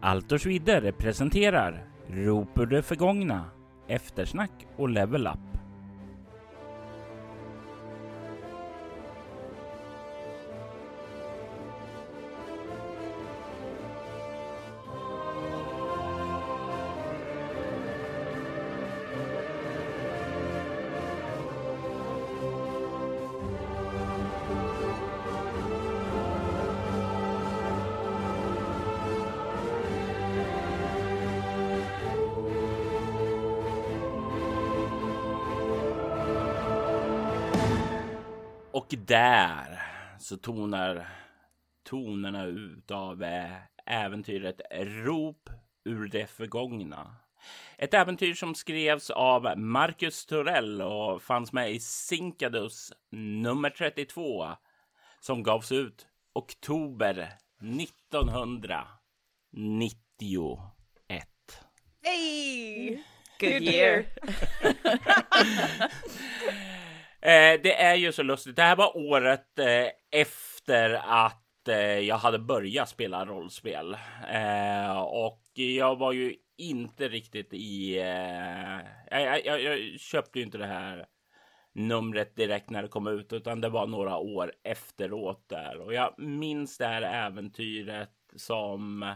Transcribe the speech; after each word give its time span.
Altos 0.00 0.46
vidare 0.46 0.92
presenterar 0.92 1.84
Rop 2.08 2.58
ur 2.58 2.66
det 2.66 2.82
förgångna, 2.82 3.44
Eftersnack 3.88 4.50
och 4.76 4.88
Level 4.88 5.26
Up. 5.26 5.47
Så 40.28 40.36
tonar 40.36 41.08
tonerna 41.82 42.44
ut 42.44 42.90
av 42.90 43.22
eh, 43.22 43.56
äventyret 43.86 44.60
Rop 44.80 45.50
ur 45.84 46.08
det 46.08 46.26
förgångna. 46.26 47.16
Ett 47.78 47.94
äventyr 47.94 48.34
som 48.34 48.54
skrevs 48.54 49.10
av 49.10 49.58
Marcus 49.58 50.26
Torell 50.26 50.82
och 50.82 51.22
fanns 51.22 51.52
med 51.52 51.72
i 51.72 51.80
Sinkadus 51.80 52.92
nummer 53.10 53.70
32 53.70 54.48
som 55.20 55.42
gavs 55.42 55.72
ut 55.72 56.06
oktober 56.32 57.32
1991. 57.60 58.86
Hey! 62.02 62.88
Good 63.40 63.52
Good 63.52 63.62
year. 63.62 64.04
Eh, 67.20 67.60
det 67.62 67.74
är 67.74 67.94
ju 67.94 68.12
så 68.12 68.22
lustigt. 68.22 68.56
Det 68.56 68.62
här 68.62 68.76
var 68.76 68.96
året 68.96 69.58
eh, 69.58 70.20
efter 70.20 71.00
att 71.04 71.68
eh, 71.68 71.98
jag 71.98 72.16
hade 72.16 72.38
börjat 72.38 72.88
spela 72.88 73.26
rollspel 73.26 73.96
eh, 74.32 75.00
och 75.00 75.42
jag 75.54 75.96
var 75.98 76.12
ju 76.12 76.34
inte 76.56 77.08
riktigt 77.08 77.48
i. 77.52 77.98
Eh, 77.98 78.80
jag, 79.10 79.46
jag, 79.46 79.62
jag 79.62 80.00
köpte 80.00 80.38
ju 80.38 80.44
inte 80.44 80.58
det 80.58 80.66
här 80.66 81.06
numret 81.72 82.36
direkt 82.36 82.70
när 82.70 82.82
det 82.82 82.88
kom 82.88 83.06
ut, 83.06 83.32
utan 83.32 83.60
det 83.60 83.68
var 83.68 83.86
några 83.86 84.16
år 84.16 84.52
efteråt 84.64 85.48
där 85.48 85.80
och 85.80 85.94
jag 85.94 86.14
minns 86.18 86.78
det 86.78 86.86
här 86.86 87.02
äventyret 87.02 88.10
som 88.36 89.14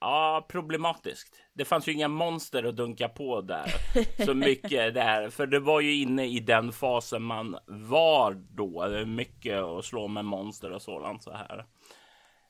Ja, 0.00 0.46
problematiskt. 0.48 1.42
Det 1.52 1.64
fanns 1.64 1.88
ju 1.88 1.92
inga 1.92 2.08
monster 2.08 2.64
att 2.64 2.76
dunka 2.76 3.08
på 3.08 3.40
där 3.40 3.74
så 4.24 4.34
mycket 4.34 4.94
där, 4.94 5.30
för 5.30 5.46
det 5.46 5.60
var 5.60 5.80
ju 5.80 5.94
inne 5.94 6.26
i 6.26 6.40
den 6.40 6.72
fasen 6.72 7.22
man 7.22 7.58
var 7.66 8.34
då. 8.34 9.04
Mycket 9.06 9.58
att 9.58 9.84
slå 9.84 10.08
med 10.08 10.24
monster 10.24 10.72
och 10.72 10.82
sådant 10.82 11.22
så 11.22 11.32
här. 11.32 11.64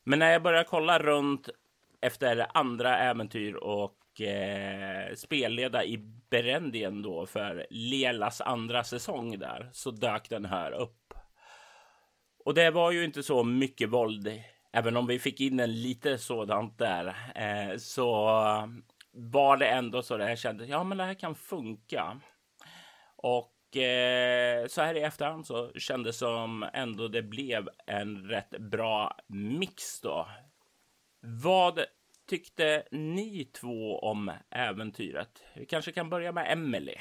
Men 0.05 0.19
när 0.19 0.33
jag 0.33 0.43
började 0.43 0.69
kolla 0.69 0.99
runt 0.99 1.49
efter 2.01 2.47
andra 2.55 2.99
äventyr 2.99 3.55
och 3.55 4.21
eh, 4.21 5.15
spelleda 5.15 5.85
i 5.85 5.99
Berendien 6.31 7.03
då 7.03 7.27
för 7.27 7.67
Lelas 7.71 8.41
andra 8.41 8.85
säsong 8.85 9.39
där 9.39 9.71
så 9.73 9.91
dök 9.91 10.31
den 10.31 10.45
här 10.45 10.73
upp. 10.73 11.15
Och 12.45 12.55
det 12.55 12.71
var 12.71 12.91
ju 12.91 13.05
inte 13.05 13.23
så 13.23 13.45
mycket 13.45 13.89
våld 13.89 14.29
även 14.73 14.97
om 14.97 15.07
vi 15.07 15.19
fick 15.19 15.41
in 15.41 15.61
en 15.61 15.83
lite 15.83 16.19
sådant 16.19 16.79
där, 16.79 17.07
eh, 17.35 17.77
så 17.77 18.27
var 19.13 19.57
det 19.57 19.69
ändå 19.69 20.03
så 20.03 20.17
där 20.17 20.29
jag 20.29 20.39
kände, 20.39 20.67
ja 20.67 20.85
men 20.85 20.99
det 20.99 21.05
här 21.05 21.15
kan 21.15 21.35
funka. 21.35 22.21
Och 23.17 23.77
eh, 23.77 24.67
så 24.67 24.83
här 24.83 24.95
i 24.95 25.01
efterhand 25.01 25.47
så 25.47 25.73
kändes 25.73 26.19
som 26.19 26.67
ändå 26.73 27.09
det 27.09 27.23
blev 27.23 27.69
en 27.87 28.29
rätt 28.29 28.51
bra 28.51 29.17
mix 29.27 30.01
då. 30.01 30.29
Vad 31.21 31.85
tyckte 32.29 32.83
ni 32.91 33.45
två 33.45 33.99
om 33.99 34.33
äventyret? 34.51 35.43
Vi 35.55 35.67
kanske 35.67 35.93
kan 35.93 36.11
börja 36.11 36.33
med 36.33 36.53
Emelie. 36.53 37.01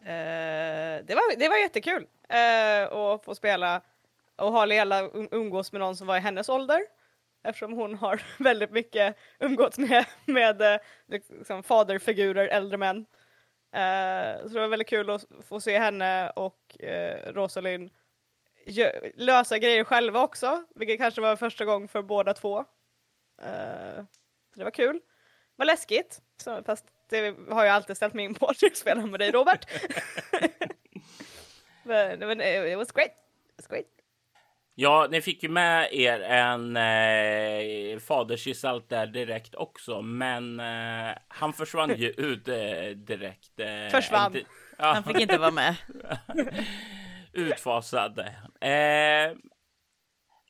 Eh, 0.00 1.04
det, 1.04 1.14
var, 1.14 1.38
det 1.38 1.48
var 1.48 1.56
jättekul 1.56 2.02
uh, 2.02 2.98
att 2.98 3.24
få 3.24 3.34
spela 3.34 3.82
och 4.38 4.52
ha 4.52 4.64
Lela 4.64 5.02
um- 5.02 5.28
umgås 5.30 5.72
med 5.72 5.80
någon 5.80 5.96
som 5.96 6.06
var 6.06 6.16
i 6.16 6.20
hennes 6.20 6.48
ålder. 6.48 6.80
Eftersom 7.42 7.72
hon 7.72 7.94
har 7.94 8.22
väldigt 8.38 8.70
mycket 8.70 9.16
umgåtts 9.38 9.78
med, 9.78 10.06
med 10.24 10.62
eh, 10.62 10.80
liksom 11.06 11.62
faderfigurer, 11.62 12.48
äldre 12.48 12.76
män. 12.76 13.06
Eh, 13.72 14.42
så 14.42 14.48
det 14.48 14.60
var 14.60 14.68
väldigt 14.68 14.88
kul 14.88 15.10
att 15.10 15.24
få 15.48 15.60
se 15.60 15.78
henne 15.78 16.30
och 16.30 16.76
uh, 16.82 17.32
Rosalind 17.32 17.90
lösa 19.14 19.58
grejer 19.58 19.84
själva 19.84 20.22
också, 20.22 20.64
vilket 20.74 20.98
kanske 20.98 21.20
var 21.20 21.36
första 21.36 21.64
gången 21.64 21.88
för 21.88 22.02
båda 22.02 22.34
två. 22.34 22.58
Uh, 23.42 24.04
så 24.52 24.58
det 24.58 24.64
var 24.64 24.70
kul. 24.70 24.94
Det 24.96 25.56
var 25.56 25.66
läskigt, 25.66 26.20
så, 26.36 26.62
fast 26.62 26.84
det 27.08 27.36
har 27.50 27.64
jag 27.64 27.74
alltid 27.74 27.96
ställt 27.96 28.14
mig 28.14 28.24
in 28.24 28.34
på 28.34 28.46
att 28.46 28.76
spela 28.76 29.06
med 29.06 29.20
dig 29.20 29.30
Robert. 29.30 29.66
men, 31.82 32.18
men 32.18 32.40
it 32.40 32.78
was 32.78 32.92
great. 32.92 33.10
It 33.10 33.56
was 33.56 33.66
great. 33.66 33.97
Ja, 34.80 35.08
ni 35.10 35.20
fick 35.20 35.42
ju 35.42 35.48
med 35.48 35.88
er 35.92 36.20
en 36.20 36.76
eh, 36.76 37.98
fadersgestalt 37.98 38.88
där 38.88 39.06
direkt 39.06 39.54
också, 39.54 40.02
men 40.02 40.60
eh, 40.60 41.16
han 41.28 41.52
försvann 41.52 41.96
ju 41.96 42.08
ut 42.16 42.48
eh, 42.48 42.96
direkt. 42.96 43.60
Eh, 43.60 43.88
Försvann. 43.90 44.36
Inte, 44.36 44.48
ja, 44.78 44.92
Han 44.92 45.04
fick 45.04 45.20
inte 45.20 45.38
vara 45.38 45.50
med. 45.50 45.76
utfasad. 47.32 48.18
Eh, 48.60 49.36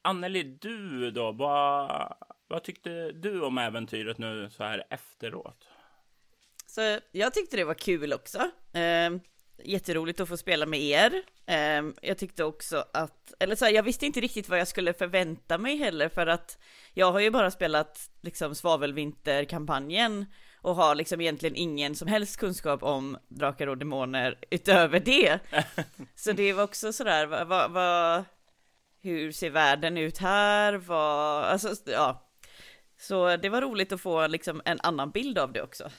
Anneli, 0.03 0.43
du 0.43 1.10
då? 1.10 1.33
Vad, 1.33 2.16
vad 2.49 2.62
tyckte 2.62 3.12
du 3.12 3.41
om 3.43 3.59
äventyret 3.59 4.19
nu 4.19 4.50
så 4.50 4.65
här 4.65 4.84
efteråt? 4.91 5.69
Så 6.66 6.99
jag 7.10 7.34
tyckte 7.34 7.56
det 7.56 7.65
var 7.65 7.75
kul 7.75 8.12
också. 8.12 8.50
Jätteroligt 9.64 10.20
att 10.20 10.28
få 10.28 10.36
spela 10.36 10.66
med 10.66 10.80
er. 10.80 11.22
Eh, 11.46 11.92
jag 12.02 12.19
tyckte 12.19 12.44
också 12.44 12.84
att, 12.92 13.32
eller 13.38 13.54
så 13.54 13.64
här, 13.64 13.72
jag 13.72 13.82
visste 13.82 14.06
inte 14.06 14.20
riktigt 14.20 14.48
vad 14.48 14.58
jag 14.58 14.69
skulle 14.69 14.92
förvänta 14.92 15.58
mig 15.58 15.76
heller 15.76 16.08
för 16.08 16.26
att 16.26 16.58
jag 16.94 17.12
har 17.12 17.20
ju 17.20 17.30
bara 17.30 17.50
spelat 17.50 18.10
liksom 18.20 18.54
svavelvinterkampanjen 18.54 20.26
och 20.60 20.74
har 20.74 20.94
liksom 20.94 21.20
egentligen 21.20 21.56
ingen 21.56 21.94
som 21.94 22.08
helst 22.08 22.36
kunskap 22.36 22.82
om 22.82 23.18
drakar 23.28 23.66
och 23.66 23.78
demoner 23.78 24.38
utöver 24.50 25.00
det. 25.00 25.38
Så 26.14 26.32
det 26.32 26.52
var 26.52 26.62
också 26.62 26.92
sådär, 26.92 27.26
vad, 27.26 27.70
vad, 27.70 28.24
hur 29.02 29.32
ser 29.32 29.50
världen 29.50 29.98
ut 29.98 30.18
här? 30.18 30.74
Vad, 30.74 31.44
alltså, 31.44 31.74
ja. 31.84 32.24
Så 33.00 33.36
det 33.36 33.48
var 33.48 33.62
roligt 33.62 33.92
att 33.92 34.00
få 34.00 34.26
liksom 34.26 34.62
en 34.64 34.80
annan 34.82 35.10
bild 35.10 35.38
av 35.38 35.52
det 35.52 35.62
också. 35.62 35.91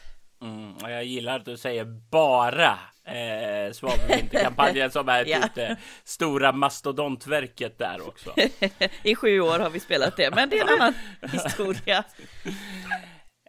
Mm, 0.42 0.74
och 0.76 0.92
jag 0.92 1.04
gillar 1.04 1.36
att 1.40 1.46
du 1.46 1.58
säger 1.58 1.86
bara 2.12 2.80
eh, 3.04 3.72
svavelvinterkampanjen 3.72 4.92
som 4.92 5.10
är 5.10 5.26
Ja. 5.26 5.42
typ 5.42 5.56
det 5.56 5.78
stora 6.04 6.52
mastodontverket 6.52 7.78
där 7.78 8.08
också. 8.08 8.34
I 9.04 9.16
sju 9.16 9.40
år 9.40 9.60
har 9.60 9.70
vi 9.70 9.80
spelat 9.80 10.18
det, 10.18 10.36
men 10.36 10.50
det 10.50 10.60
är 10.60 10.64
en 10.74 10.82
annan 10.82 10.94
historia. 11.32 12.04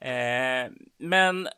Eh, 0.01 0.71
men 0.99 1.49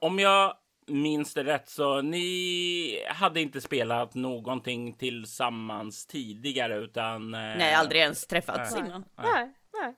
om 0.00 0.18
jag 0.18 0.54
minns 0.88 1.34
det 1.34 1.44
rätt 1.44 1.68
så 1.68 2.00
ni 2.02 3.06
hade 3.08 3.40
inte 3.40 3.60
spelat 3.60 4.14
någonting 4.14 4.92
tillsammans 4.92 6.06
tidigare 6.06 6.76
utan. 6.76 7.34
Eh, 7.34 7.40
Nej, 7.40 7.74
aldrig 7.74 8.00
ens 8.02 8.26
träffats 8.26 8.74
Nej. 8.74 8.84
innan. 8.86 9.04
Nej, 9.22 9.52
nej. 9.82 9.94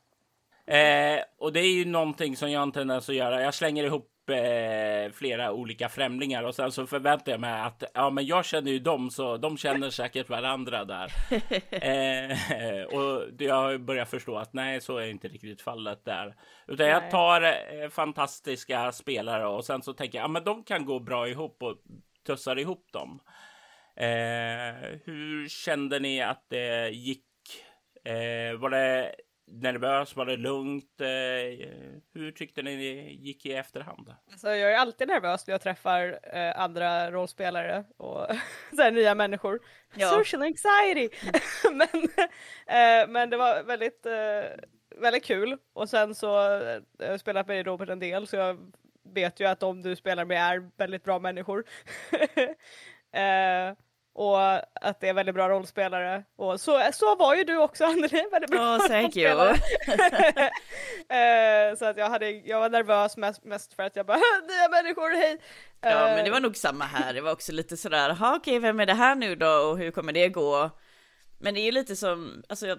Eh, 1.16 1.22
och 1.38 1.52
det 1.52 1.60
är 1.60 1.72
ju 1.72 1.84
någonting 1.84 2.36
som 2.36 2.50
jag 2.50 2.60
har 2.60 2.66
en 2.66 2.72
tendens 2.72 3.08
att 3.08 3.14
göra. 3.14 3.42
Jag 3.42 3.54
slänger 3.54 3.84
ihop 3.84 4.10
eh, 4.30 5.12
flera 5.12 5.52
olika 5.52 5.88
främlingar 5.88 6.42
och 6.42 6.54
sen 6.54 6.72
så 6.72 6.86
förväntar 6.86 7.32
jag 7.32 7.40
mig 7.40 7.60
att 7.60 7.84
ja, 7.94 8.10
men 8.10 8.26
jag 8.26 8.44
känner 8.44 8.70
ju 8.70 8.78
dem 8.78 9.10
så 9.10 9.36
de 9.36 9.56
känner 9.56 9.90
säkert 9.90 10.28
varandra 10.28 10.84
där. 10.84 11.12
eh, 11.70 12.82
och 12.84 13.22
jag 13.38 13.54
har 13.54 13.78
börjat 13.78 14.10
förstå 14.10 14.36
att 14.36 14.52
nej, 14.52 14.80
så 14.80 14.96
är 14.96 15.06
inte 15.06 15.28
riktigt 15.28 15.62
fallet 15.62 16.04
där, 16.04 16.34
utan 16.66 16.86
jag 16.86 17.02
Nej. 17.02 17.10
tar 17.10 17.42
eh, 17.42 17.88
fantastiska 17.90 18.92
spelare 18.92 19.46
och 19.46 19.64
sen 19.64 19.82
så 19.82 19.92
tänker 19.92 20.18
jag 20.18 20.24
ja, 20.24 20.28
men 20.28 20.44
de 20.44 20.64
kan 20.64 20.84
gå 20.84 21.00
bra 21.00 21.28
ihop 21.28 21.62
och 21.62 21.76
tussar 22.26 22.58
ihop 22.58 22.92
dem. 22.92 23.20
Eh, 23.96 24.98
hur 25.04 25.48
kände 25.48 25.98
ni 25.98 26.22
att 26.22 26.46
det 26.48 26.88
gick? 26.88 27.24
Eh, 28.04 28.58
var 28.58 28.70
det 28.70 29.14
nervös? 29.50 30.16
Var 30.16 30.26
det 30.26 30.36
lugnt? 30.36 31.00
Eh, 31.00 31.68
hur 32.14 32.32
tyckte 32.32 32.62
ni 32.62 32.76
det 32.76 33.10
gick 33.12 33.46
i 33.46 33.52
efterhand? 33.52 34.14
Alltså, 34.30 34.48
jag 34.48 34.72
är 34.72 34.76
alltid 34.76 35.08
nervös 35.08 35.46
när 35.46 35.54
jag 35.54 35.60
träffar 35.60 36.18
eh, 36.32 36.60
andra 36.60 37.10
rollspelare 37.10 37.84
och 37.96 38.26
så 38.76 38.82
här, 38.82 38.90
nya 38.90 39.14
människor. 39.14 39.60
Ja. 39.94 40.08
Social 40.08 40.42
anxiety! 40.42 41.08
men, 41.72 42.04
eh, 42.66 43.08
men 43.08 43.30
det 43.30 43.36
var 43.36 43.62
väldigt, 43.62 44.06
eh, 44.06 45.00
väldigt 45.00 45.24
kul 45.24 45.58
och 45.72 45.88
sen 45.88 46.14
så 46.14 46.60
eh, 46.62 46.82
jag 46.98 47.10
har 47.10 47.18
spelat 47.18 47.48
med 47.48 47.66
Robert 47.66 47.88
en 47.88 47.98
del 47.98 48.26
så 48.26 48.36
jag 48.36 48.72
vet 49.14 49.40
ju 49.40 49.44
att 49.44 49.60
de 49.60 49.82
du 49.82 49.96
spelar 49.96 50.24
med 50.24 50.38
är 50.38 50.70
väldigt 50.76 51.04
bra 51.04 51.18
människor. 51.18 51.64
eh, 54.18 54.24
och 54.24 54.40
att 54.86 55.00
det 55.00 55.08
är 55.08 55.14
väldigt 55.14 55.34
bra 55.34 55.48
rollspelare. 55.48 56.24
Och 56.36 56.60
så, 56.60 56.90
så 56.92 57.16
var 57.16 57.34
ju 57.34 57.44
du 57.44 57.56
också 57.56 57.84
Anneli, 57.90 58.24
väldigt 58.32 58.50
bra 58.50 58.76
oh, 58.76 58.86
thank 58.86 59.16
you. 59.16 59.48
eh, 61.08 61.76
så 61.78 61.84
att 61.84 61.96
jag, 61.96 62.10
hade, 62.10 62.30
jag 62.30 62.60
var 62.60 62.70
nervös 62.70 63.16
mest, 63.16 63.44
mest 63.44 63.74
för 63.74 63.82
att 63.82 63.96
jag 63.96 64.06
bara 64.06 64.16
nya 64.48 64.68
människor, 64.82 65.10
hej! 65.10 65.38
Ja 65.80 66.14
men 66.14 66.24
det 66.24 66.30
var 66.30 66.40
nog 66.40 66.56
samma 66.56 66.84
här, 66.84 67.14
det 67.14 67.20
var 67.20 67.32
också 67.32 67.52
lite 67.52 67.76
sådär, 67.76 68.08
jaha 68.08 68.36
okej 68.36 68.58
vem 68.58 68.80
är 68.80 68.86
det 68.86 68.94
här 68.94 69.14
nu 69.14 69.34
då 69.34 69.48
och 69.48 69.78
hur 69.78 69.90
kommer 69.90 70.12
det 70.12 70.28
gå? 70.28 70.70
Men 71.38 71.54
det 71.54 71.60
är 71.60 71.64
ju 71.64 71.72
lite 71.72 71.96
som, 71.96 72.42
alltså 72.48 72.66
jag, 72.66 72.78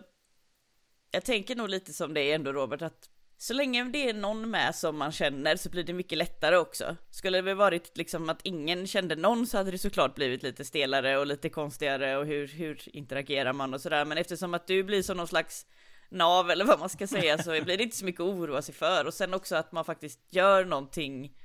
jag 1.12 1.26
tänker 1.26 1.56
nog 1.56 1.70
lite 1.70 1.94
som 1.94 2.14
det 2.14 2.22
är 2.22 2.36
ändå 2.36 2.54
Robert, 2.54 2.82
att 2.82 3.10
så 3.42 3.54
länge 3.54 3.84
det 3.84 4.10
är 4.10 4.14
någon 4.14 4.50
med 4.50 4.76
som 4.76 4.98
man 4.98 5.12
känner 5.12 5.56
så 5.56 5.70
blir 5.70 5.84
det 5.84 5.94
mycket 5.94 6.18
lättare 6.18 6.58
också. 6.58 6.96
Skulle 7.10 7.42
det 7.42 7.54
varit 7.54 7.98
liksom 7.98 8.30
att 8.30 8.42
ingen 8.44 8.88
kände 8.88 9.16
någon 9.16 9.48
så 9.48 9.58
hade 9.58 9.72
det 9.72 9.78
såklart 9.78 10.16
blivit 10.16 10.44
lite 10.44 10.66
stelare 10.66 11.18
och 11.18 11.28
lite 11.28 11.50
konstigare 11.50 12.18
och 12.18 12.26
hur, 12.26 12.48
hur 12.48 12.96
interagerar 12.96 13.54
man 13.54 13.74
och 13.74 13.82
sådär. 13.82 14.06
Men 14.06 14.18
eftersom 14.18 14.54
att 14.54 14.68
du 14.68 14.84
blir 14.84 15.04
som 15.04 15.18
någon 15.18 15.28
slags 15.28 15.66
nav 16.10 16.52
eller 16.52 16.66
vad 16.66 16.80
man 16.80 16.90
ska 16.90 17.08
säga 17.08 17.38
så 17.38 17.50
blir 17.50 17.78
det 17.78 17.84
inte 17.84 17.98
så 17.98 18.06
mycket 18.06 18.22
att 18.22 18.28
oroa 18.28 18.62
sig 18.62 18.76
för. 18.76 19.06
Och 19.06 19.14
sen 19.14 19.34
också 19.34 19.56
att 19.56 19.72
man 19.72 19.86
faktiskt 19.86 20.20
gör 20.30 20.66
någonting 20.66 21.36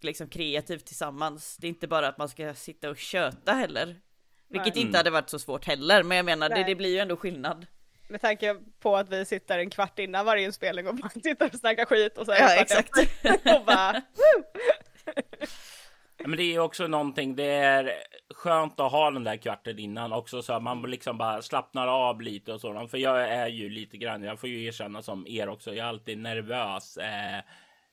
liksom 0.00 0.28
kreativt 0.28 0.84
tillsammans. 0.84 1.56
Det 1.56 1.66
är 1.66 1.68
inte 1.68 1.88
bara 1.88 2.08
att 2.08 2.18
man 2.18 2.28
ska 2.28 2.54
sitta 2.54 2.90
och 2.90 2.96
köta 2.96 3.52
heller. 3.52 4.00
Vilket 4.48 4.74
Nej. 4.74 4.84
inte 4.84 4.98
hade 4.98 5.10
varit 5.10 5.30
så 5.30 5.38
svårt 5.38 5.64
heller, 5.64 6.02
men 6.02 6.16
jag 6.16 6.26
menar 6.26 6.48
det, 6.48 6.64
det 6.64 6.74
blir 6.74 6.90
ju 6.90 6.98
ändå 6.98 7.16
skillnad 7.16 7.66
med 8.08 8.20
tanke 8.20 8.56
på 8.80 8.96
att 8.96 9.08
vi 9.08 9.24
sitter 9.24 9.58
en 9.58 9.70
kvart 9.70 9.98
innan 9.98 10.26
varje 10.26 10.44
inspelning 10.44 10.88
och 10.88 10.94
bara 10.94 11.08
sitter 11.08 11.46
och 11.46 11.54
snackar 11.54 11.84
skit 11.84 12.18
och 12.18 12.26
så 12.26 12.32
ja, 12.32 12.54
exakt. 12.54 12.98
och 13.56 13.64
bara 13.66 14.02
Men 16.26 16.36
det 16.36 16.54
är 16.54 16.58
också 16.58 16.86
någonting, 16.86 17.36
det 17.36 17.44
är 17.44 17.92
skönt 18.34 18.80
att 18.80 18.92
ha 18.92 19.10
den 19.10 19.24
där 19.24 19.36
kvarten 19.36 19.78
innan 19.78 20.12
också 20.12 20.42
så 20.42 20.52
att 20.52 20.62
man 20.62 20.82
liksom 20.82 21.18
bara 21.18 21.42
slappnar 21.42 21.86
av 21.86 22.20
lite 22.20 22.52
och 22.52 22.60
sådant. 22.60 22.90
För 22.90 22.98
jag 22.98 23.28
är 23.28 23.46
ju 23.46 23.68
lite 23.68 23.96
grann, 23.96 24.22
jag 24.22 24.40
får 24.40 24.48
ju 24.48 24.64
erkänna 24.64 25.02
som 25.02 25.26
er 25.26 25.48
också, 25.48 25.74
jag 25.74 25.84
är 25.84 25.88
alltid 25.88 26.18
nervös 26.18 26.96
eh, 26.96 27.40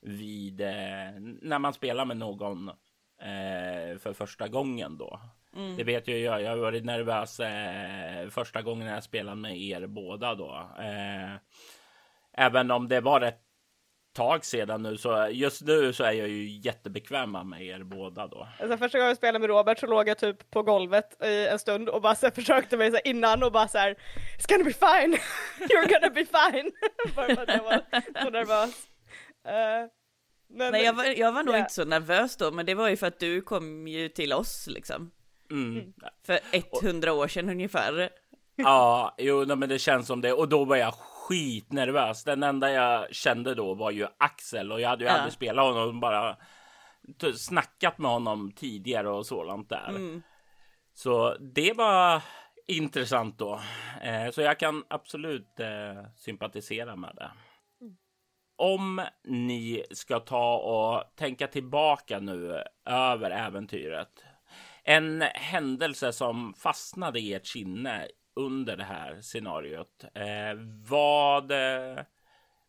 vid 0.00 0.60
eh, 0.60 1.12
när 1.42 1.58
man 1.58 1.72
spelar 1.72 2.04
med 2.04 2.16
någon 2.16 2.68
eh, 2.68 3.98
för 3.98 4.12
första 4.12 4.48
gången 4.48 4.98
då. 4.98 5.20
Mm. 5.56 5.76
Det 5.76 5.84
vet 5.84 6.08
ju 6.08 6.18
jag. 6.18 6.42
Jag 6.42 6.50
har 6.50 6.56
varit 6.56 6.84
nervös 6.84 7.40
eh, 7.40 8.28
första 8.28 8.62
gången 8.62 8.86
jag 8.86 9.02
spelade 9.02 9.36
med 9.36 9.60
er 9.60 9.86
båda 9.86 10.34
då. 10.34 10.70
Eh, 10.78 11.34
även 12.32 12.70
om 12.70 12.88
det 12.88 13.00
var 13.00 13.20
ett 13.20 13.40
tag 14.12 14.44
sedan 14.44 14.82
nu 14.82 14.96
så 14.96 15.28
just 15.30 15.62
nu 15.62 15.92
så 15.92 16.04
är 16.04 16.12
jag 16.12 16.28
ju 16.28 16.60
jättebekväm 16.60 17.48
med 17.48 17.62
er 17.62 17.82
båda 17.82 18.26
då. 18.26 18.48
Alltså 18.60 18.76
första 18.76 18.98
gången 18.98 19.08
jag 19.08 19.16
spelade 19.16 19.38
med 19.38 19.48
Robert 19.48 19.78
så 19.78 19.86
låg 19.86 20.08
jag 20.08 20.18
typ 20.18 20.50
på 20.50 20.62
golvet 20.62 21.22
i 21.24 21.46
en 21.46 21.58
stund 21.58 21.88
och 21.88 22.02
bara 22.02 22.14
så 22.14 22.30
försökte 22.30 22.76
mig 22.76 22.90
så 22.90 22.98
innan 23.04 23.42
och 23.42 23.52
bara 23.52 23.68
så 23.68 23.78
här 23.78 23.96
It's 24.38 24.48
gonna 24.48 24.64
be 24.64 24.72
fine! 24.72 25.16
You're 25.68 25.88
gonna 25.88 26.14
be 26.14 26.24
fine! 26.24 26.72
Bara 27.16 27.34
för 27.34 27.42
att 27.42 27.48
jag 27.48 27.64
var 27.64 27.82
så 28.22 28.30
nervös. 28.30 28.86
Uh, 29.46 29.90
men, 30.48 30.72
Nej 30.72 30.84
jag 30.84 30.92
var, 30.92 31.04
jag 31.04 31.32
var 31.32 31.42
nog 31.42 31.54
yeah. 31.54 31.60
inte 31.60 31.74
så 31.74 31.84
nervös 31.84 32.36
då 32.36 32.50
men 32.50 32.66
det 32.66 32.74
var 32.74 32.88
ju 32.88 32.96
för 32.96 33.06
att 33.06 33.18
du 33.18 33.40
kom 33.40 33.88
ju 33.88 34.08
till 34.08 34.32
oss 34.32 34.66
liksom. 34.70 35.10
Mm. 35.52 35.70
mm. 35.70 35.92
För 36.26 36.38
100 36.82 37.12
år 37.12 37.28
sedan 37.28 37.48
ungefär. 37.48 38.10
Ja, 38.56 39.14
jo, 39.18 39.56
men 39.56 39.68
det 39.68 39.78
känns 39.78 40.06
som 40.06 40.20
det. 40.20 40.32
Och 40.32 40.48
då 40.48 40.64
var 40.64 40.76
jag 40.76 40.94
skitnervös. 40.94 42.24
Den 42.24 42.42
enda 42.42 42.72
jag 42.72 43.14
kände 43.14 43.54
då 43.54 43.74
var 43.74 43.90
ju 43.90 44.06
Axel 44.18 44.72
och 44.72 44.80
jag 44.80 44.88
hade 44.88 45.04
ju 45.04 45.10
ja. 45.10 45.16
aldrig 45.16 45.32
spelat 45.32 45.64
honom, 45.64 46.00
bara 46.00 46.36
snackat 47.34 47.98
med 47.98 48.10
honom 48.10 48.52
tidigare 48.52 49.10
och 49.10 49.26
sådant 49.26 49.68
där. 49.68 49.88
Mm. 49.88 50.22
Så 50.94 51.36
det 51.40 51.72
var 51.72 52.22
intressant 52.66 53.38
då. 53.38 53.60
Eh, 54.02 54.30
så 54.30 54.40
jag 54.40 54.58
kan 54.58 54.84
absolut 54.88 55.60
eh, 55.60 56.04
sympatisera 56.16 56.96
med 56.96 57.12
det. 57.14 57.30
Mm. 57.80 57.96
Om 58.56 59.02
ni 59.24 59.84
ska 59.90 60.20
ta 60.20 60.56
och 60.56 61.16
tänka 61.16 61.46
tillbaka 61.46 62.18
nu 62.18 62.64
över 62.84 63.30
äventyret. 63.30 64.24
En 64.84 65.22
händelse 65.34 66.12
som 66.12 66.54
fastnade 66.54 67.20
i 67.20 67.34
ert 67.34 67.46
sinne 67.46 68.08
under 68.34 68.76
det 68.76 68.84
här 68.84 69.20
scenariot. 69.20 70.04
Eh, 70.14 70.54
vad, 70.88 71.50
eh, 71.50 72.04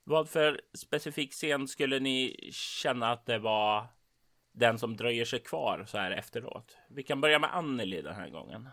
vad 0.03 0.29
för 0.29 0.61
specifik 0.77 1.31
scen 1.31 1.67
skulle 1.67 1.99
ni 1.99 2.49
känna 2.53 3.11
att 3.11 3.25
det 3.25 3.39
var 3.39 3.87
den 4.51 4.79
som 4.79 4.97
dröjer 4.97 5.25
sig 5.25 5.39
kvar 5.39 5.85
så 5.87 5.97
här 5.97 6.11
efteråt? 6.11 6.77
Vi 6.89 7.03
kan 7.03 7.21
börja 7.21 7.39
med 7.39 7.55
Anneli 7.55 8.01
den 8.01 8.15
här 8.15 8.29
gången. 8.29 8.69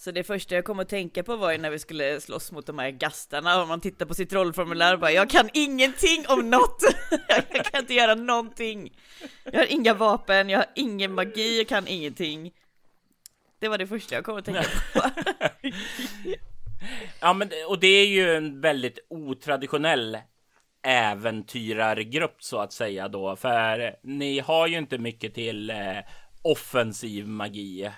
Så 0.00 0.10
det 0.10 0.24
första 0.24 0.54
jag 0.54 0.64
kom 0.64 0.78
att 0.78 0.88
tänka 0.88 1.22
på 1.22 1.36
var 1.36 1.52
ju 1.52 1.58
när 1.58 1.70
vi 1.70 1.78
skulle 1.78 2.20
slåss 2.20 2.52
mot 2.52 2.66
de 2.66 2.78
här 2.78 2.90
gastarna 2.90 3.62
och 3.62 3.68
man 3.68 3.80
tittar 3.80 4.06
på 4.06 4.14
sitt 4.14 4.32
rollformulär 4.32 4.94
och 4.94 5.00
bara 5.00 5.12
jag 5.12 5.30
kan 5.30 5.50
ingenting 5.54 6.24
om 6.28 6.50
något! 6.50 6.82
jag 7.28 7.64
kan 7.64 7.80
inte 7.80 7.94
göra 7.94 8.14
någonting! 8.14 8.96
Jag 9.44 9.60
har 9.60 9.72
inga 9.72 9.94
vapen, 9.94 10.48
jag 10.48 10.58
har 10.58 10.66
ingen 10.74 11.14
magi, 11.14 11.58
jag 11.58 11.68
kan 11.68 11.88
ingenting. 11.88 12.52
Det 13.58 13.68
var 13.68 13.78
det 13.78 13.86
första 13.86 14.14
jag 14.14 14.24
kom 14.24 14.38
att 14.38 14.44
tänka 14.44 14.62
på. 14.62 15.00
ja, 17.20 17.32
men 17.32 17.50
och 17.68 17.80
det 17.80 17.86
är 17.86 18.06
ju 18.06 18.36
en 18.36 18.60
väldigt 18.60 18.98
otraditionell 19.10 20.18
äventyrargrupp 20.82 22.36
så 22.42 22.58
att 22.58 22.72
säga 22.72 23.08
då, 23.08 23.36
för 23.36 23.96
ni 24.02 24.38
har 24.38 24.66
ju 24.66 24.78
inte 24.78 24.98
mycket 24.98 25.34
till 25.34 25.70
eh, 25.70 25.98
offensiv 26.42 27.28
magi 27.28 27.90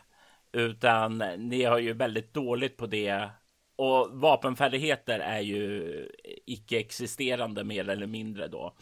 utan 0.52 1.19
ni 1.19 1.64
har 1.64 1.79
ju 1.79 1.93
väldigt 1.93 2.35
dåligt 2.35 2.76
på 2.76 2.87
det. 2.87 3.31
Och 3.76 4.08
vapenfärdigheter 4.12 5.19
är 5.19 5.41
ju 5.41 6.08
icke-existerande 6.47 7.64
mer 7.64 7.88
eller 7.88 8.06
mindre 8.06 8.49
då. 8.49 8.76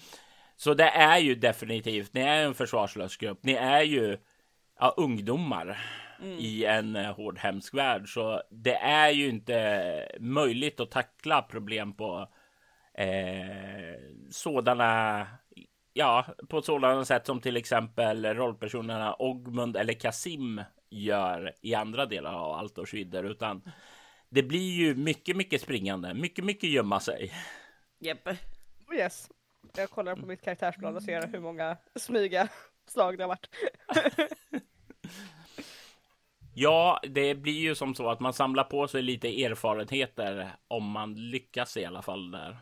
Så 0.56 0.74
det 0.74 0.88
är 0.88 1.18
ju 1.18 1.34
definitivt, 1.34 2.14
ni 2.14 2.20
är 2.20 2.44
en 2.44 2.54
försvarslös 2.54 3.16
grupp. 3.16 3.38
Ni 3.42 3.52
är 3.52 3.82
ju 3.82 4.18
ja, 4.80 4.94
ungdomar 4.96 5.78
mm. 6.22 6.38
i 6.38 6.64
en 6.64 6.96
eh, 6.96 7.14
hård 7.14 7.38
hemsk 7.38 7.74
värld. 7.74 8.08
Så 8.08 8.42
det 8.50 8.74
är 8.74 9.10
ju 9.10 9.28
inte 9.28 10.08
möjligt 10.20 10.80
att 10.80 10.90
tackla 10.90 11.42
problem 11.42 11.92
på 11.92 12.28
eh, 12.94 13.94
sådana 14.30 15.26
ja, 15.92 16.24
på 16.48 16.62
sådana 16.62 17.04
sätt 17.04 17.26
som 17.26 17.40
till 17.40 17.56
exempel 17.56 18.24
rollpersonerna 18.26 19.16
Ogmund 19.18 19.76
eller 19.76 19.92
Kasim 19.92 20.62
gör 20.90 21.54
i 21.62 21.74
andra 21.74 22.06
delar 22.06 22.34
av 22.34 22.52
Altors 22.52 22.94
vidder, 22.94 23.24
utan 23.24 23.62
det 24.28 24.42
blir 24.42 24.72
ju 24.72 24.94
mycket, 24.94 25.36
mycket 25.36 25.60
springande, 25.60 26.14
mycket, 26.14 26.44
mycket 26.44 26.70
gömma 26.70 27.00
sig. 27.00 27.32
Japp. 27.98 28.26
Yep. 28.26 28.38
Yes. 28.94 29.30
Jag 29.76 29.90
kollar 29.90 30.16
på 30.16 30.26
mitt 30.26 30.42
karaktärsblad 30.42 30.96
och 30.96 31.02
ser 31.02 31.26
hur 31.26 31.40
många 31.40 31.76
smyga 31.94 32.48
slag 32.86 33.18
det 33.18 33.24
har 33.24 33.28
varit. 33.28 33.48
ja, 36.54 37.00
det 37.02 37.34
blir 37.34 37.60
ju 37.60 37.74
som 37.74 37.94
så 37.94 38.10
att 38.10 38.20
man 38.20 38.32
samlar 38.32 38.64
på 38.64 38.88
sig 38.88 39.02
lite 39.02 39.44
erfarenheter 39.44 40.50
om 40.68 40.90
man 40.90 41.30
lyckas 41.30 41.76
i 41.76 41.84
alla 41.84 42.02
fall 42.02 42.30
där. 42.30 42.58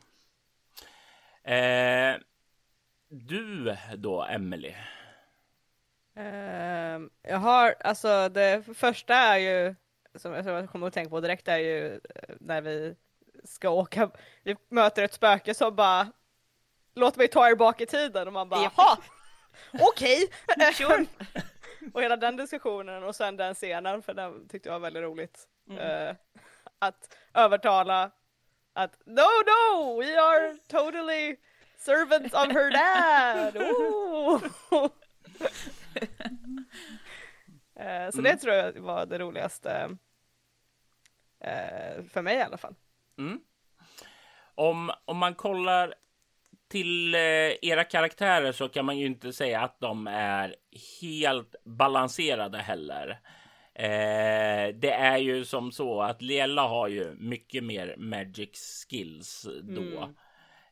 Eh, 1.45 2.16
du 3.09 3.76
då, 3.97 4.23
Emelie? 4.25 4.76
Uh, 6.18 7.08
jag 7.23 7.38
har, 7.38 7.75
alltså 7.80 8.28
det 8.28 8.64
första 8.76 9.14
är 9.14 9.37
ju, 9.38 9.75
som 10.14 10.32
jag 10.32 10.70
kommer 10.70 10.87
att 10.87 10.94
tänka 10.94 11.11
på 11.11 11.20
direkt 11.20 11.49
är 11.49 11.58
ju 11.58 11.94
eh, 11.94 12.35
när 12.40 12.61
vi 12.61 12.96
ska 13.44 13.70
åka, 13.70 14.11
vi 14.42 14.56
möter 14.68 15.02
ett 15.02 15.14
spöke 15.14 15.54
som 15.54 15.76
bara 15.76 16.12
Låt 16.99 17.16
mig 17.16 17.28
ta 17.28 17.49
er 17.49 17.54
bak 17.54 17.80
i 17.80 17.87
tiden 17.87 18.26
och 18.26 18.32
man 18.32 18.49
bara 18.49 18.62
jaha, 18.62 18.99
okej! 19.80 20.28
Okay. 20.70 21.06
och 21.94 22.02
hela 22.02 22.16
den 22.16 22.37
diskussionen 22.37 23.04
och 23.04 23.16
sen 23.16 23.37
den 23.37 23.54
scenen, 23.54 24.02
för 24.02 24.14
den 24.14 24.49
tyckte 24.49 24.68
jag 24.68 24.75
var 24.75 24.80
väldigt 24.80 25.02
roligt. 25.02 25.49
Mm. 25.70 26.08
Uh, 26.08 26.14
att 26.78 27.16
övertala 27.35 28.11
att 28.73 28.99
no 29.06 29.44
no, 29.46 30.02
we 30.02 30.20
are 30.20 30.56
totally 30.68 31.37
servants 31.78 32.35
of 32.35 32.52
her 32.52 32.70
dad! 32.70 33.56
Eh, 37.78 38.10
så 38.10 38.18
mm. 38.18 38.24
det 38.24 38.36
tror 38.36 38.54
jag 38.54 38.72
var 38.72 39.06
det 39.06 39.18
roligaste 39.18 39.96
eh, 41.40 42.04
för 42.04 42.22
mig 42.22 42.36
i 42.36 42.42
alla 42.42 42.56
fall. 42.56 42.74
Mm. 43.18 43.40
Om, 44.54 44.90
om 45.04 45.16
man 45.18 45.34
kollar 45.34 45.94
till 46.68 47.14
eh, 47.14 47.20
era 47.62 47.84
karaktärer 47.84 48.52
så 48.52 48.68
kan 48.68 48.84
man 48.84 48.98
ju 48.98 49.06
inte 49.06 49.32
säga 49.32 49.60
att 49.60 49.80
de 49.80 50.06
är 50.06 50.54
helt 51.00 51.54
balanserade 51.64 52.58
heller. 52.58 53.20
Eh, 53.74 54.74
det 54.74 54.92
är 54.92 55.18
ju 55.18 55.44
som 55.44 55.72
så 55.72 56.02
att 56.02 56.22
Lela 56.22 56.62
har 56.62 56.88
ju 56.88 57.14
mycket 57.18 57.64
mer 57.64 57.94
magic 57.98 58.86
skills 58.88 59.46
då. 59.62 59.82
Mm. 59.82 60.14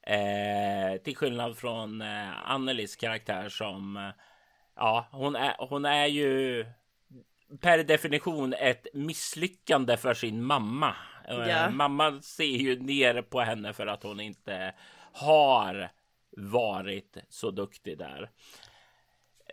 Eh, 0.06 0.96
till 0.96 1.16
skillnad 1.16 1.56
från 1.56 2.02
eh, 2.02 2.50
Annelies 2.50 2.96
karaktär 2.96 3.48
som 3.48 4.12
ja, 4.76 5.08
hon 5.10 5.36
är, 5.36 5.56
hon 5.58 5.84
är 5.84 6.06
ju 6.06 6.66
per 7.60 7.84
definition 7.84 8.52
ett 8.52 8.86
misslyckande 8.94 9.96
för 9.96 10.14
sin 10.14 10.44
mamma. 10.44 10.96
Eh, 11.28 11.48
ja. 11.48 11.70
Mamma 11.70 12.22
ser 12.22 12.44
ju 12.44 12.80
ner 12.80 13.22
på 13.22 13.40
henne 13.40 13.72
för 13.72 13.86
att 13.86 14.02
hon 14.02 14.20
inte 14.20 14.74
har 15.12 15.90
varit 16.36 17.16
så 17.28 17.50
duktig 17.50 17.98
där. 17.98 18.30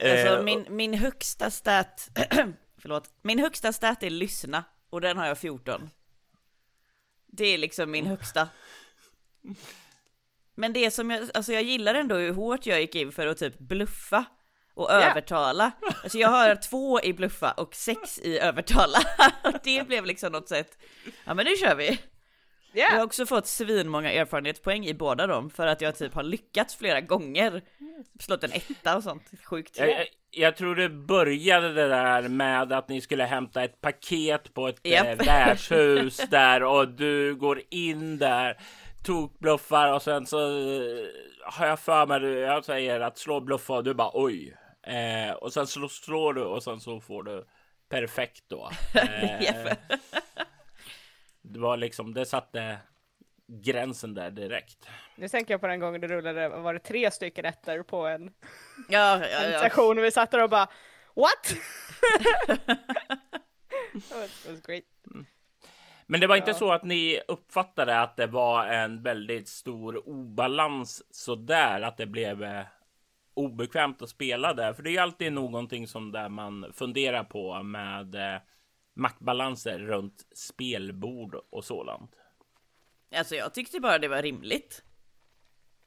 Alltså 0.02 0.38
eh, 0.38 0.44
min, 0.44 0.66
min 0.70 0.94
högsta 0.94 1.52
stat, 1.52 2.10
förlåt, 2.78 3.14
min 3.22 3.40
högsta 3.40 3.74
stat 3.74 4.04
är 4.04 4.10
lyssna 4.10 4.64
och 4.90 5.02
den 5.02 5.18
har 5.18 5.28
jag 5.28 5.38
14. 5.38 5.90
Det 7.28 7.46
är 7.46 7.58
liksom 7.58 7.92
min 7.92 8.06
högsta. 8.06 8.50
Men 10.56 10.74
det 10.74 10.92
som 10.92 11.10
jag, 11.10 11.30
alltså 11.34 11.54
jag 11.54 11.64
gillar 11.64 11.96
ändå 11.96 12.16
hur 12.16 12.34
hårt 12.34 12.66
jag 12.66 12.82
gick 12.82 12.96
in 12.96 13.12
för 13.12 13.28
att 13.28 13.38
typ 13.38 13.60
bluffa 13.60 14.26
och 14.74 14.90
yeah. 14.90 15.12
övertala. 15.12 15.72
Alltså 16.04 16.18
jag 16.18 16.30
har 16.30 16.56
två 16.56 17.02
i 17.02 17.14
bluffa 17.14 17.52
och 17.52 17.76
sex 17.76 18.20
i 18.20 18.40
övertala. 18.40 19.00
det 19.64 19.88
blev 19.88 20.06
liksom 20.06 20.32
något 20.32 20.50
sätt, 20.50 20.78
ja 21.26 21.34
men 21.34 21.46
nu 21.46 21.56
kör 21.56 21.76
vi. 21.76 22.00
Yeah. 22.74 22.92
Jag 22.92 23.00
har 23.00 23.06
också 23.06 23.26
fått 23.26 23.48
svinmånga 23.48 24.12
erfarenhetspoäng 24.12 24.86
i 24.86 24.94
båda 24.94 25.28
dem 25.28 25.50
för 25.50 25.68
att 25.68 25.82
jag 25.82 25.96
typ 25.96 26.14
har 26.14 26.24
lyckats 26.24 26.76
flera 26.76 27.02
gånger. 27.02 27.62
Slått 28.20 28.44
en 28.44 28.52
etta 28.54 28.98
och 28.98 29.04
sånt, 29.04 29.32
sjukt. 29.44 29.80
Jag, 29.80 30.06
jag 30.32 30.56
tror 30.56 30.76
det 30.76 30.90
började 30.90 31.74
det 31.74 31.88
där 31.88 32.28
med 32.28 32.72
att 32.72 32.90
ni 32.90 33.02
skulle 33.02 33.24
hämta 33.24 33.64
ett 33.64 33.82
paket 33.82 34.54
på 34.54 34.68
ett 34.68 34.88
yep. 34.88 35.20
eh, 35.22 35.26
värdshus 35.26 36.18
där 36.30 36.64
och 36.64 36.88
du 36.88 37.36
går 37.36 37.62
in 37.70 38.18
där 38.18 38.58
tokbluffar 39.04 39.94
och 39.94 40.02
sen 40.02 40.26
så 40.26 40.38
eh, 40.38 41.06
har 41.44 41.68
jag 41.68 41.80
för 41.80 42.06
mig, 42.06 42.32
jag 42.32 42.66
säger 42.66 43.00
att 43.00 43.18
slå 43.18 43.40
bluffa 43.40 43.74
och 43.74 43.84
du 43.84 43.94
bara 43.94 44.12
oj. 44.14 44.58
Eh, 44.84 45.34
och 45.34 45.54
sen 45.54 45.68
slår, 45.68 45.88
slår 45.88 46.34
du 46.34 46.42
och 46.42 46.64
sen 46.64 46.80
så 46.80 47.02
får 47.02 47.24
du 47.24 47.46
perfekt 47.90 48.44
då. 48.48 48.70
Eh, 48.94 49.74
det 51.42 51.60
var 51.60 51.78
liksom, 51.78 52.14
det 52.14 52.26
satte 52.26 52.78
gränsen 53.48 54.14
där 54.14 54.32
direkt. 54.32 54.88
Nu 55.16 55.28
tänker 55.28 55.54
jag 55.54 55.62
på 55.62 55.68
den 55.68 55.80
gången 55.80 56.02
du 56.02 56.08
rullade, 56.08 56.50
var 56.50 56.74
det 56.74 56.80
tre 56.80 57.12
stycken 57.12 57.46
ettor 57.46 57.84
på 57.84 58.08
en, 58.08 58.34
ja, 58.90 59.28
ja, 59.28 59.40
en 59.40 59.60
session 59.60 59.98
och 59.98 60.04
vi 60.04 60.12
satt 60.12 60.32
där 60.32 60.44
och 60.44 60.50
bara 60.50 60.70
What? 61.16 61.56
that 64.10 64.48
was 64.48 64.62
great. 64.62 64.84
Mm. 65.14 65.26
Men 66.06 66.20
det 66.20 66.28
var 66.28 66.36
inte 66.36 66.54
så 66.54 66.72
att 66.72 66.84
ni 66.84 67.22
uppfattade 67.28 68.00
att 68.00 68.18
det 68.18 68.28
var 68.28 68.66
en 68.66 69.04
väldigt 69.04 69.48
stor 69.48 70.10
obalans 70.10 71.04
så 71.12 71.36
där 71.36 71.82
att 71.82 71.98
det 71.98 72.06
blev 72.06 72.44
eh, 72.44 72.64
obekvämt 73.42 74.02
att 74.02 74.10
spela 74.10 74.54
där. 74.54 74.74
För 74.74 74.84
det 74.84 74.96
är 74.96 75.02
alltid 75.02 75.34
någonting 75.34 75.88
som 75.88 76.12
där 76.12 76.30
man 76.30 76.74
funderar 76.74 77.24
på 77.24 77.64
med 77.64 78.16
eh, 78.16 78.42
maktbalanser 78.94 79.80
runt 79.80 80.26
spelbord 80.36 81.36
och 81.50 81.66
sådant. 81.66 82.16
Alltså 83.16 83.36
jag 83.36 83.54
tyckte 83.54 83.80
bara 83.80 84.00
det 84.00 84.08
var 84.08 84.22
rimligt. 84.22 84.84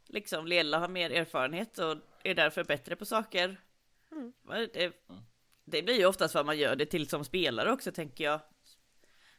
Liksom 0.08 0.46
Lela 0.46 0.78
har 0.78 0.88
mer 0.88 1.10
erfarenhet 1.10 1.78
och 1.78 1.96
är 2.24 2.34
därför 2.34 2.64
bättre 2.64 2.96
på 2.96 3.04
saker. 3.04 3.60
Mm. 4.12 4.32
Det, 4.72 4.92
det, 5.64 5.82
blir 5.82 5.98
ju 5.98 6.06
oftast 6.06 6.34
vad 6.34 6.46
man 6.46 6.58
gör 6.58 6.76
det 6.76 6.86
till 6.86 7.08
som 7.08 7.24
spelare 7.24 7.72
också 7.72 7.92
tänker 7.92 8.24
jag. 8.24 8.40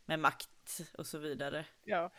Med 0.05 0.19
makt 0.19 0.81
och 0.97 1.07
så 1.07 1.17
vidare. 1.17 1.65
Ja. 1.83 2.11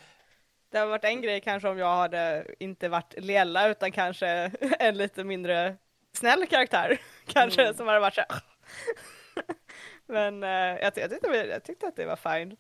Det 0.71 0.79
har 0.79 0.87
varit 0.87 1.05
en 1.05 1.23
grej 1.23 1.41
kanske 1.41 1.69
om 1.69 1.79
jag 1.79 1.97
hade 1.97 2.55
inte 2.59 2.89
varit 2.89 3.15
Lela 3.19 3.69
utan 3.69 3.93
kanske 3.93 4.29
en 4.79 4.97
lite 4.97 5.25
mindre 5.25 5.77
snäll 6.17 6.47
karaktär. 6.47 6.99
Kanske 7.27 7.63
mm. 7.63 7.75
som 7.75 7.87
hade 7.87 8.01
varit 8.01 8.15
så 8.15 8.23
Men 10.07 10.43
uh, 10.43 10.51
jag, 10.51 10.93
jag, 10.97 11.11
tyckte, 11.11 11.29
jag 11.29 11.65
tyckte 11.65 11.87
att 11.87 11.97
det 11.97 12.07
var 12.07 12.17
fine. 12.17 12.51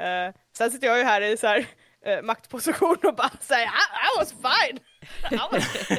Uh, 0.00 0.34
sen 0.52 0.70
sitter 0.70 0.86
jag 0.86 0.98
ju 0.98 1.04
här 1.04 1.20
i 1.20 1.36
så 1.36 1.46
här, 1.46 1.66
uh, 2.06 2.22
maktposition 2.22 2.96
och 3.02 3.14
bara 3.14 3.30
säger 3.40 3.66
I, 3.66 3.68
I 3.68 4.18
was 4.18 4.32
fine! 4.32 4.78
I, 5.30 5.36
was, 5.52 5.90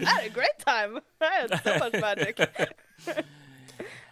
I 0.00 0.04
had 0.04 0.24
a 0.24 0.32
great 0.34 0.58
time! 0.66 1.00
I 1.20 1.40
had 1.40 1.60
so 1.62 1.84
much 1.84 2.00
magic! 2.00 2.36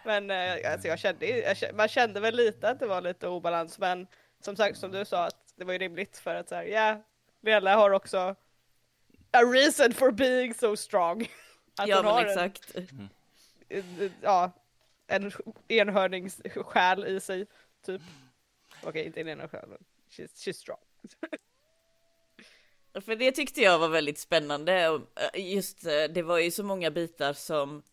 men 0.03 0.31
uh, 0.31 0.71
alltså 0.71 0.87
jag 0.87 0.99
kände, 0.99 1.25
jag, 1.27 1.57
man 1.75 1.87
kände 1.87 2.19
väl 2.19 2.35
lite 2.35 2.69
att 2.69 2.79
det 2.79 2.87
var 2.87 3.01
lite 3.01 3.27
obalans 3.27 3.79
men 3.79 4.07
som 4.41 4.55
sagt 4.55 4.77
som 4.77 4.91
du 4.91 5.05
sa 5.05 5.25
att 5.25 5.53
det 5.55 5.65
var 5.65 5.73
ju 5.73 5.79
rimligt 5.79 6.17
för 6.17 6.35
att 6.35 6.49
så 6.49 6.55
här, 6.55 6.63
ja, 6.63 6.69
yeah, 6.69 6.97
Lella 7.43 7.75
har 7.75 7.91
också 7.91 8.35
a 9.33 9.43
reason 9.43 9.93
for 9.93 10.11
being 10.11 10.53
so 10.53 10.75
strong. 10.75 11.27
Att 11.77 11.87
ja, 11.87 12.03
men 12.03 12.25
exakt. 12.25 12.75
En, 13.69 14.11
ja, 14.21 14.51
en 15.07 15.31
enhörningssjäl 15.67 17.07
i 17.07 17.19
sig, 17.19 17.45
typ. 17.85 18.01
Okej, 18.79 18.89
okay, 18.89 19.03
inte 19.03 19.21
en 19.21 19.27
enhörningssjäl, 19.27 19.69
men 19.69 19.77
she's, 20.09 20.47
she's 20.47 20.53
strong. 20.53 20.79
För 23.01 23.15
det 23.15 23.31
tyckte 23.31 23.61
jag 23.61 23.79
var 23.79 23.89
väldigt 23.89 24.19
spännande 24.19 25.01
eh, 25.33 25.51
just 25.53 25.85
eh, 25.85 26.03
det 26.13 26.21
var 26.21 26.37
ju 26.37 26.51
så 26.51 26.63
många 26.63 26.91
bitar 26.91 27.33
som 27.33 27.83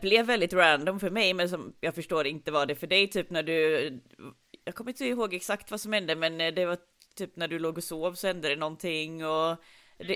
blev 0.00 0.26
väldigt 0.26 0.52
random 0.52 1.00
för 1.00 1.10
mig 1.10 1.34
men 1.34 1.48
som 1.48 1.74
jag 1.80 1.94
förstår 1.94 2.26
inte 2.26 2.52
var 2.52 2.66
det 2.66 2.74
för 2.74 2.86
dig 2.86 3.08
typ 3.08 3.30
när 3.30 3.42
du 3.42 4.00
jag 4.64 4.74
kommer 4.74 4.90
inte 4.90 5.04
ihåg 5.04 5.34
exakt 5.34 5.70
vad 5.70 5.80
som 5.80 5.92
hände 5.92 6.16
men 6.16 6.40
eh, 6.40 6.54
det 6.54 6.66
var 6.66 6.78
typ 7.14 7.36
när 7.36 7.48
du 7.48 7.58
låg 7.58 7.78
och 7.78 7.84
sov 7.84 8.14
så 8.14 8.26
hände 8.26 8.48
det 8.48 8.56
någonting 8.56 9.26
och 9.26 9.56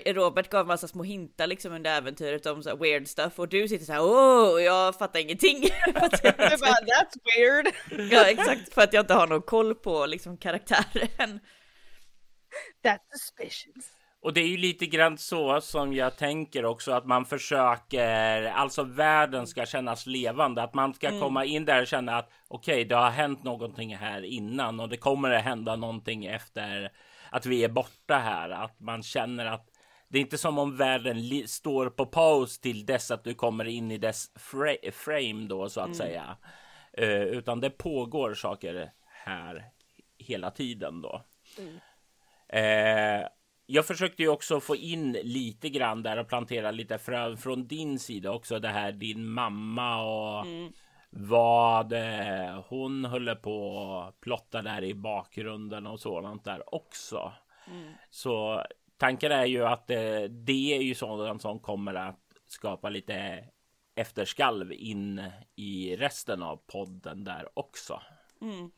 Robert 0.05 0.49
gav 0.49 0.67
massa 0.67 0.87
små 0.87 1.03
hintar 1.03 1.47
liksom 1.47 1.73
under 1.73 1.97
äventyret 1.97 2.45
om 2.45 2.63
så 2.63 2.75
weird 2.75 3.07
stuff 3.07 3.39
och 3.39 3.49
du 3.49 3.67
sitter 3.67 3.85
så 3.85 3.93
här 3.93 4.03
åh, 4.03 4.61
jag 4.61 4.95
fattar 4.97 5.19
ingenting. 5.19 5.61
bara 5.93 6.09
that's 6.09 7.17
weird. 7.35 7.67
ja 8.11 8.25
exakt, 8.25 8.73
för 8.73 8.81
att 8.81 8.93
jag 8.93 9.03
inte 9.03 9.13
har 9.13 9.27
någon 9.27 9.41
koll 9.41 9.75
på 9.75 10.05
liksom 10.05 10.37
karaktären. 10.37 11.39
That's 12.83 12.99
suspicious. 13.11 13.97
Och 14.21 14.33
det 14.33 14.41
är 14.41 14.47
ju 14.47 14.57
lite 14.57 14.85
grann 14.85 15.17
så 15.17 15.61
som 15.61 15.93
jag 15.93 16.17
tänker 16.17 16.65
också 16.65 16.91
att 16.91 17.05
man 17.05 17.25
försöker, 17.25 18.43
alltså 18.43 18.83
världen 18.83 19.47
ska 19.47 19.65
kännas 19.65 20.05
levande, 20.05 20.63
att 20.63 20.73
man 20.73 20.93
ska 20.93 21.07
mm. 21.07 21.21
komma 21.21 21.45
in 21.45 21.65
där 21.65 21.81
och 21.81 21.87
känna 21.87 22.17
att 22.17 22.29
okej, 22.47 22.73
okay, 22.73 22.83
det 22.83 22.95
har 22.95 23.09
hänt 23.09 23.43
någonting 23.43 23.95
här 23.95 24.25
innan 24.25 24.79
och 24.79 24.89
det 24.89 24.97
kommer 24.97 25.31
att 25.31 25.43
hända 25.43 25.75
någonting 25.75 26.25
efter 26.25 26.91
att 27.31 27.45
vi 27.45 27.63
är 27.63 27.69
borta 27.69 28.17
här, 28.17 28.49
att 28.49 28.79
man 28.79 29.03
känner 29.03 29.45
att 29.45 29.69
det 30.07 30.17
är 30.17 30.21
inte 30.21 30.37
som 30.37 30.59
om 30.59 30.77
världen 30.77 31.47
står 31.47 31.89
på 31.89 32.05
paus 32.05 32.59
till 32.59 32.85
dess 32.85 33.11
att 33.11 33.23
du 33.23 33.33
kommer 33.33 33.65
in 33.65 33.91
i 33.91 33.97
dess 33.97 34.31
fra 34.35 34.75
frame 34.91 35.47
då 35.47 35.69
så 35.69 35.79
att 35.79 35.85
mm. 35.85 35.97
säga, 35.97 36.37
uh, 37.01 37.23
utan 37.23 37.61
det 37.61 37.69
pågår 37.69 38.33
saker 38.33 38.91
här 39.25 39.65
hela 40.17 40.51
tiden 40.51 41.01
då. 41.01 41.21
Mm. 41.57 41.73
Uh, 42.53 43.27
jag 43.69 43.85
försökte 43.85 44.23
ju 44.23 44.29
också 44.29 44.59
få 44.59 44.75
in 44.75 45.11
lite 45.11 45.69
grann 45.69 46.03
där 46.03 46.17
och 46.17 46.27
plantera 46.27 46.71
lite 46.71 46.97
frön 46.97 47.37
från 47.37 47.67
din 47.67 47.99
sida 47.99 48.31
också. 48.31 48.59
Det 48.59 48.67
här 48.67 48.91
din 48.91 49.29
mamma 49.29 50.03
och 50.03 50.45
mm. 50.45 50.73
vad 51.09 51.93
eh, 51.93 52.63
hon 52.67 53.05
håller 53.05 53.35
på 53.35 53.89
att 54.07 54.21
plotta 54.21 54.61
där 54.61 54.83
i 54.83 54.93
bakgrunden 54.93 55.87
och 55.87 55.99
sådant 55.99 56.43
där 56.43 56.75
också. 56.75 57.33
Mm. 57.67 57.93
Så 58.09 58.63
tanken 58.97 59.31
är 59.31 59.45
ju 59.45 59.65
att 59.65 59.89
eh, 59.89 60.21
det 60.29 60.75
är 60.77 60.81
ju 60.81 60.95
sådant 60.95 61.41
som 61.41 61.59
kommer 61.59 61.93
att 61.93 62.19
skapa 62.47 62.89
lite 62.89 63.43
efterskalv 63.95 64.71
in 64.71 65.31
i 65.55 65.95
resten 65.95 66.43
av 66.43 66.57
podden 66.67 67.23
där 67.23 67.49
också. 67.53 68.01
Mm. 68.41 68.71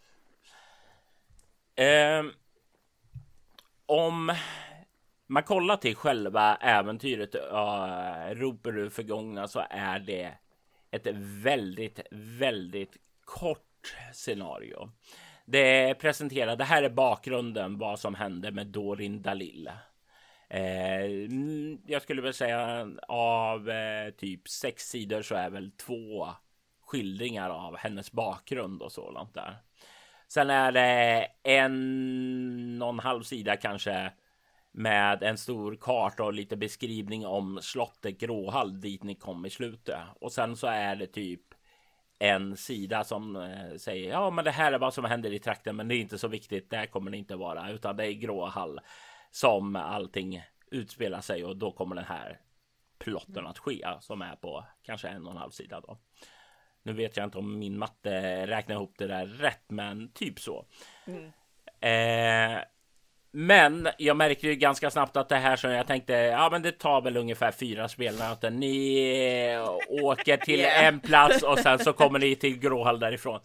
Eh, 1.76 2.34
om 3.86 4.36
man 5.28 5.44
kollar 5.44 5.78
till 5.78 5.96
själva 5.96 6.56
äventyret 6.56 7.36
uh, 7.36 8.36
Roper 8.36 8.72
du 8.72 8.90
förgångna 8.90 9.48
så 9.48 9.64
är 9.70 10.00
det 10.00 10.34
ett 10.92 11.08
väldigt, 11.44 12.00
väldigt 12.12 12.98
kort 13.26 13.96
scenario. 14.14 14.92
Det 15.46 15.94
presenterar, 16.00 16.56
det 16.56 16.64
här 16.64 16.84
är 16.84 16.90
bakgrunden 16.90 17.78
vad 17.78 18.00
som 18.00 18.16
hände 18.16 18.52
med 18.52 18.68
Dorin 18.68 19.22
Dalil. 19.22 19.72
Eh, 20.50 21.03
mm, 21.03 21.82
jag 21.86 22.01
skulle 22.01 22.22
väl 22.22 22.34
säga 22.34 22.89
av 23.08 23.70
eh, 23.70 24.10
typ 24.10 24.48
sex 24.48 24.89
sidor 24.89 25.22
så 25.22 25.36
är 25.36 25.50
väl 25.50 25.72
två 25.72 26.29
skildringar 26.86 27.50
av 27.50 27.77
hennes 27.77 28.12
bakgrund 28.12 28.82
och 28.82 28.91
sådant 28.91 29.34
där. 29.34 29.58
Sen 30.27 30.50
är 30.50 30.72
det 30.72 31.27
en 31.44 32.82
och 32.82 32.89
en 32.89 33.00
halv 33.00 33.24
sida 33.24 33.58
kanske 33.58 34.12
med 34.72 35.24
en 35.24 35.38
stor 35.38 35.75
karta 35.82 36.24
och 36.24 36.34
lite 36.34 36.58
beskrivning 36.58 37.25
om 37.25 37.60
slottet 37.62 38.20
Gråhall 38.20 38.82
dit 38.82 39.03
ni 39.03 39.15
kom 39.15 39.46
i 39.46 39.50
slutet. 39.50 40.00
Och 40.22 40.32
sen 40.32 40.56
så 40.56 40.68
är 40.68 40.96
det 40.96 41.08
typ 41.08 41.41
en 42.20 42.58
sida 42.58 43.03
som 43.03 43.36
eh, 43.36 43.77
säger 43.77 44.10
ja, 44.10 44.29
men 44.29 44.46
det 44.46 44.51
här 44.51 44.72
är 44.72 44.79
vad 44.79 44.94
som 44.94 45.06
händer 45.06 45.34
i 45.34 45.39
trakten, 45.39 45.75
men 45.75 45.88
det 45.88 45.96
är 45.96 46.00
inte 46.00 46.18
så 46.18 46.27
viktigt. 46.27 46.70
Det 46.70 46.88
kommer 46.88 47.12
det 47.12 47.18
inte 47.18 47.36
vara, 47.36 47.72
utan 47.72 47.98
det 47.98 48.06
är 48.06 48.13
Gråhall 48.13 48.79
som 49.31 49.75
allting 49.75 50.43
utspelar 50.71 51.21
sig 51.21 51.45
och 51.45 51.57
då 51.57 51.71
kommer 51.71 51.95
den 51.95 52.05
här 52.05 52.39
plotten 53.00 53.48
att 53.48 53.59
ske 53.59 53.88
som 54.00 54.21
är 54.21 54.36
på 54.36 54.65
kanske 54.83 55.07
en 55.07 55.25
och 55.25 55.31
en 55.31 55.38
halv 55.38 55.51
sida 55.51 55.81
då. 55.81 55.98
Nu 56.83 56.93
vet 56.93 57.17
jag 57.17 57.24
inte 57.24 57.38
om 57.38 57.59
min 57.59 57.77
matte 57.77 58.48
räknar 58.48 58.75
ihop 58.75 58.93
det 58.98 59.07
där 59.07 59.25
rätt, 59.25 59.63
men 59.67 60.12
typ 60.12 60.39
så. 60.39 60.65
Mm. 61.05 61.31
Eh, 61.79 62.63
men 63.31 63.88
jag 63.98 64.17
märkte 64.17 64.48
ju 64.48 64.55
ganska 64.55 64.91
snabbt 64.91 65.17
att 65.17 65.29
det 65.29 65.36
här 65.36 65.55
som 65.55 65.71
jag 65.71 65.88
tänkte, 65.88 66.13
ja 66.13 66.50
men 66.51 66.62
det 66.62 66.71
tar 66.71 67.01
väl 67.01 67.17
ungefär 67.17 67.51
fyra 67.51 67.88
spelmöten. 67.88 68.55
Ni 68.55 69.65
åker 69.89 70.38
till 70.45 70.59
yeah. 70.59 70.86
en 70.86 71.00
plats 71.00 71.43
och 71.43 71.59
sen 71.59 71.79
så 71.79 71.93
kommer 71.93 72.19
ni 72.19 72.36
till 72.36 72.59
Gråhall 72.59 73.00
därifrån. 73.00 73.39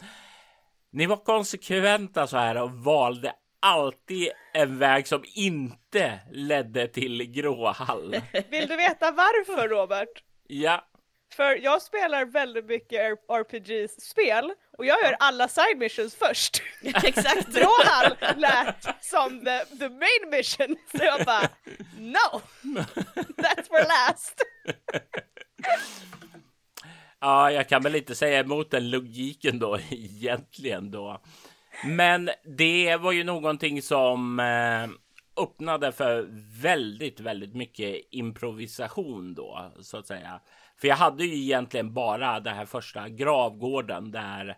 Ni 0.91 1.07
var 1.07 1.17
konsekventa 1.17 2.27
så 2.27 2.37
här 2.37 2.63
och 2.63 2.73
valde 2.73 3.33
alltid 3.65 4.31
en 4.53 4.79
väg 4.79 5.09
som 5.09 5.25
inte 5.35 6.21
ledde 6.31 6.89
till 6.89 7.33
Gråhall. 7.33 8.11
Vill 8.51 8.69
du 8.69 8.77
veta 8.77 9.11
varför 9.11 9.69
Robert? 9.69 10.23
Ja. 10.47 10.85
För 11.37 11.57
jag 11.65 11.83
spelar 11.83 12.25
väldigt 12.25 12.65
mycket 12.65 13.01
RPG-spel 13.29 14.53
och 14.79 14.87
jag 14.87 15.03
gör 15.05 15.17
alla 15.19 15.49
side 15.49 15.79
missions 15.79 16.15
först. 16.15 16.63
Exakt. 16.83 17.49
Gråhall 17.55 18.17
lät 18.37 19.05
som 19.05 19.45
the, 19.45 19.77
the 19.79 19.89
main 19.89 20.31
mission. 20.31 20.77
Så 20.97 21.05
jag 21.05 21.25
bara, 21.27 21.49
no! 21.99 22.41
That's 23.15 23.69
for 23.69 24.09
last. 24.09 24.43
ja, 27.21 27.51
jag 27.51 27.69
kan 27.69 27.83
väl 27.83 27.95
inte 27.95 28.15
säga 28.15 28.41
emot 28.41 28.71
den 28.71 28.91
logiken 28.91 29.59
då 29.59 29.79
egentligen 29.91 30.91
då. 30.91 31.21
Men 31.85 32.31
det 32.59 32.97
var 32.97 33.13
ju 33.13 33.25
någonting 33.25 33.83
som 33.83 34.41
eh, 34.41 34.89
öppnade 35.43 35.93
för 35.93 36.29
väldigt, 36.63 37.21
väldigt 37.21 37.55
mycket 37.55 38.01
improvisation 38.11 39.35
då 39.35 39.73
så 39.81 39.99
att 39.99 40.07
säga. 40.07 40.41
För 40.81 40.89
jag 40.89 40.97
hade 40.97 41.25
ju 41.25 41.43
egentligen 41.43 41.95
bara 41.95 42.41
den 42.41 42.55
här 42.55 42.67
första 42.67 43.09
gravgården 43.09 44.11
där 44.11 44.57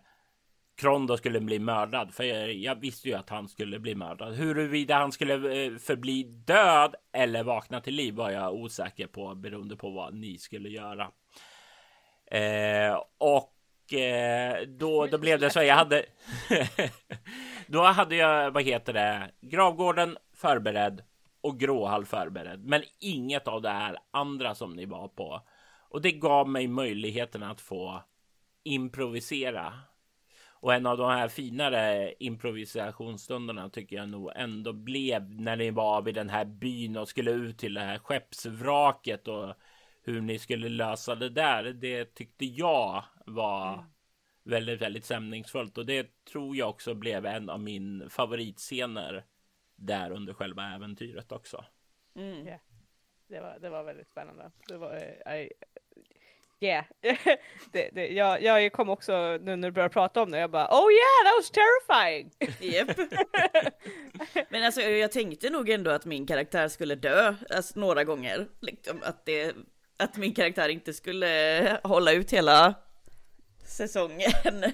Krondo 0.77 1.17
skulle 1.17 1.39
bli 1.39 1.59
mördad. 1.59 2.13
För 2.13 2.23
jag, 2.23 2.53
jag, 2.53 2.75
visste 2.75 3.09
ju 3.09 3.15
att 3.15 3.29
han 3.29 3.47
skulle 3.47 3.79
bli 3.79 3.95
mördad. 3.95 4.35
Huruvida 4.35 4.95
han 4.95 5.11
skulle 5.11 5.33
eh, 5.33 5.75
förbli 5.77 6.23
död 6.23 6.95
eller 7.13 7.43
vakna 7.43 7.81
till 7.81 7.95
liv 7.95 8.13
var 8.13 8.31
jag 8.31 8.53
osäker 8.53 9.07
på 9.07 9.35
beroende 9.35 9.75
på 9.75 9.89
vad 9.89 10.13
ni 10.13 10.37
skulle 10.37 10.69
göra. 10.69 11.11
Eh, 12.31 13.03
och 13.17 13.56
då, 14.67 15.07
då 15.07 15.17
blev 15.17 15.39
det 15.39 15.49
så 15.49 15.63
jag 15.63 15.75
hade. 15.75 16.05
då 17.67 17.83
hade 17.83 18.15
jag, 18.15 18.51
vad 18.51 18.63
heter 18.63 18.93
det, 18.93 19.31
gravgården 19.41 20.17
förberedd 20.33 21.03
och 21.41 21.59
gråhall 21.59 22.05
förberedd, 22.05 22.65
men 22.65 22.83
inget 22.99 23.47
av 23.47 23.61
det 23.61 23.69
här 23.69 23.97
andra 24.11 24.55
som 24.55 24.75
ni 24.75 24.85
var 24.85 25.07
på. 25.07 25.41
Och 25.89 26.01
det 26.01 26.11
gav 26.11 26.49
mig 26.49 26.67
möjligheten 26.67 27.43
att 27.43 27.61
få 27.61 28.03
improvisera. 28.63 29.73
Och 30.59 30.73
en 30.73 30.85
av 30.85 30.97
de 30.97 31.09
här 31.11 31.27
finare 31.27 32.13
improvisationsstunderna 32.19 33.69
tycker 33.69 33.95
jag 33.95 34.09
nog 34.09 34.31
ändå 34.35 34.73
blev 34.73 35.29
när 35.29 35.55
ni 35.55 35.71
var 35.71 36.01
vid 36.01 36.15
den 36.15 36.29
här 36.29 36.45
byn 36.45 36.97
och 36.97 37.09
skulle 37.09 37.31
ut 37.31 37.57
till 37.57 37.73
det 37.73 37.81
här 37.81 37.97
skeppsvraket 37.97 39.27
och 39.27 39.53
hur 40.07 40.21
ni 40.21 40.39
skulle 40.39 40.69
lösa 40.69 41.15
det 41.15 41.29
där. 41.29 41.63
Det 41.63 42.05
tyckte 42.05 42.45
jag 42.45 43.03
var 43.25 43.73
mm. 43.73 43.85
väldigt, 44.43 44.81
väldigt 44.81 45.05
stämningsfullt 45.05 45.77
och 45.77 45.85
det 45.85 46.25
tror 46.25 46.55
jag 46.55 46.69
också 46.69 46.93
blev 46.93 47.25
en 47.25 47.49
av 47.49 47.59
min 47.59 48.09
favoritscener 48.09 49.25
där 49.75 50.11
under 50.11 50.33
själva 50.33 50.75
äventyret 50.75 51.31
också. 51.31 51.65
Mm. 52.15 52.47
Yeah. 52.47 52.59
Det 53.27 53.39
var, 53.39 53.57
det 53.61 53.69
var 53.69 53.83
väldigt 53.83 54.07
spännande. 54.07 54.51
Det 54.67 54.77
var, 54.77 54.95
eh, 55.25 55.35
I, 55.35 55.51
yeah. 56.59 56.85
det, 57.71 57.89
det, 57.93 58.07
jag, 58.07 58.43
jag 58.43 58.71
kom 58.73 58.89
också 58.89 59.37
nu 59.41 59.55
när 59.55 59.67
du 59.67 59.71
började 59.71 59.93
prata 59.93 60.21
om 60.21 60.31
det, 60.31 60.39
jag 60.39 60.51
bara 60.51 60.67
oh 60.67 60.91
yeah 60.91 61.23
that 61.25 61.37
was 61.37 61.51
terrifying! 61.51 62.31
Yep. 62.61 62.97
Men 64.49 64.63
alltså 64.63 64.81
jag 64.81 65.11
tänkte 65.11 65.49
nog 65.49 65.69
ändå 65.69 65.91
att 65.91 66.05
min 66.05 66.27
karaktär 66.27 66.67
skulle 66.67 66.95
dö, 66.95 67.35
alltså 67.49 67.79
några 67.79 68.03
gånger. 68.03 68.47
Liksom, 68.61 68.99
att, 69.03 69.25
det, 69.25 69.55
att 69.97 70.17
min 70.17 70.33
karaktär 70.33 70.69
inte 70.69 70.93
skulle 70.93 71.79
hålla 71.83 72.11
ut 72.11 72.33
hela 72.33 72.73
säsongen. 73.65 74.63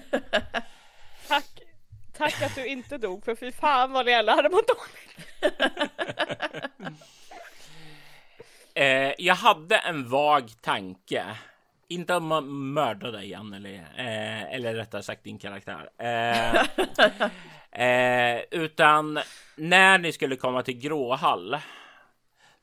Tack, 1.28 1.60
tack 2.16 2.42
att 2.42 2.54
du 2.54 2.66
inte 2.66 2.98
dog, 2.98 3.24
för 3.24 3.34
fy 3.34 3.52
fan 3.52 3.92
vad 3.92 4.06
ni 4.06 4.14
alla 4.14 4.34
hade 4.34 4.50
mått 4.50 4.68
dåligt. 4.68 5.60
Eh, 8.76 9.12
jag 9.18 9.34
hade 9.34 9.76
en 9.76 10.08
vag 10.08 10.50
tanke. 10.60 11.24
Inte 11.88 12.14
om 12.14 12.26
man 12.26 12.72
mördar 12.72 13.12
dig, 13.12 13.34
Anneli. 13.34 13.74
Eh, 13.96 14.54
eller 14.54 14.74
rättare 14.74 15.02
sagt 15.02 15.24
din 15.24 15.38
karaktär. 15.38 15.90
Eh, 15.98 16.54
eh, 17.86 18.42
utan 18.50 19.18
när 19.56 19.98
ni 19.98 20.12
skulle 20.12 20.36
komma 20.36 20.62
till 20.62 20.78
Gråhall 20.78 21.56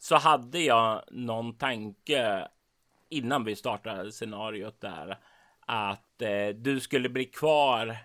så 0.01 0.15
hade 0.15 0.59
jag 0.59 1.03
någon 1.11 1.53
tanke 1.53 2.47
innan 3.09 3.43
vi 3.43 3.55
startade 3.55 4.11
scenariot 4.11 4.81
där 4.81 5.17
att 5.59 6.21
eh, 6.21 6.47
du 6.47 6.79
skulle 6.79 7.09
bli 7.09 7.25
kvar 7.25 7.97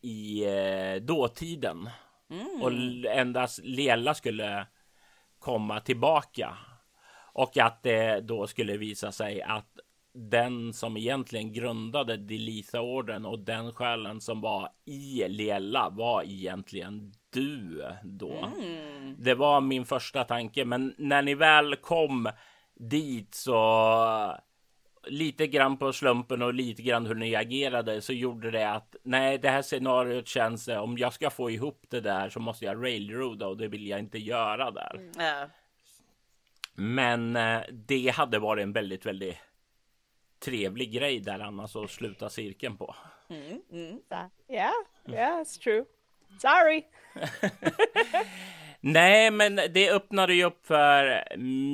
i 0.00 0.44
eh, 0.44 1.02
dåtiden 1.02 1.88
mm. 2.30 2.62
och 2.62 2.72
endast 3.06 3.60
Lela 3.62 4.14
skulle 4.14 4.66
komma 5.38 5.80
tillbaka 5.80 6.58
och 7.32 7.58
att 7.58 7.82
det 7.82 8.20
då 8.20 8.46
skulle 8.46 8.76
visa 8.76 9.12
sig 9.12 9.42
att 9.42 9.78
den 10.12 10.72
som 10.72 10.96
egentligen 10.96 11.52
grundade 11.52 12.16
Delisa-orden 12.16 13.26
och 13.26 13.38
den 13.38 13.72
själen 13.72 14.20
som 14.20 14.40
var 14.40 14.68
i 14.84 15.28
Lela 15.28 15.90
var 15.90 16.22
egentligen 16.22 17.12
du 17.32 17.84
då. 18.02 18.52
Mm. 18.58 19.16
Det 19.18 19.34
var 19.34 19.60
min 19.60 19.84
första 19.84 20.24
tanke, 20.24 20.64
men 20.64 20.94
när 20.98 21.22
ni 21.22 21.34
väl 21.34 21.76
kom 21.76 22.30
dit 22.74 23.34
så 23.34 24.36
lite 25.06 25.46
grann 25.46 25.76
på 25.76 25.92
slumpen 25.92 26.42
och 26.42 26.54
lite 26.54 26.82
grann 26.82 27.06
hur 27.06 27.14
ni 27.14 27.34
agerade 27.34 28.00
så 28.00 28.12
gjorde 28.12 28.50
det 28.50 28.70
att 28.70 28.96
nej, 29.02 29.38
det 29.38 29.48
här 29.48 29.62
scenariot 29.62 30.28
känns 30.28 30.68
om 30.68 30.98
jag 30.98 31.12
ska 31.12 31.30
få 31.30 31.50
ihop 31.50 31.84
det 31.88 32.00
där 32.00 32.28
så 32.28 32.40
måste 32.40 32.64
jag 32.64 32.84
railroada 32.84 33.46
och 33.46 33.56
det 33.56 33.68
vill 33.68 33.86
jag 33.86 33.98
inte 33.98 34.18
göra 34.18 34.70
där. 34.70 35.10
Mm. 35.16 35.48
Men 36.74 37.36
eh, 37.36 37.60
det 37.72 38.08
hade 38.08 38.38
varit 38.38 38.62
en 38.62 38.72
väldigt, 38.72 39.06
väldigt 39.06 39.36
trevlig 40.38 40.92
grej 40.92 41.20
där 41.20 41.40
annars 41.40 41.76
att 41.76 41.90
sluta 41.90 42.30
cirkeln 42.30 42.76
på. 42.76 42.94
Mm, 43.28 43.62
mm. 43.72 44.00
Yeah, 44.48 44.72
yeah, 45.08 45.40
it's 45.40 45.62
true. 45.62 45.84
Sorry. 46.38 46.84
Nej, 48.80 49.30
men 49.30 49.56
det 49.56 49.90
öppnade 49.90 50.34
ju 50.34 50.44
upp 50.44 50.66
för 50.66 51.24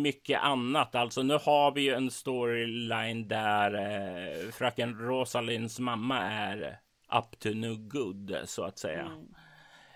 mycket 0.03 0.41
annat. 0.41 0.95
Alltså, 0.95 1.23
nu 1.23 1.39
har 1.43 1.73
vi 1.73 1.81
ju 1.81 1.95
en 1.95 2.11
storyline 2.11 3.29
där 3.29 3.75
eh, 3.75 4.51
fröken 4.51 4.99
Rosalinds 4.99 5.79
mamma 5.79 6.21
är 6.21 6.79
up 7.13 7.39
to 7.39 7.49
no 7.49 7.77
good 7.77 8.39
så 8.45 8.65
att 8.65 8.79
säga. 8.79 9.11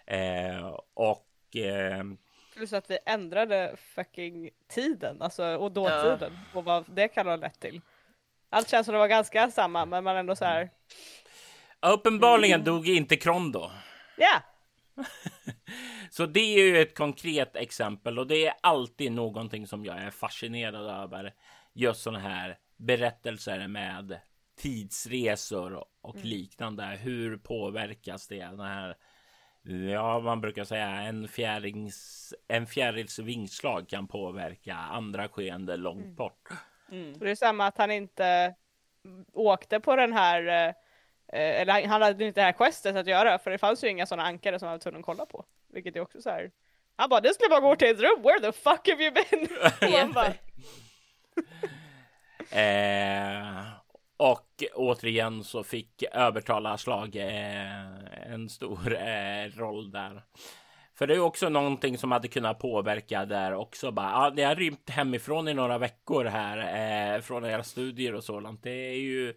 Mm. 0.06 0.56
Eh, 0.56 0.78
och 0.94 1.56
eh, 1.56 2.04
Plus 2.56 2.72
att 2.72 2.90
vi 2.90 2.98
ändrade 3.06 3.76
fucking 3.94 4.50
tiden, 4.68 5.22
alltså 5.22 5.44
och 5.44 5.72
dåtiden 5.72 6.38
ja. 6.52 6.58
och 6.58 6.64
vad 6.64 6.84
det 6.88 7.08
kan 7.08 7.26
ha 7.26 7.36
lett 7.36 7.60
till. 7.60 7.80
Allt 8.50 8.68
känns 8.68 8.84
som 8.84 8.92
det 8.92 8.98
var 8.98 9.08
ganska 9.08 9.50
samma, 9.50 9.86
men 9.86 10.04
man 10.04 10.16
ändå 10.16 10.36
så 10.36 10.44
här. 10.44 10.70
Uppenbarligen 11.80 12.60
mm. 12.60 12.64
dog 12.64 12.88
inte 12.88 13.16
Krondo. 13.16 13.70
Ja. 14.16 14.24
Yeah. 14.24 14.42
så 16.10 16.26
det 16.26 16.40
är 16.40 16.64
ju 16.64 16.82
ett 16.82 16.96
konkret 16.96 17.56
exempel 17.56 18.18
och 18.18 18.26
det 18.26 18.46
är 18.46 18.54
alltid 18.60 19.12
någonting 19.12 19.66
som 19.66 19.84
jag 19.84 19.98
är 19.98 20.10
fascinerad 20.10 21.02
över. 21.04 21.34
Just 21.72 22.02
sådana 22.02 22.18
här 22.18 22.58
berättelser 22.76 23.68
med 23.68 24.20
tidsresor 24.56 25.84
och 26.00 26.16
mm. 26.16 26.28
liknande. 26.28 26.84
Hur 26.84 27.36
påverkas 27.36 28.28
det? 28.28 28.44
Den 28.44 28.60
här 28.60 28.96
Ja, 29.64 30.20
man 30.20 30.40
brukar 30.40 30.64
säga 30.64 30.88
en 30.88 31.28
fjärils, 31.28 32.34
en 32.48 32.66
fjärils 32.66 33.18
vingslag 33.18 33.88
kan 33.88 34.08
påverka 34.08 34.74
andra 34.74 35.28
skeende 35.28 35.76
långt 35.76 36.04
mm. 36.04 36.14
bort. 36.14 36.48
Mm. 36.90 37.18
Det 37.18 37.30
är 37.30 37.34
samma 37.34 37.66
att 37.66 37.78
han 37.78 37.90
inte 37.90 38.54
åkte 39.32 39.80
på 39.80 39.96
den 39.96 40.12
här, 40.12 40.68
eh, 40.68 40.74
eller 41.32 41.86
han 41.86 42.02
hade 42.02 42.24
inte 42.24 42.40
det 42.40 42.44
här 42.44 42.52
questet 42.52 42.96
att 42.96 43.06
göra, 43.06 43.38
för 43.38 43.50
det 43.50 43.58
fanns 43.58 43.84
ju 43.84 43.88
inga 43.88 44.06
sådana 44.06 44.28
ankare 44.28 44.58
som 44.58 44.68
han 44.68 44.74
var 44.74 44.78
tvungen 44.78 45.00
att 45.00 45.06
kolla 45.06 45.26
på. 45.26 45.44
Vilket 45.72 45.96
är 45.96 46.00
också 46.00 46.22
så 46.22 46.30
här. 46.30 46.50
Han 46.96 47.08
bara, 47.08 47.20
det 47.20 47.34
skulle 47.34 47.48
bara 47.48 47.60
gå 47.60 47.76
till 47.76 47.88
ett 47.90 48.00
rum, 48.00 48.22
where 48.22 48.40
the 48.40 48.52
fuck 48.52 48.88
have 48.88 49.04
you 49.04 49.12
been? 49.12 49.48
eh, 52.58 53.64
Och 54.16 54.64
återigen 54.74 55.44
så 55.44 55.64
fick 55.64 56.02
övertalarslag 56.12 57.16
eh, 57.16 58.32
en 58.32 58.48
stor 58.48 58.94
eh, 58.94 59.46
roll 59.56 59.90
där. 59.90 60.22
För 60.94 61.06
det 61.06 61.14
är 61.14 61.20
också 61.20 61.48
någonting 61.48 61.98
som 61.98 62.12
hade 62.12 62.28
kunnat 62.28 62.58
påverka 62.58 63.24
där 63.24 63.54
också. 63.54 63.90
Bara, 63.90 64.10
ja, 64.10 64.30
det 64.30 64.42
har 64.42 64.54
rymt 64.54 64.90
hemifrån 64.90 65.48
i 65.48 65.54
några 65.54 65.78
veckor 65.78 66.24
här 66.24 66.58
eh, 67.16 67.20
från 67.20 67.44
era 67.44 67.62
studier 67.62 68.14
och 68.14 68.24
sådant. 68.24 68.62
Det 68.62 68.70
är 68.70 68.98
ju 68.98 69.34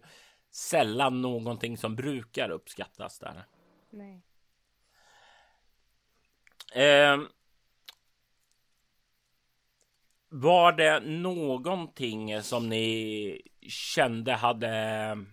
sällan 0.50 1.22
någonting 1.22 1.76
som 1.76 1.96
brukar 1.96 2.50
uppskattas 2.50 3.18
där. 3.18 3.44
Nej. 3.90 4.22
Eh, 6.74 7.20
var 10.28 10.72
det 10.72 11.00
någonting 11.00 12.42
som 12.42 12.68
ni 12.68 13.42
kände 13.68 14.32
hade 14.32 15.26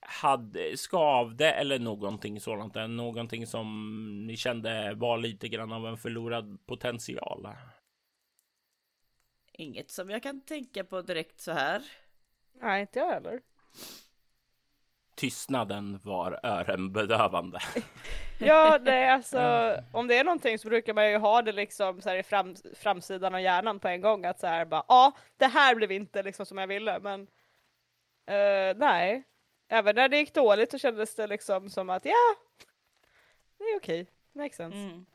hade 0.00 0.76
skavde 0.76 1.52
eller 1.52 1.78
någonting 1.78 2.40
sådant? 2.40 2.74
Någonting 2.74 3.46
som 3.46 4.26
ni 4.26 4.36
kände 4.36 4.94
var 4.94 5.18
lite 5.18 5.48
grann 5.48 5.72
av 5.72 5.86
en 5.86 5.96
förlorad 5.96 6.66
potential? 6.66 7.48
Inget 9.52 9.90
som 9.90 10.10
jag 10.10 10.22
kan 10.22 10.40
tänka 10.40 10.84
på 10.84 11.02
direkt 11.02 11.40
så 11.40 11.52
här. 11.52 11.82
Nej, 12.52 12.80
inte 12.80 12.98
jag 12.98 13.12
heller. 13.12 13.40
Tystnaden 15.20 16.00
var 16.02 16.40
öronbedövande. 16.42 17.58
Ja, 18.42 18.78
det 18.78 18.92
är 18.92 19.12
alltså 19.12 19.74
om 19.92 20.06
det 20.06 20.18
är 20.18 20.24
någonting 20.24 20.58
så 20.58 20.68
brukar 20.68 20.94
man 20.94 21.10
ju 21.10 21.16
ha 21.16 21.42
det 21.42 21.52
liksom 21.52 22.00
så 22.00 22.08
här 22.08 22.16
i 22.16 22.22
fram, 22.22 22.54
framsidan 22.74 23.34
av 23.34 23.40
hjärnan 23.40 23.80
på 23.80 23.88
en 23.88 24.00
gång 24.00 24.24
att 24.24 24.40
så 24.40 24.46
här 24.46 24.64
bara 24.64 24.84
ja, 24.88 25.12
det 25.36 25.46
här 25.46 25.74
blev 25.74 25.92
inte 25.92 26.22
liksom 26.22 26.46
som 26.46 26.58
jag 26.58 26.66
ville, 26.66 27.00
men 27.00 27.20
uh, 27.20 28.76
nej, 28.76 29.22
även 29.68 29.96
när 29.96 30.08
det 30.08 30.16
gick 30.16 30.34
dåligt 30.34 30.70
så 30.70 30.78
kändes 30.78 31.14
det 31.14 31.26
liksom 31.26 31.70
som 31.70 31.90
att 31.90 32.04
ja, 32.04 32.36
det 33.58 33.64
är 33.64 33.76
okej, 33.76 34.06
makes 34.32 34.56
sense. 34.56 34.78
Mm. 34.78 35.06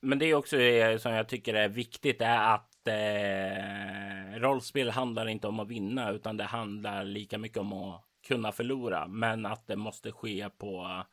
Men 0.00 0.18
det 0.18 0.26
är 0.26 0.34
också 0.34 0.56
det 0.56 1.02
som 1.02 1.12
jag 1.12 1.28
tycker 1.28 1.54
är 1.54 1.68
viktigt 1.68 2.20
är 2.20 2.54
att 2.54 2.88
eh, 2.88 4.40
rollspel 4.40 4.90
handlar 4.90 5.28
inte 5.28 5.48
om 5.48 5.60
att 5.60 5.68
vinna 5.68 6.10
utan 6.10 6.36
det 6.36 6.44
handlar 6.44 7.04
lika 7.04 7.38
mycket 7.38 7.58
om 7.58 7.72
att 7.72 8.06
kunna 8.26 8.52
förlora, 8.52 9.06
men 9.06 9.46
att 9.46 9.66
det 9.66 9.76
måste 9.76 10.12
ske 10.12 10.48
på 10.58 11.04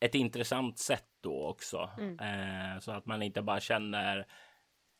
ett 0.00 0.14
intressant 0.14 0.78
sätt 0.78 1.08
då 1.20 1.46
också. 1.46 1.90
Mm. 1.98 2.18
Eh, 2.18 2.80
så 2.80 2.92
att 2.92 3.06
man 3.06 3.22
inte 3.22 3.42
bara 3.42 3.60
känner 3.60 4.26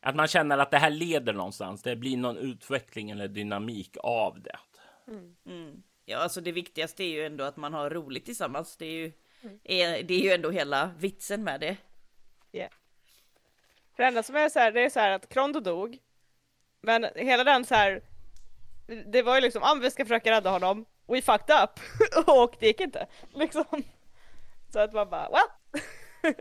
att 0.01 0.15
man 0.15 0.27
känner 0.27 0.57
att 0.57 0.71
det 0.71 0.77
här 0.77 0.89
leder 0.89 1.33
någonstans. 1.33 1.81
Det 1.81 1.95
blir 1.95 2.17
någon 2.17 2.37
utveckling 2.37 3.09
eller 3.09 3.27
dynamik 3.27 3.97
av 4.03 4.41
det. 4.41 4.59
Mm. 5.07 5.35
Mm. 5.45 5.83
Ja, 6.05 6.17
alltså 6.17 6.41
det 6.41 6.51
viktigaste 6.51 7.03
är 7.03 7.07
ju 7.07 7.25
ändå 7.25 7.43
att 7.43 7.57
man 7.57 7.73
har 7.73 7.89
roligt 7.89 8.25
tillsammans. 8.25 8.77
Det 8.77 8.85
är 8.85 8.91
ju, 8.91 9.11
mm. 9.41 9.59
är, 9.63 10.03
det 10.03 10.13
är 10.13 10.19
ju 10.19 10.31
ändå 10.31 10.51
hela 10.51 10.91
vitsen 10.97 11.43
med 11.43 11.59
det. 11.59 11.77
Yeah. 12.51 12.71
För 13.95 14.03
det 14.03 14.07
enda 14.07 14.23
som 14.23 14.35
är 14.35 14.49
så 14.49 14.59
här, 14.59 14.71
det 14.71 14.81
är 14.81 14.89
så 14.89 14.99
här 14.99 15.11
att 15.11 15.29
Krondo 15.29 15.59
dog. 15.59 15.97
Men 16.81 17.05
hela 17.15 17.43
den 17.43 17.65
så 17.65 17.75
här, 17.75 18.01
det 19.05 19.21
var 19.21 19.35
ju 19.35 19.41
liksom, 19.41 19.63
ah, 19.63 19.75
vi 19.81 19.91
ska 19.91 20.05
försöka 20.05 20.31
rädda 20.31 20.49
honom. 20.49 20.85
We 21.07 21.21
fucked 21.21 21.55
up. 21.63 21.79
och 22.27 22.55
det 22.59 22.67
gick 22.67 22.81
inte. 22.81 23.07
Liksom. 23.33 23.65
Så 24.69 24.79
att 24.79 24.93
man 24.93 25.09
bara, 25.09 25.29
well. 25.29 26.33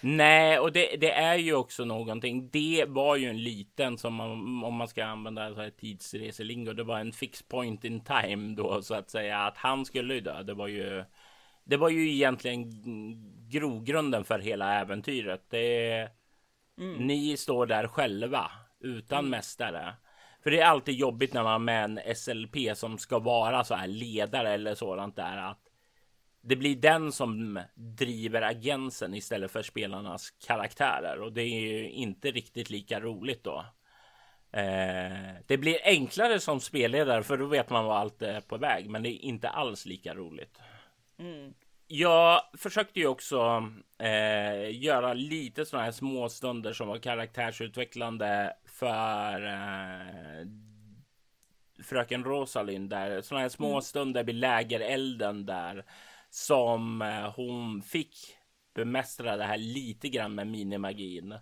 Nej, 0.00 0.58
och 0.58 0.72
det, 0.72 0.96
det, 0.96 1.12
är 1.12 1.36
ju 1.36 1.54
också 1.54 1.84
någonting. 1.84 2.50
Det 2.52 2.84
var 2.88 3.16
ju 3.16 3.28
en 3.28 3.42
liten 3.42 3.98
som 3.98 4.14
man, 4.14 4.30
om 4.64 4.74
man 4.74 4.88
ska 4.88 5.04
använda 5.04 5.54
så 5.54 5.60
här 5.60 5.70
tidsreselingo. 5.70 6.72
Det 6.72 6.84
var 6.84 6.98
en 6.98 7.12
fix 7.12 7.42
point 7.42 7.84
in 7.84 8.00
time 8.00 8.54
då 8.54 8.82
så 8.82 8.94
att 8.94 9.10
säga 9.10 9.38
att 9.38 9.56
han 9.56 9.84
skulle 9.84 10.20
dö. 10.20 10.42
Det 10.42 10.54
var 10.54 10.68
ju. 10.68 11.04
Det 11.66 11.76
var 11.76 11.88
ju 11.88 12.10
egentligen 12.10 12.70
grogrunden 13.48 14.24
för 14.24 14.38
hela 14.38 14.74
äventyret. 14.80 15.50
Det, 15.50 16.08
mm. 16.78 17.06
Ni 17.06 17.36
står 17.36 17.66
där 17.66 17.86
själva 17.88 18.50
utan 18.80 19.18
mm. 19.18 19.30
mästare. 19.30 19.94
För 20.44 20.50
det 20.50 20.60
är 20.60 20.66
alltid 20.66 20.94
jobbigt 20.94 21.32
när 21.32 21.42
man 21.42 21.52
har 21.52 21.58
med 21.58 21.84
en 21.84 22.16
SLP 22.16 22.56
som 22.74 22.98
ska 22.98 23.18
vara 23.18 23.64
så 23.64 23.74
här 23.74 23.86
ledare 23.86 24.50
eller 24.50 24.74
sådant 24.74 25.16
där 25.16 25.36
att 25.36 25.60
det 26.40 26.56
blir 26.56 26.76
den 26.76 27.12
som 27.12 27.60
driver 27.74 28.42
agensen 28.42 29.14
istället 29.14 29.50
för 29.50 29.62
spelarnas 29.62 30.30
karaktärer 30.30 31.20
och 31.20 31.32
det 31.32 31.42
är 31.42 31.60
ju 31.60 31.90
inte 31.90 32.30
riktigt 32.30 32.70
lika 32.70 33.00
roligt 33.00 33.44
då. 33.44 33.64
Eh, 34.52 35.34
det 35.46 35.58
blir 35.58 35.78
enklare 35.84 36.40
som 36.40 36.60
spelledare 36.60 37.22
för 37.22 37.36
då 37.36 37.46
vet 37.46 37.70
man 37.70 37.84
vad 37.84 37.96
allt 37.96 38.22
är 38.22 38.40
på 38.40 38.56
väg, 38.56 38.90
men 38.90 39.02
det 39.02 39.08
är 39.08 39.24
inte 39.24 39.48
alls 39.48 39.86
lika 39.86 40.14
roligt. 40.14 40.58
Mm. 41.18 41.54
Jag 41.86 42.40
försökte 42.58 43.00
ju 43.00 43.06
också 43.06 43.68
eh, 43.98 44.82
göra 44.82 45.12
lite 45.12 45.66
sådana 45.66 45.84
här 45.84 45.92
småstunder 45.92 46.72
som 46.72 46.88
var 46.88 46.98
karaktärsutvecklande 46.98 48.52
för 48.74 49.46
eh, 49.46 50.46
fröken 51.82 52.24
Rosalind 52.24 52.90
där. 52.90 53.22
Sådana 53.22 53.42
här 53.42 53.48
småstunder 53.48 54.20
mm. 54.20 54.26
vid 54.26 54.34
lägerelden 54.34 55.46
där 55.46 55.84
som 56.30 57.02
eh, 57.02 57.32
hon 57.36 57.82
fick 57.82 58.16
bemästra 58.74 59.36
det 59.36 59.44
här 59.44 59.58
lite 59.58 60.08
grann 60.08 60.34
med 60.34 60.46
minimagin. 60.46 61.32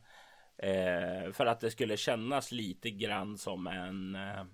Eh, 0.59 1.33
för 1.33 1.47
att 1.47 1.61
det 1.61 1.71
skulle 1.71 1.97
kännas 1.97 2.53
lite 2.53 2.90
grann 2.90 3.38
som 3.38 3.66
en... 3.66 4.14
Eh, 4.14 4.45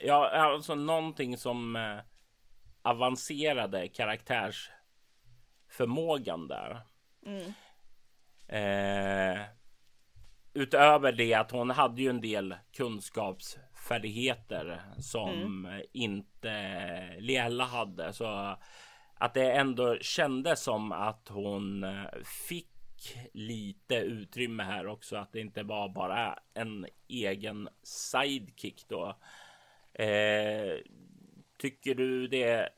ja, 0.00 0.30
alltså 0.30 0.74
någonting 0.74 1.36
som 1.36 1.76
eh, 1.76 1.98
avancerade 2.82 3.88
karaktärsförmågan 3.88 6.48
där. 6.48 6.80
Mm. 7.26 7.52
Utöver 10.56 11.12
det 11.12 11.34
att 11.34 11.50
hon 11.50 11.70
hade 11.70 12.02
ju 12.02 12.10
en 12.10 12.20
del 12.20 12.54
kunskapsfärdigheter 12.76 14.80
som 14.98 15.30
mm. 15.30 15.82
inte 15.92 17.16
Liella 17.18 17.64
hade. 17.64 18.12
Så 18.12 18.56
att 19.14 19.34
det 19.34 19.52
ändå 19.52 19.98
kändes 20.00 20.62
som 20.62 20.92
att 20.92 21.28
hon 21.28 21.86
fick 22.48 22.68
lite 23.32 23.94
utrymme 23.94 24.62
här 24.62 24.86
också. 24.86 25.16
Att 25.16 25.32
det 25.32 25.40
inte 25.40 25.62
var 25.62 25.88
bara 25.88 26.38
en 26.54 26.86
egen 27.08 27.68
sidekick 27.82 28.84
då. 28.88 29.16
Eh, 29.92 30.78
tycker 31.58 31.94
du 31.94 32.28
det 32.28 32.68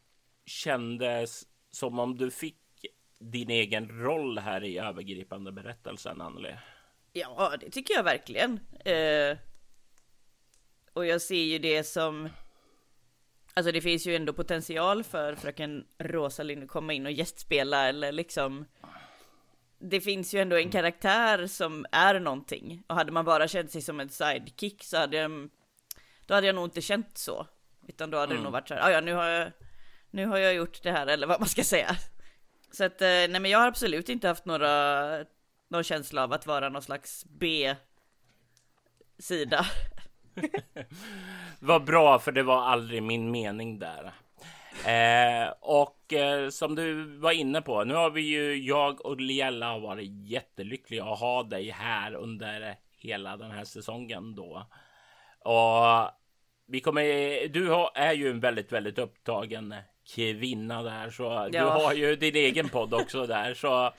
kändes 0.46 1.42
som 1.70 1.98
om 1.98 2.18
du 2.18 2.30
fick 2.30 2.56
din 3.18 3.50
egen 3.50 3.88
roll 3.88 4.38
här 4.38 4.64
i 4.64 4.78
övergripande 4.78 5.52
berättelsen, 5.52 6.20
Anneli? 6.20 6.54
Ja, 7.18 7.54
det 7.60 7.70
tycker 7.70 7.94
jag 7.94 8.02
verkligen. 8.02 8.60
Eh, 8.84 9.36
och 10.92 11.06
jag 11.06 11.22
ser 11.22 11.42
ju 11.42 11.58
det 11.58 11.84
som 11.84 12.28
Alltså 13.54 13.72
det 13.72 13.80
finns 13.80 14.06
ju 14.06 14.16
ändå 14.16 14.32
potential 14.32 15.04
för 15.04 15.34
fröken 15.34 15.84
Rosalind 15.98 16.62
att 16.62 16.68
komma 16.68 16.92
in 16.92 17.06
och 17.06 17.12
gästspela 17.12 17.88
eller 17.88 18.12
liksom 18.12 18.64
Det 19.78 20.00
finns 20.00 20.34
ju 20.34 20.40
ändå 20.40 20.56
en 20.56 20.70
karaktär 20.70 21.46
som 21.46 21.86
är 21.92 22.20
någonting 22.20 22.82
och 22.86 22.94
hade 22.94 23.12
man 23.12 23.24
bara 23.24 23.48
känt 23.48 23.70
sig 23.70 23.82
som 23.82 24.00
en 24.00 24.08
sidekick 24.08 24.84
så 24.84 24.96
hade 24.96 25.16
jag 25.16 25.48
Då 26.26 26.34
hade 26.34 26.46
jag 26.46 26.56
nog 26.56 26.64
inte 26.64 26.80
känt 26.80 27.18
så 27.18 27.46
Utan 27.88 28.10
då 28.10 28.18
hade 28.18 28.30
mm. 28.30 28.36
det 28.36 28.44
nog 28.44 28.52
varit 28.52 28.68
så 28.68 28.74
här, 28.74 28.88
ah, 28.88 28.90
ja 28.90 29.00
nu 29.00 29.12
har 29.12 29.26
jag 29.26 29.52
Nu 30.10 30.26
har 30.26 30.38
jag 30.38 30.54
gjort 30.54 30.82
det 30.82 30.92
här 30.92 31.06
eller 31.06 31.26
vad 31.26 31.40
man 31.40 31.48
ska 31.48 31.64
säga 31.64 31.96
Så 32.70 32.84
att, 32.84 33.02
eh, 33.02 33.06
nej 33.08 33.40
men 33.40 33.50
jag 33.50 33.58
har 33.58 33.66
absolut 33.66 34.08
inte 34.08 34.28
haft 34.28 34.44
några 34.44 35.24
Någon 35.68 35.84
känsla 35.84 36.24
av 36.24 36.32
att 36.32 36.46
vara 36.46 36.68
någon 36.68 36.82
slags 36.82 37.24
B 37.28 37.74
Sida 39.18 39.66
Vad 41.58 41.84
bra, 41.84 42.18
för 42.18 42.32
det 42.32 42.42
var 42.42 42.62
aldrig 42.62 43.02
min 43.02 43.30
mening 43.30 43.78
där. 43.78 44.12
Eh, 44.86 45.52
och 45.60 46.12
eh, 46.12 46.48
som 46.48 46.74
du 46.74 47.04
var 47.04 47.32
inne 47.32 47.62
på, 47.62 47.84
nu 47.84 47.94
har 47.94 48.10
vi 48.10 48.20
ju 48.20 48.54
jag 48.54 49.06
och 49.06 49.20
Liella 49.20 49.78
varit 49.78 50.10
jättelyckliga 50.10 51.04
att 51.04 51.20
ha 51.20 51.42
dig 51.42 51.70
här 51.70 52.14
under 52.14 52.76
hela 52.98 53.36
den 53.36 53.50
här 53.50 53.64
säsongen 53.64 54.34
då. 54.34 54.66
Och 55.38 56.10
vi 56.66 56.80
kommer, 56.80 57.48
du 57.48 57.68
har, 57.68 57.90
är 57.94 58.12
ju 58.12 58.30
en 58.30 58.40
väldigt, 58.40 58.72
väldigt 58.72 58.98
upptagen 58.98 59.74
kvinna 60.14 60.82
där, 60.82 61.10
så 61.10 61.22
ja. 61.22 61.48
du 61.48 61.60
har 61.60 61.92
ju 61.92 62.16
din 62.16 62.36
egen 62.36 62.68
podd 62.68 62.94
också 62.94 63.26
där, 63.26 63.54
så 63.54 63.92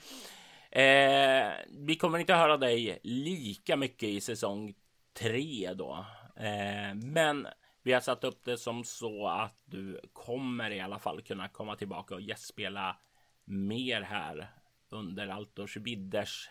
eh, 0.70 1.52
vi 1.68 1.96
kommer 1.96 2.18
inte 2.18 2.34
höra 2.34 2.56
dig 2.56 2.98
lika 3.02 3.76
mycket 3.76 4.08
i 4.08 4.20
säsong 4.20 4.74
tre 5.12 5.72
då. 5.74 6.06
Eh, 6.36 6.94
men 6.94 7.46
vi 7.82 7.92
har 7.92 8.00
satt 8.00 8.24
upp 8.24 8.44
det 8.44 8.58
som 8.58 8.84
så 8.84 9.28
att 9.28 9.56
du 9.64 10.00
kommer 10.12 10.70
i 10.70 10.80
alla 10.80 10.98
fall 10.98 11.22
kunna 11.22 11.48
komma 11.48 11.76
tillbaka 11.76 12.14
och 12.14 12.20
gästspela 12.20 12.96
mer 13.44 14.02
här 14.02 14.50
under 14.88 15.28
Altors 15.28 15.76
Bidders 15.76 16.50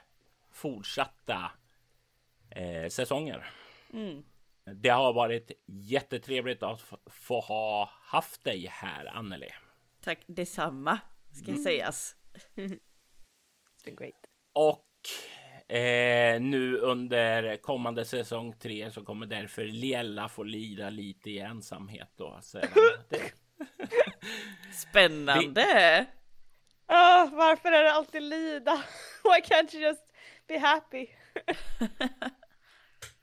fortsatta 0.52 1.52
eh, 2.50 2.90
säsonger. 2.90 3.50
Mm. 3.94 4.24
Det 4.64 4.90
har 4.90 5.14
varit 5.14 5.52
jättetrevligt 5.66 6.64
att 6.64 6.82
få 7.06 7.40
ha 7.40 7.90
haft 8.02 8.44
dig 8.44 8.68
här, 8.72 9.06
Anneli. 9.06 9.50
Tack 10.02 10.20
detsamma, 10.28 11.00
ska 11.32 11.52
mm. 11.52 11.64
sägas. 11.64 12.16
great. 13.86 14.16
Och 14.54 14.86
eh, 15.76 16.42
nu 16.42 16.78
under 16.78 17.58
kommande 17.58 18.06
säsong 18.06 18.54
tre 18.60 18.92
så 18.92 19.04
kommer 19.04 19.26
därför 19.26 19.64
Liella 19.64 20.30
få 20.30 20.44
lida 20.44 20.90
lite 20.90 21.30
i 21.30 21.40
ensamhet 21.40 22.10
då. 22.16 22.40
Spännande! 24.74 25.66
Vi... 25.68 26.96
Oh, 26.96 27.36
varför 27.36 27.72
är 27.72 27.84
det 27.84 27.92
alltid 27.92 28.24
lida? 28.24 28.84
Why 29.24 29.42
can't 29.42 29.76
you 29.76 29.84
just 29.84 30.14
be 30.48 30.60
happy? 30.60 31.08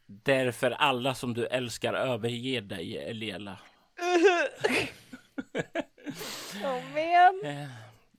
Därför 0.06 0.70
alla 0.70 1.14
som 1.14 1.34
du 1.34 1.46
älskar 1.46 1.94
överger 1.94 2.60
dig, 2.60 3.14
Lela. 3.14 3.58
oh 6.64 6.80
man. 6.94 7.68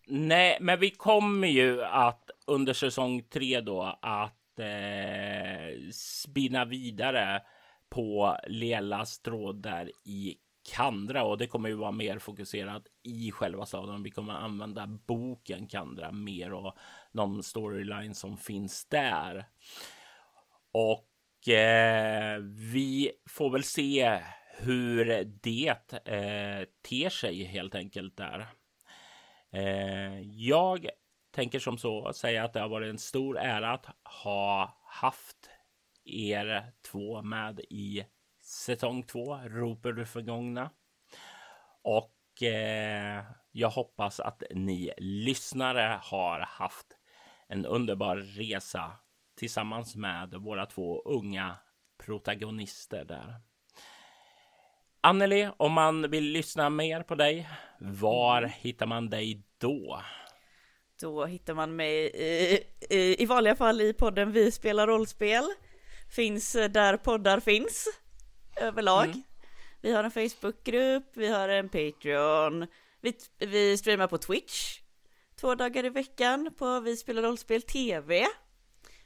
Nej, 0.09 0.57
men 0.61 0.79
vi 0.79 0.89
kommer 0.89 1.47
ju 1.47 1.83
att 1.83 2.29
under 2.45 2.73
säsong 2.73 3.23
tre 3.23 3.61
då 3.61 3.97
att 4.01 4.59
eh, 4.59 5.89
spinna 5.91 6.65
vidare 6.65 7.41
på 7.89 8.37
Lelas 8.47 9.19
tråd 9.19 9.61
där 9.61 9.91
i 10.05 10.37
Kandra 10.75 11.23
och 11.23 11.37
det 11.37 11.47
kommer 11.47 11.69
ju 11.69 11.75
vara 11.75 11.91
mer 11.91 12.19
fokuserat 12.19 12.83
i 13.03 13.31
själva 13.31 13.65
staden. 13.65 14.03
Vi 14.03 14.11
kommer 14.11 14.33
använda 14.33 14.87
boken 14.87 15.67
Kandra 15.67 16.11
mer 16.11 16.53
och 16.53 16.77
de 17.11 17.43
storyline 17.43 18.15
som 18.15 18.37
finns 18.37 18.85
där. 18.85 19.45
Och 20.71 21.49
eh, 21.49 22.39
vi 22.71 23.11
får 23.29 23.49
väl 23.49 23.63
se 23.63 24.19
hur 24.57 25.25
det 25.41 25.69
eh, 26.05 26.67
ter 26.89 27.09
sig 27.09 27.43
helt 27.43 27.75
enkelt 27.75 28.17
där. 28.17 28.47
Eh, 29.57 30.21
jag 30.21 30.89
tänker 31.31 31.59
som 31.59 31.77
så 31.77 32.13
säga 32.13 32.43
att 32.43 32.53
det 32.53 32.59
har 32.59 32.69
varit 32.69 32.89
en 32.89 32.97
stor 32.97 33.37
ära 33.37 33.73
att 33.73 33.85
ha 34.23 34.77
haft 34.83 35.49
er 36.05 36.71
två 36.91 37.21
med 37.21 37.59
i 37.59 38.05
säsong 38.41 39.03
två, 39.03 39.37
Roper 39.37 39.91
du 39.91 40.05
förgångna. 40.05 40.69
Och 41.81 42.43
eh, 42.43 43.23
jag 43.51 43.69
hoppas 43.69 44.19
att 44.19 44.43
ni 44.51 44.93
lyssnare 44.97 45.99
har 46.03 46.39
haft 46.39 46.87
en 47.47 47.65
underbar 47.65 48.17
resa 48.17 48.91
tillsammans 49.35 49.95
med 49.95 50.33
våra 50.33 50.65
två 50.65 51.01
unga 51.01 51.55
protagonister 52.05 53.05
där. 53.05 53.41
Anneli, 55.01 55.49
om 55.57 55.73
man 55.73 56.11
vill 56.11 56.31
lyssna 56.31 56.69
mer 56.69 57.03
på 57.03 57.15
dig, 57.15 57.49
var 57.79 58.43
hittar 58.43 58.85
man 58.85 59.09
dig 59.09 59.46
då? 59.57 60.01
Då 60.99 61.25
hittar 61.25 61.53
man 61.53 61.75
mig 61.75 61.95
i, 61.95 62.63
i, 62.89 63.23
i 63.23 63.25
vanliga 63.25 63.55
fall 63.55 63.81
i 63.81 63.93
podden 63.93 64.31
Vi 64.31 64.51
spelar 64.51 64.87
rollspel. 64.87 65.45
Finns 66.09 66.53
där 66.53 66.97
poddar 66.97 67.39
finns 67.39 67.87
överlag. 68.55 69.05
Mm. 69.05 69.23
Vi 69.81 69.91
har 69.91 70.03
en 70.03 70.11
Facebookgrupp, 70.11 71.11
vi 71.13 71.27
har 71.27 71.49
en 71.49 71.69
Patreon, 71.69 72.67
vi, 73.01 73.13
vi 73.39 73.77
streamar 73.77 74.07
på 74.07 74.17
Twitch 74.17 74.79
två 75.39 75.55
dagar 75.55 75.85
i 75.85 75.89
veckan 75.89 76.53
på 76.57 76.79
Vi 76.79 76.97
spelar 76.97 77.21
rollspel 77.21 77.61
TV. 77.61 78.27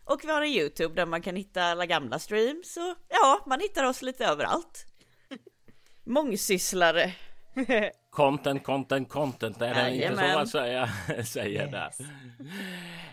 Och 0.06 0.24
vi 0.24 0.32
har 0.32 0.42
en 0.42 0.48
YouTube 0.48 0.96
där 0.96 1.06
man 1.06 1.22
kan 1.22 1.36
hitta 1.36 1.64
alla 1.64 1.86
gamla 1.86 2.20
streams 2.20 2.78
och 2.78 2.96
ja, 3.08 3.44
man 3.48 3.60
hittar 3.60 3.84
oss 3.84 4.02
lite 4.02 4.26
överallt. 4.26 4.86
Mångsysslare. 6.04 7.14
Content, 8.12 8.64
content, 8.64 9.10
content. 9.10 9.62
Är 9.62 9.74
det 9.74 9.96
inte 9.96 10.16
så 10.16 10.22
man 10.22 10.48
säger, 10.48 10.86
säger 11.24 11.64
yes. 11.64 11.98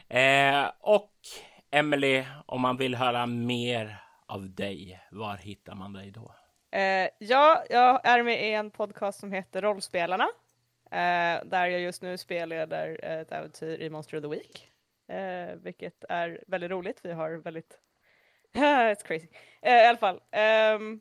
där? 0.08 0.64
Eh, 0.64 0.70
och 0.80 1.12
Emily, 1.70 2.24
om 2.46 2.60
man 2.60 2.76
vill 2.76 2.94
höra 2.94 3.26
mer 3.26 4.02
av 4.26 4.50
dig, 4.50 5.00
var 5.10 5.36
hittar 5.36 5.74
man 5.74 5.92
dig 5.92 6.10
då? 6.10 6.34
Eh, 6.78 7.08
ja, 7.18 7.64
jag 7.70 8.00
är 8.04 8.22
med 8.22 8.48
i 8.48 8.52
en 8.52 8.70
podcast 8.70 9.20
som 9.20 9.32
heter 9.32 9.62
Rollspelarna. 9.62 10.28
Eh, 10.90 11.44
där 11.44 11.66
jag 11.66 11.80
just 11.80 12.02
nu 12.02 12.18
spelleder 12.18 13.04
ett 13.04 13.32
äventyr 13.32 13.80
i 13.80 13.90
Monster 13.90 14.16
of 14.16 14.22
the 14.22 14.28
Week. 14.28 14.70
Eh, 15.08 15.56
vilket 15.56 16.04
är 16.08 16.44
väldigt 16.46 16.70
roligt. 16.70 17.00
Vi 17.02 17.12
har 17.12 17.30
väldigt... 17.30 17.78
It's 18.54 19.06
crazy. 19.06 19.28
Eh, 19.62 19.74
I 19.74 19.86
alla 19.86 19.98
fall. 19.98 20.20
Um, 20.76 21.00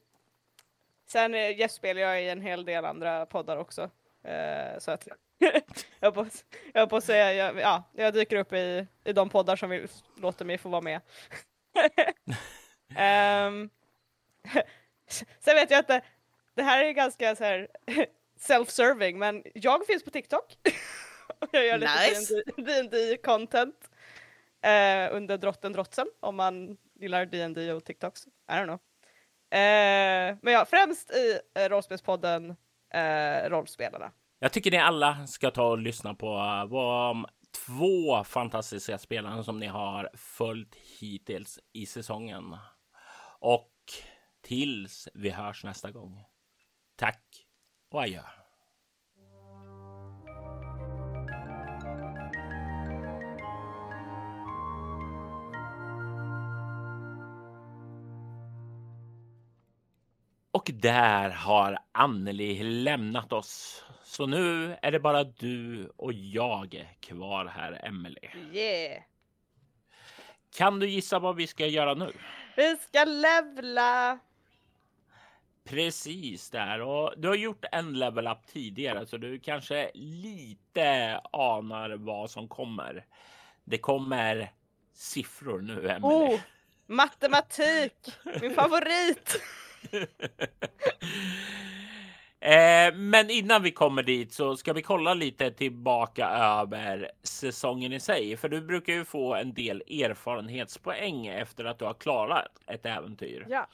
sen 1.08 1.34
eh, 1.34 1.60
gästspelar 1.60 2.02
jag 2.02 2.24
i 2.24 2.30
en 2.30 2.41
hel 2.41 2.65
del 2.65 2.86
andra 2.86 3.26
poddar 3.26 3.58
också. 3.58 3.89
Eh, 4.24 4.80
så 4.80 4.91
att 4.91 5.08
jag 6.00 6.13
på, 6.13 6.26
på 6.89 6.98
att 6.98 7.04
säga, 7.04 7.34
jag, 7.34 7.60
ja, 7.60 7.84
jag 7.93 8.13
dyker 8.13 8.36
upp 8.36 8.54
i, 8.54 8.88
i 9.04 9.13
de 9.13 9.30
poddar 9.30 9.56
som 9.56 9.70
vill 9.70 9.88
låta 10.15 10.46
mig 10.46 10.58
få 10.58 10.70
vara 10.70 10.82
med. 10.82 11.02
um, 13.48 13.70
sen 15.39 15.56
vet 15.56 15.72
jag 15.72 15.80
inte, 15.80 16.02
det 16.56 16.63
här 16.63 16.84
är 16.84 16.91
ganska 16.91 17.36
så 17.36 17.43
här 17.43 17.67
self-serving, 18.39 19.17
men 19.17 19.43
jag 19.54 19.88
finns 19.88 20.04
på 20.04 20.10
TikTok. 20.10 20.58
jag 21.52 21.65
gör 21.65 21.78
nice. 21.78 22.43
lite 22.46 22.62
D&D 22.62 23.17
content 23.17 23.89
eh, 24.62 25.15
under 25.15 25.38
drotten 25.38 25.74
drotsen 25.74 26.08
om 26.20 26.36
man 26.36 26.78
gillar 27.00 27.26
D&D 27.26 27.74
och 27.74 27.86
TikToks. 27.86 28.28
I 28.28 28.52
don't 28.52 28.63
know. 28.63 28.80
Eh, 29.50 30.38
men 30.42 30.54
ja, 30.54 30.66
främst 30.66 31.12
i 31.12 31.40
eh, 31.56 31.70
rollspelspodden 31.70 32.56
eh, 32.94 33.50
Rollspelarna. 33.50 34.12
Jag 34.40 34.54
tycker 34.54 34.72
ni 34.72 34.78
alla 34.78 35.28
ska 35.28 35.52
ta 35.52 35.68
och 35.68 35.78
lyssna 35.78 36.14
på 36.14 36.28
eh, 36.28 36.66
vad 36.66 37.30
två 37.66 38.24
fantastiska 38.24 38.98
spelare 38.98 39.44
som 39.44 39.60
ni 39.60 39.68
har 39.68 40.10
följt 40.14 40.76
hittills 41.00 41.60
i 41.74 41.86
säsongen. 41.86 42.58
Och 43.40 43.74
tills 44.42 45.08
vi 45.14 45.30
hörs 45.30 45.64
nästa 45.64 45.92
gång. 45.92 46.24
Tack 46.96 47.24
och 47.92 48.02
adjö. 48.02 48.22
Och 60.58 60.72
där 60.74 61.30
har 61.30 61.78
Anneli 61.91 62.63
lämnat 62.63 63.34
oss. 63.34 63.84
Så 64.04 64.26
nu 64.26 64.78
är 64.82 64.91
det 64.91 65.00
bara 65.00 65.24
du 65.24 65.88
och 65.98 66.13
jag 66.13 66.96
kvar 67.00 67.46
här, 67.46 67.86
Emelie. 67.86 68.30
Yeah. 68.54 69.04
Kan 70.58 70.80
du 70.80 70.89
gissa 70.89 71.20
vad 71.20 71.36
vi 71.36 71.48
ska 71.48 71.65
göra 71.65 71.93
nu? 71.93 72.13
Vi 72.56 72.78
ska 72.78 73.06
levla. 73.06 74.20
Precis 75.63 76.50
där 76.50 76.82
och 76.82 77.13
du 77.17 77.28
har 77.28 77.36
gjort 77.36 77.65
en 77.72 77.93
level 77.93 78.28
up 78.28 78.48
tidigare 78.54 79.06
så 79.06 79.17
du 79.17 79.39
kanske 79.39 79.91
lite 79.93 81.20
anar 81.32 81.89
vad 81.89 82.32
som 82.32 82.48
kommer. 82.48 83.06
Det 83.63 83.78
kommer 83.78 84.52
siffror 84.93 85.62
nu, 85.62 85.89
Emelie. 85.89 86.36
Oh, 86.36 86.39
matematik, 86.88 87.93
min 88.41 88.56
favorit. 88.56 89.41
eh, 92.39 92.93
men 92.95 93.30
innan 93.30 93.63
vi 93.63 93.71
kommer 93.71 94.04
dit 94.04 94.34
så 94.34 94.58
ska 94.58 94.73
vi 94.73 94.82
kolla 94.82 95.13
lite 95.13 95.52
tillbaka 95.52 96.28
över 96.30 97.12
säsongen 97.23 97.93
i 97.93 98.00
sig. 98.00 98.38
För 98.38 98.50
du 98.50 98.62
brukar 98.62 98.93
ju 98.93 99.06
få 99.06 99.36
en 99.36 99.54
del 99.54 99.82
erfarenhetspoäng 99.82 101.28
efter 101.28 101.65
att 101.65 101.80
du 101.80 101.86
har 101.86 101.93
klarat 101.93 102.52
ett 102.67 102.86
äventyr. 102.86 103.45
Ja. 103.50 103.67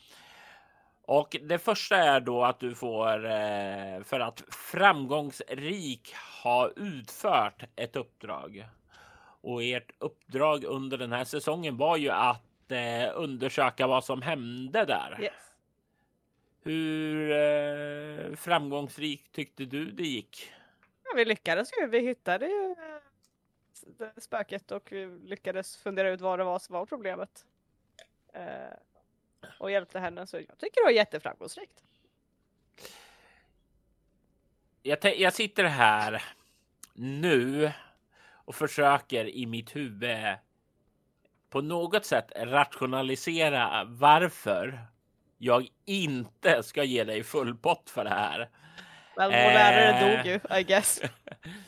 Och 1.06 1.38
det 1.42 1.60
första 1.60 1.98
är 1.98 2.20
då 2.20 2.44
att 2.44 2.60
du 2.60 2.76
får 2.76 3.26
eh, 3.26 4.04
för 4.04 4.20
att 4.20 4.44
framgångsrik 4.72 6.14
ha 6.44 6.70
utfört 6.76 7.64
ett 7.76 7.96
uppdrag. 7.96 8.66
Och 9.42 9.64
ert 9.64 9.92
uppdrag 10.00 10.64
under 10.64 10.98
den 10.98 11.12
här 11.12 11.24
säsongen 11.24 11.78
var 11.78 11.98
ju 11.98 12.10
att 12.10 12.72
eh, 12.72 13.12
undersöka 13.16 13.88
vad 13.88 14.04
som 14.04 14.22
hände 14.22 14.86
där. 14.86 15.18
Yes. 15.22 15.34
Hur 16.64 17.32
eh, 17.32 18.36
framgångsrikt 18.36 19.32
tyckte 19.32 19.66
du 19.66 19.92
det 19.92 20.04
gick? 20.04 20.52
Ja, 21.04 21.12
vi 21.16 21.26
lyckades 21.26 21.70
ju. 21.82 21.88
Vi 21.88 22.00
hittade 22.00 22.46
ju 22.46 22.76
eh, 24.00 24.08
spöket 24.18 24.72
och 24.72 24.92
vi 24.92 25.06
lyckades 25.06 25.78
fundera 25.78 26.10
ut 26.10 26.22
vad 26.22 26.40
det 26.40 26.44
var 26.44 26.60
som 26.60 26.74
var 26.74 26.86
problemet. 26.86 27.46
Eh, 28.34 28.78
och 29.58 29.72
hjälpte 29.72 30.00
henne 30.00 30.28
så 30.28 30.38
jag 30.38 30.58
tycker 30.58 30.82
det 30.82 30.86
var 30.86 30.92
jätteframgångsrikt. 30.92 31.84
Jag, 34.82 35.20
jag 35.20 35.34
sitter 35.34 35.64
här 35.64 36.24
nu 36.94 37.72
och 38.46 38.56
försöker 38.56 39.26
i 39.26 39.46
mitt 39.46 39.76
huvud 39.76 40.36
på 41.50 41.62
något 41.62 42.06
sätt 42.06 42.32
rationalisera 42.36 43.84
varför 43.84 44.93
jag 45.44 45.68
inte 45.86 46.64
ska 46.64 46.84
ge 46.84 47.04
dig 47.04 47.24
full 47.24 47.56
pott 47.56 47.90
för 47.90 48.04
det 48.04 48.10
här. 48.10 48.50
Väl, 49.18 49.30
vår 49.32 49.54
lärare 49.54 50.00
Eh. 50.00 50.18
dog 50.18 50.26
ju, 50.52 50.60
I 50.60 50.64
guess. 50.64 51.02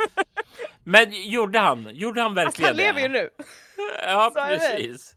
Men 0.84 1.30
gjorde 1.30 1.60
han? 1.60 1.90
Gjorde 1.96 2.22
han 2.22 2.34
verkligen 2.34 2.68
han 2.68 2.78
lever 2.78 3.02
ju 3.02 3.08
nu. 3.08 3.30
Ja, 4.04 4.32
Så 4.34 4.40
precis. 4.46 5.16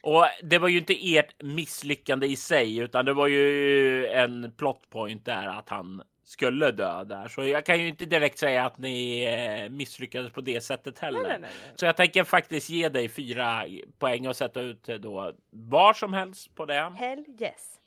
Och 0.00 0.24
det 0.42 0.58
var 0.58 0.68
ju 0.68 0.78
inte 0.78 1.16
ert 1.16 1.42
misslyckande 1.42 2.26
i 2.26 2.36
sig, 2.36 2.78
utan 2.78 3.04
det 3.04 3.12
var 3.12 3.26
ju 3.26 4.06
en 4.06 4.52
plot 4.56 4.90
point 4.90 5.24
där 5.24 5.46
att 5.46 5.68
han 5.68 6.02
skulle 6.28 6.70
dö 6.70 7.04
där. 7.04 7.28
Så 7.28 7.44
jag 7.44 7.66
kan 7.66 7.80
ju 7.80 7.88
inte 7.88 8.04
direkt 8.04 8.38
säga 8.38 8.66
att 8.66 8.78
ni 8.78 9.24
eh, 9.24 9.70
misslyckades 9.70 10.32
på 10.32 10.40
det 10.40 10.60
sättet 10.60 10.98
heller. 10.98 11.22
Nej, 11.22 11.38
nej, 11.40 11.40
nej. 11.40 11.72
Så 11.76 11.86
jag 11.86 11.96
tänker 11.96 12.24
faktiskt 12.24 12.70
ge 12.70 12.88
dig 12.88 13.08
fyra 13.08 13.64
poäng 13.98 14.28
och 14.28 14.36
sätta 14.36 14.60
ut 14.60 14.84
då 15.00 15.32
var 15.50 15.94
som 15.94 16.12
helst 16.12 16.54
på 16.54 16.66
det. 16.66 16.92
Hell 16.96 17.24
yes. 17.40 17.80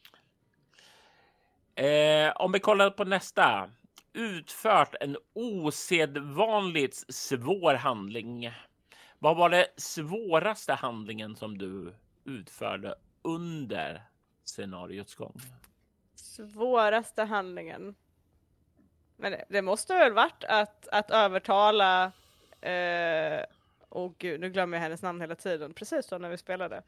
Eh, 1.76 2.32
om 2.36 2.52
vi 2.52 2.60
kollar 2.60 2.90
på 2.90 3.04
nästa. 3.04 3.70
Utfört 4.14 4.96
en 5.00 5.18
osedvanligt 5.34 7.14
svår 7.14 7.74
handling. 7.74 8.52
Vad 9.20 9.38
var 9.38 9.50
det 9.50 9.68
svåraste 9.78 10.74
handlingen 10.74 11.36
som 11.36 11.58
du 11.58 11.94
utförde 12.26 12.96
under 13.22 14.02
scenariots 14.44 15.16
gång? 15.16 15.42
Svåraste 16.16 17.24
handlingen. 17.24 17.96
Men 19.22 19.36
det, 19.50 19.62
måste 19.62 19.94
väl 19.94 20.14
varit 20.14 20.44
att, 20.44 20.88
att 20.88 21.12
övertala 21.12 22.12
eh, 22.62 23.46
Åh 23.90 24.12
gud, 24.18 24.40
nu 24.40 24.50
glömmer 24.50 24.78
jag 24.78 24.84
hennes 24.84 25.02
namn 25.02 25.22
hela 25.22 25.36
tiden. 25.36 25.74
Precis 25.74 26.06
så 26.06 26.18
när 26.18 26.30
vi 26.30 26.38
spelade. 26.38 26.84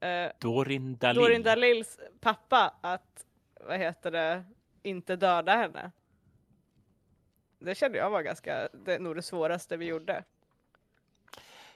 Eh, 0.00 0.30
Dorin 0.38 0.96
Dahlin. 0.96 1.22
Dorin 1.22 1.42
Dalils 1.42 1.98
pappa 2.20 2.74
att, 2.80 3.26
vad 3.60 3.78
heter 3.78 4.10
det, 4.10 4.44
inte 4.82 5.16
döda 5.16 5.56
henne. 5.56 5.90
Det 7.58 7.74
kände 7.74 7.98
jag 7.98 8.10
var 8.10 8.22
ganska, 8.22 8.68
det 8.72 8.98
nog 8.98 9.16
det 9.16 9.22
svåraste 9.22 9.76
vi 9.76 9.84
gjorde. 9.84 10.24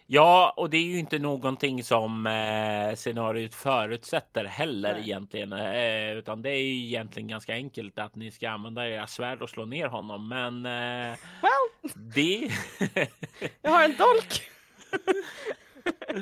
Ja, 0.07 0.55
och 0.57 0.71
det 0.71 0.77
är 0.77 0.83
ju 0.83 0.99
inte 0.99 1.19
någonting 1.19 1.85
som 1.85 2.27
eh, 2.27 2.95
scenariot 2.95 3.55
förutsätter 3.55 4.45
heller 4.45 4.93
Nej. 4.93 5.03
egentligen, 5.03 5.53
eh, 5.53 6.13
utan 6.13 6.43
det 6.43 6.51
är 6.51 6.63
ju 6.63 6.85
egentligen 6.87 7.29
ganska 7.29 7.55
enkelt 7.55 7.99
att 7.99 8.15
ni 8.15 8.31
ska 8.31 8.51
använda 8.51 8.89
era 8.89 9.07
svärd 9.07 9.43
och 9.43 9.51
slå 9.51 9.65
ner 9.65 9.87
honom. 9.87 10.29
Men 10.29 10.67
eh, 10.67 11.19
Well, 11.43 11.93
det. 11.95 12.51
jag 13.63 13.71
har 13.71 13.85
en 13.85 13.97
dolk! 13.97 14.43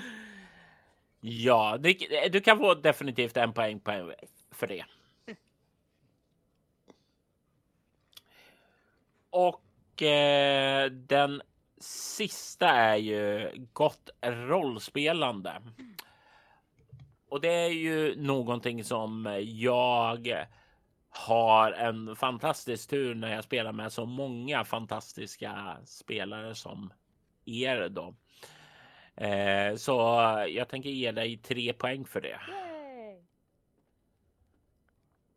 ja, 1.20 1.76
det, 1.80 2.28
du 2.32 2.40
kan 2.40 2.58
få 2.58 2.74
definitivt 2.74 3.36
en 3.36 3.52
poäng 3.52 3.80
på, 3.80 4.12
för 4.50 4.66
det. 4.66 4.84
Och 9.30 10.02
eh, 10.02 10.90
den 10.90 11.42
sista 11.80 12.68
är 12.68 12.96
ju 12.96 13.50
gott 13.72 14.10
rollspelande. 14.22 15.62
Och 17.28 17.40
det 17.40 17.52
är 17.52 17.68
ju 17.68 18.16
någonting 18.16 18.84
som 18.84 19.38
jag 19.44 20.46
har 21.10 21.72
en 21.72 22.16
fantastisk 22.16 22.90
tur 22.90 23.14
när 23.14 23.34
jag 23.34 23.44
spelar 23.44 23.72
med 23.72 23.92
så 23.92 24.06
många 24.06 24.64
fantastiska 24.64 25.76
spelare 25.84 26.54
som 26.54 26.92
er 27.44 27.88
då. 27.88 28.14
Eh, 29.24 29.76
så 29.76 29.94
jag 30.48 30.68
tänker 30.68 30.90
ge 30.90 31.12
dig 31.12 31.36
tre 31.36 31.72
poäng 31.72 32.04
för 32.04 32.20
det. 32.20 32.40
Yay. 32.48 32.70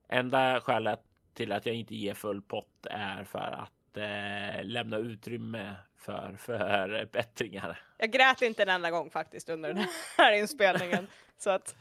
Enda 0.10 0.62
skälet 0.62 1.02
till 1.34 1.52
att 1.52 1.66
jag 1.66 1.76
inte 1.76 1.96
ger 1.96 2.14
full 2.14 2.42
pott 2.42 2.86
är 2.90 3.24
för 3.24 3.40
att 3.40 3.98
eh, 3.98 4.66
lämna 4.66 4.98
utrymme 4.98 5.76
för 6.04 6.36
förbättringar. 6.40 7.82
Jag 7.98 8.12
grät 8.12 8.42
inte 8.42 8.64
en 8.64 8.70
enda 8.70 8.92
gång 8.92 9.10
faktiskt 9.10 9.50
under 9.50 9.74
den 9.74 9.86
här 10.18 10.34
inspelningen. 10.34 11.08
Så 11.38 11.50
att, 11.50 11.76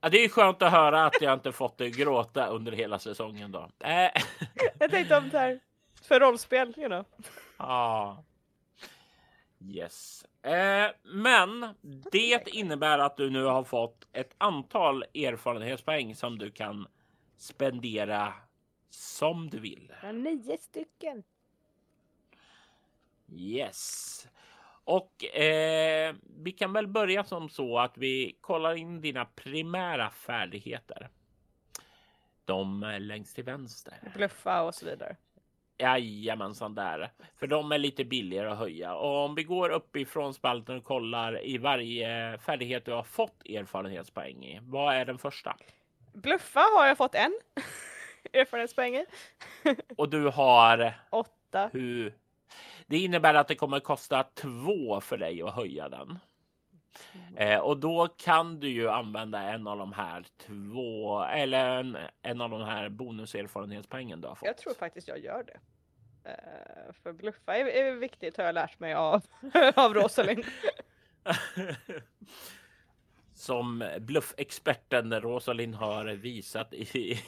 Ja, 0.00 0.08
det 0.08 0.24
är 0.24 0.28
skönt 0.28 0.62
att 0.62 0.72
höra 0.72 1.04
att 1.06 1.20
jag 1.20 1.34
inte 1.34 1.52
fått 1.52 1.78
gråta 1.78 2.46
under 2.46 2.72
hela 2.72 2.98
säsongen 2.98 3.52
då. 3.52 3.70
Eh, 3.78 4.10
jag 4.78 4.90
tänkte 4.90 5.16
om 5.16 5.28
det 5.28 5.38
här, 5.38 5.60
för 6.02 6.20
rollspel, 6.20 6.74
you 6.76 6.88
know. 6.88 7.04
Ja. 7.58 8.24
Yes. 9.60 10.24
Eh, 10.42 10.90
men 11.02 11.74
det 12.12 12.48
innebär 12.48 12.98
att 12.98 13.16
du 13.16 13.30
nu 13.30 13.44
har 13.44 13.64
fått 13.64 14.06
ett 14.12 14.34
antal 14.38 15.02
erfarenhetspoäng 15.02 16.14
som 16.14 16.38
du 16.38 16.50
kan 16.50 16.86
spendera 17.38 18.32
som 18.90 19.50
du 19.50 19.60
vill. 19.60 19.92
Nio 20.12 20.58
stycken. 20.58 21.22
Yes. 23.32 24.28
Och 24.84 25.24
eh, 25.24 26.14
vi 26.42 26.52
kan 26.52 26.72
väl 26.72 26.86
börja 26.86 27.24
som 27.24 27.48
så 27.48 27.78
att 27.78 27.98
vi 27.98 28.38
kollar 28.40 28.74
in 28.74 29.00
dina 29.00 29.24
primära 29.24 30.10
färdigheter. 30.10 31.08
De 32.44 32.82
är 32.82 32.98
längst 32.98 33.34
till 33.34 33.44
vänster. 33.44 33.94
Bluffa 34.14 34.62
och 34.62 34.74
så 34.74 34.86
vidare. 34.86 35.16
Jajamensan 35.78 36.74
där. 36.74 37.12
För 37.36 37.46
de 37.46 37.72
är 37.72 37.78
lite 37.78 38.04
billigare 38.04 38.48
att 38.50 38.58
höja. 38.58 38.94
Och 38.94 39.24
om 39.24 39.34
vi 39.34 39.44
går 39.44 39.70
uppifrån 39.70 40.34
spalten 40.34 40.76
och 40.76 40.84
kollar 40.84 41.44
i 41.46 41.58
varje 41.58 42.38
färdighet 42.38 42.84
du 42.84 42.92
har 42.92 43.02
fått 43.02 43.46
erfarenhetspoäng 43.48 44.44
i. 44.44 44.58
Vad 44.62 44.94
är 44.94 45.04
den 45.04 45.18
första? 45.18 45.56
Bluffa 46.12 46.60
har 46.60 46.86
jag 46.86 46.96
fått 46.96 47.14
en 47.14 47.38
erfarenhetspoäng 48.32 48.96
i. 48.96 49.06
Och 49.96 50.08
du 50.08 50.28
har 50.28 50.94
Åtta. 51.10 51.70
hur? 51.72 52.14
Det 52.86 52.98
innebär 52.98 53.34
att 53.34 53.48
det 53.48 53.54
kommer 53.54 53.80
kosta 53.80 54.22
två 54.22 55.00
för 55.00 55.16
dig 55.16 55.42
att 55.42 55.54
höja 55.54 55.88
den. 55.88 56.18
Eh, 57.36 57.58
och 57.58 57.80
då 57.80 58.08
kan 58.08 58.60
du 58.60 58.68
ju 58.68 58.88
använda 58.88 59.42
en 59.42 59.66
av 59.66 59.78
de 59.78 59.92
här 59.92 60.26
två 60.36 61.22
eller 61.22 61.78
en, 61.78 61.98
en 62.22 62.40
av 62.40 62.50
de 62.50 62.62
här 62.62 62.88
bonuserfarenhetspoängen 62.88 64.20
du 64.20 64.28
har 64.28 64.34
fått. 64.34 64.46
Jag 64.46 64.58
tror 64.58 64.74
faktiskt 64.74 65.08
jag 65.08 65.18
gör 65.18 65.44
det. 65.44 65.60
Eh, 66.30 66.92
för 67.02 67.12
bluffa 67.12 67.56
är, 67.56 67.66
är 67.66 67.92
viktigt 67.92 68.36
har 68.36 68.44
jag 68.44 68.54
lärt 68.54 68.80
mig 68.80 68.94
av, 68.94 69.22
av 69.74 69.94
Rosalind. 69.94 70.44
Som 73.34 73.90
bluffexperten 73.98 75.20
Rosalind 75.20 75.74
har 75.74 76.04
visat 76.04 76.74
i 76.74 77.20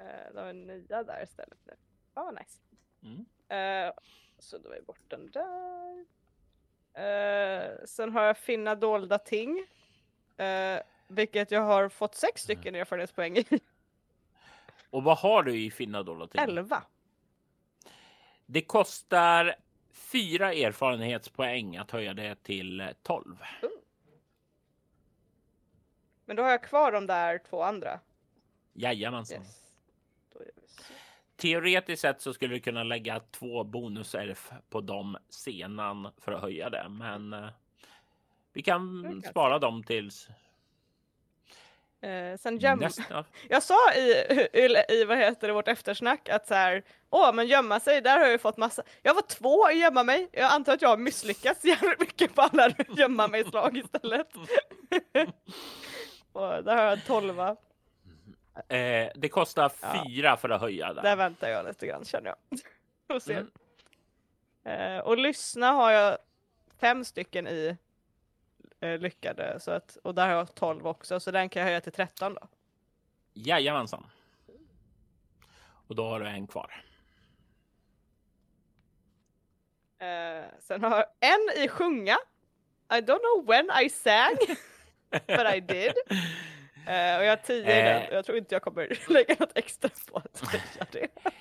Uh, 0.00 0.34
de 0.34 0.40
är 0.40 0.52
nya 0.52 1.02
där 1.02 1.22
istället 1.22 1.58
nu. 1.64 1.72
Ja, 2.14 2.24
vad 2.24 2.34
nice. 2.34 2.58
Mm. 3.02 3.26
Eh, 3.50 3.92
så 4.38 4.58
då 4.58 4.70
är 4.70 4.74
vi 4.74 4.82
bort 4.82 5.04
den 5.08 5.30
där. 5.30 6.04
Eh, 6.94 7.84
sen 7.84 8.12
har 8.12 8.22
jag 8.22 8.38
finna 8.38 8.74
dolda 8.74 9.18
ting. 9.18 9.66
Uh, 10.40 10.80
vilket 11.08 11.50
jag 11.50 11.60
har 11.60 11.88
fått 11.88 12.14
sex 12.14 12.42
stycken 12.42 12.74
erfarenhetspoäng 12.74 13.36
i. 13.36 13.44
Och 14.90 15.02
vad 15.02 15.18
har 15.18 15.42
du 15.42 15.60
i 15.60 15.70
finna 15.70 16.02
dollar 16.02 16.26
till? 16.26 16.40
Elva. 16.40 16.82
Det 18.46 18.62
kostar 18.62 19.56
fyra 19.92 20.52
erfarenhetspoäng 20.52 21.76
att 21.76 21.90
höja 21.90 22.14
det 22.14 22.42
till 22.42 22.92
12. 23.02 23.36
Men 26.24 26.36
då 26.36 26.42
har 26.42 26.50
jag 26.50 26.62
kvar 26.62 26.92
de 26.92 27.06
där 27.06 27.38
två 27.38 27.62
andra. 27.62 28.00
Jajamensan. 28.72 29.42
Yes. 29.42 29.62
Då 30.32 30.38
gör 30.38 30.52
vi 30.54 30.68
så. 30.68 30.82
Teoretiskt 31.40 32.02
sett 32.02 32.20
så 32.20 32.32
skulle 32.32 32.54
du 32.54 32.60
kunna 32.60 32.82
lägga 32.82 33.20
två 33.20 33.64
bonuserf 33.64 34.50
på 34.70 34.80
dem 34.80 35.16
senan 35.28 36.08
för 36.18 36.32
att 36.32 36.40
höja 36.40 36.70
det, 36.70 36.88
men 36.88 37.32
eh, 37.32 37.48
vi 38.52 38.62
kan 38.62 39.22
spara 39.22 39.58
dem 39.58 39.82
tills 39.82 40.28
Eh, 42.02 42.36
sen 42.38 42.58
göm... 42.58 42.78
nästa. 42.78 43.24
Jag 43.48 43.62
sa 43.62 43.92
i, 43.92 44.10
i, 44.52 44.84
i 44.88 45.04
vad 45.04 45.18
heter 45.18 45.46
det, 45.46 45.52
vårt 45.52 45.68
eftersnack 45.68 46.28
att 46.28 46.46
så 46.46 46.54
här, 46.54 46.82
åh 47.10 47.34
men 47.34 47.46
gömma 47.46 47.80
sig, 47.80 48.00
där 48.00 48.16
har 48.16 48.24
jag 48.24 48.32
ju 48.32 48.38
fått 48.38 48.56
massa, 48.56 48.82
jag 49.02 49.14
var 49.14 49.22
två 49.22 49.70
i 49.70 49.74
gömma 49.74 50.04
mig, 50.04 50.28
jag 50.32 50.52
antar 50.52 50.72
att 50.72 50.82
jag 50.82 50.88
har 50.88 50.96
misslyckats 50.96 51.64
jävligt 51.64 52.00
mycket 52.00 52.34
på 52.34 52.42
alla 52.42 52.70
gömma 52.96 53.28
mig 53.28 53.44
slag 53.44 53.76
istället. 53.76 54.28
Och 56.32 56.64
där 56.64 56.76
har 56.76 56.84
jag 56.84 56.92
en 56.92 57.00
tolva, 57.06 57.56
Eh, 58.68 59.10
det 59.14 59.28
kostar 59.28 59.72
Ja. 59.82 60.04
fyra 60.08 60.36
för 60.36 60.48
att 60.48 60.60
höja 60.60 60.92
där 60.92 61.02
den. 61.02 61.18
väntar 61.18 61.48
jag 61.48 61.66
lite 61.66 61.86
grann 61.86 62.04
känner 62.04 62.34
jag. 62.48 62.60
Och. 63.16 63.30
Mm. 63.30 63.50
Eh, 64.64 64.98
och 64.98 65.18
lyssna 65.18 65.70
har 65.72 65.90
jag 65.90 66.18
fem 66.80 67.04
stycken 67.04 67.46
i 67.48 67.76
eh, 68.80 68.98
lyckade, 68.98 69.60
så 69.60 69.70
att, 69.70 69.96
och 70.02 70.14
där 70.14 70.28
har 70.28 70.34
jag 70.34 70.54
tolv 70.54 70.86
också, 70.86 71.20
så 71.20 71.30
den 71.30 71.48
kan 71.48 71.60
jag 71.60 71.66
höja 71.66 71.80
till 71.80 71.92
13 71.92 72.34
då. 72.34 72.48
Jajamensan. 73.32 74.06
Och 75.86 75.94
då 75.96 76.08
har 76.08 76.20
du 76.20 76.26
en 76.28 76.46
kvar. 76.46 76.84
Eh, 79.98 80.44
sen 80.60 80.84
har 80.84 80.96
jag 80.96 81.06
en 81.30 81.64
i 81.64 81.68
sjunga. 81.68 82.18
I 82.92 82.94
don't 83.00 83.18
know 83.20 83.46
when 83.46 83.70
I 83.84 83.90
sang. 83.90 84.36
but 85.10 85.54
I 85.54 85.60
did. 85.60 85.92
Uh, 86.88 87.18
och 87.18 87.24
jag 87.24 87.30
har 87.30 87.36
10 87.36 87.58
i 87.58 87.82
den 87.82 88.08
och 88.08 88.14
jag 88.14 88.24
tror 88.24 88.38
inte 88.38 88.54
jag 88.54 88.62
kommer 88.62 88.98
lägga 89.12 89.36
något 89.38 89.58
extra 89.58 89.90
på 90.12 90.18
att 90.18 90.40
höja 90.50 90.86
det. 90.92 91.08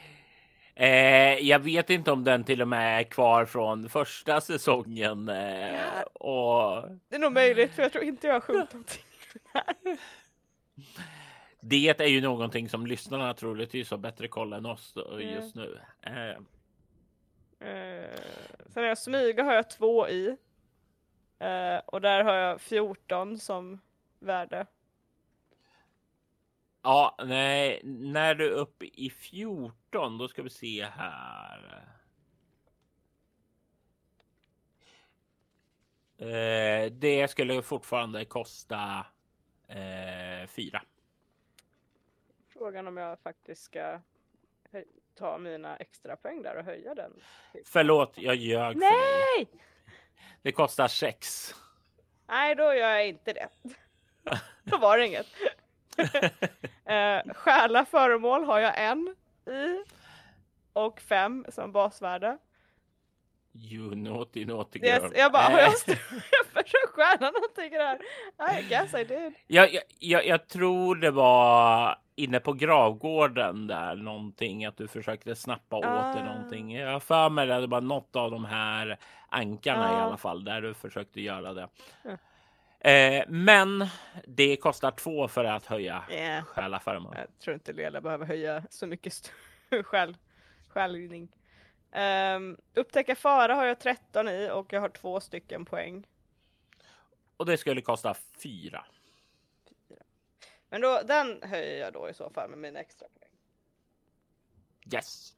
Eh, 0.82 1.48
jag 1.48 1.60
vet 1.60 1.90
inte 1.90 2.12
om 2.12 2.24
den 2.24 2.44
till 2.44 2.62
och 2.62 2.68
med 2.68 3.00
är 3.00 3.04
kvar 3.04 3.46
från 3.46 3.90
första 3.90 4.42
säsongen. 4.42 5.30
Eh, 5.30 5.76
ja. 5.76 6.04
och... 6.04 6.90
Det 7.10 7.16
är 7.16 7.20
nog 7.20 7.34
möjligt, 7.34 7.72
för 7.72 7.84
jag 7.84 7.92
tror 7.92 8.04
inte 8.04 8.28
jag 8.28 8.34
har 8.34 8.42
sjunkit 8.42 8.74
någonting. 8.74 9.02
det 11.62 12.00
är 12.00 12.08
ju 12.08 12.22
någonting 12.22 12.70
som 12.70 12.88
lyssnarna 12.88 13.34
troligtvis 13.34 13.92
har 13.92 13.98
bättre 13.98 14.28
koll 14.28 14.54
än 14.54 14.66
oss 14.66 14.96
just 15.20 15.56
mm. 15.56 15.68
nu. 15.68 15.80
Eh. 16.02 16.38
Eh, 17.60 18.20
sen 18.68 18.84
har 18.84 18.88
jag 18.88 18.98
smyga 18.98 19.44
har 19.44 19.54
jag 19.54 19.70
två 19.70 20.10
i. 20.10 20.38
Eh, 21.40 21.78
och 21.86 22.02
där 22.02 22.24
har 22.24 22.34
jag 22.34 22.62
14 22.62 23.38
som 23.38 23.80
värde. 24.20 24.66
Ja, 26.82 27.16
nej, 27.26 27.82
när 27.84 28.36
du 28.36 28.48
är 28.48 28.52
uppe 28.52 28.86
i 28.86 29.10
14, 29.10 30.18
då 30.18 30.28
ska 30.28 30.44
vi 30.44 30.50
se 30.50 30.86
här. 30.86 31.86
Eh, 36.18 36.92
det 36.92 37.28
skulle 37.32 37.62
fortfarande 37.62 38.26
kosta 38.26 39.06
eh, 39.68 40.48
fyra. 40.48 40.82
Frågan 42.54 42.88
om 42.88 42.98
jag 42.98 43.20
faktiskt 43.20 43.64
ska 43.64 44.00
ta 45.16 45.38
mina 45.38 45.76
extra 45.78 46.16
poäng 46.16 46.42
där 46.42 46.56
och 46.56 46.66
höja 46.66 46.96
den. 46.96 47.22
Förlåt, 47.66 48.14
jag 48.18 48.36
ljög 48.36 48.78
Nej! 48.78 48.92
för 48.92 49.46
dig. 49.46 49.64
Det 50.42 50.52
kostar 50.52 50.88
sex. 50.88 51.54
Nej, 52.28 52.56
då 52.56 52.64
gör 52.64 52.90
jag 52.90 53.08
inte 53.08 53.34
det. 53.34 53.50
då 54.64 54.78
var 54.78 54.98
det 54.98 55.08
inget. 55.08 55.28
uh, 57.28 57.34
stjäla 57.34 57.86
föremål 57.86 58.44
har 58.44 58.60
jag 58.60 58.84
en 58.84 59.16
i 59.46 59.84
och 60.74 61.02
fem 61.02 61.46
som 61.50 61.72
basvärde. 61.72 62.38
You 63.54 63.96
naughty 63.96 64.46
naughty 64.46 64.80
girl. 64.80 65.04
Yes, 65.04 65.12
jag 65.16 65.32
bara, 65.32 65.44
har 65.44 65.60
jag, 65.60 65.74
jag 65.88 66.46
försöker 66.46 66.88
stjäla 66.88 67.32
någonting 67.32 67.72
där? 67.72 68.00
I 68.60 68.70
guess 68.70 68.94
I 68.94 69.04
did. 69.04 69.34
Jag, 69.48 69.74
jag, 69.74 69.84
jag, 70.00 70.26
jag 70.28 70.48
tror 70.48 70.96
det 70.96 71.12
var 71.12 71.96
inne 72.16 72.40
på 72.40 72.54
gravgården 72.54 73.68
där 73.68 73.96
någonting 73.96 74.66
att 74.66 74.78
du 74.78 74.88
försökte 74.88 75.36
snappa 75.36 75.78
åt 75.78 75.86
ah. 75.86 76.14
dig 76.14 76.24
någonting. 76.24 76.76
Jag 76.76 76.92
har 76.92 77.00
för 77.00 77.30
mig 77.30 77.48
det 77.48 77.68
var 77.68 77.82
något 77.82 78.16
av 78.16 78.32
de 78.32 78.46
här 78.46 78.98
ankarna 79.30 79.90
ah. 79.90 80.00
i 80.00 80.02
alla 80.02 80.18
fall 80.18 80.44
där 80.44 80.62
du 80.62 80.74
försökte 80.74 81.22
göra 81.22 81.54
det. 81.54 81.68
Eh, 82.80 83.24
men 83.28 83.88
det 84.28 84.58
kostar 84.58 84.92
två 84.92 85.28
för 85.28 85.46
att 85.46 85.66
höja 85.66 86.04
yeah. 86.10 86.44
stjäla 86.44 86.80
föremål. 86.80 87.16
Jag 87.18 87.40
tror 87.40 87.54
inte 87.54 87.74
Lela 87.74 88.02
behöver 88.02 88.26
höja 88.26 88.64
så 88.70 88.88
mycket 88.88 89.32
själ, 89.84 90.18
skällning. 90.68 91.36
Um, 91.92 92.58
upptäcka 92.74 93.16
fara 93.16 93.56
har 93.56 93.66
jag 93.66 93.80
13 93.80 94.30
i 94.30 94.50
och 94.50 94.74
jag 94.74 94.82
har 94.82 94.90
två 94.90 95.20
stycken 95.20 95.66
poäng. 95.66 96.08
Och 97.38 97.46
det 97.46 97.58
skulle 97.58 97.82
kosta 97.82 98.14
fyra. 98.14 98.86
fyra. 99.88 100.04
Men 100.70 100.82
då, 100.82 101.02
den 101.06 101.44
höjer 101.44 101.80
jag 101.80 101.94
då 101.94 102.10
i 102.10 102.14
så 102.14 102.30
fall 102.30 102.50
med 102.50 102.60
mina 102.60 102.80
extra 102.80 103.08
poäng. 103.08 103.30
Yes. 104.94 105.34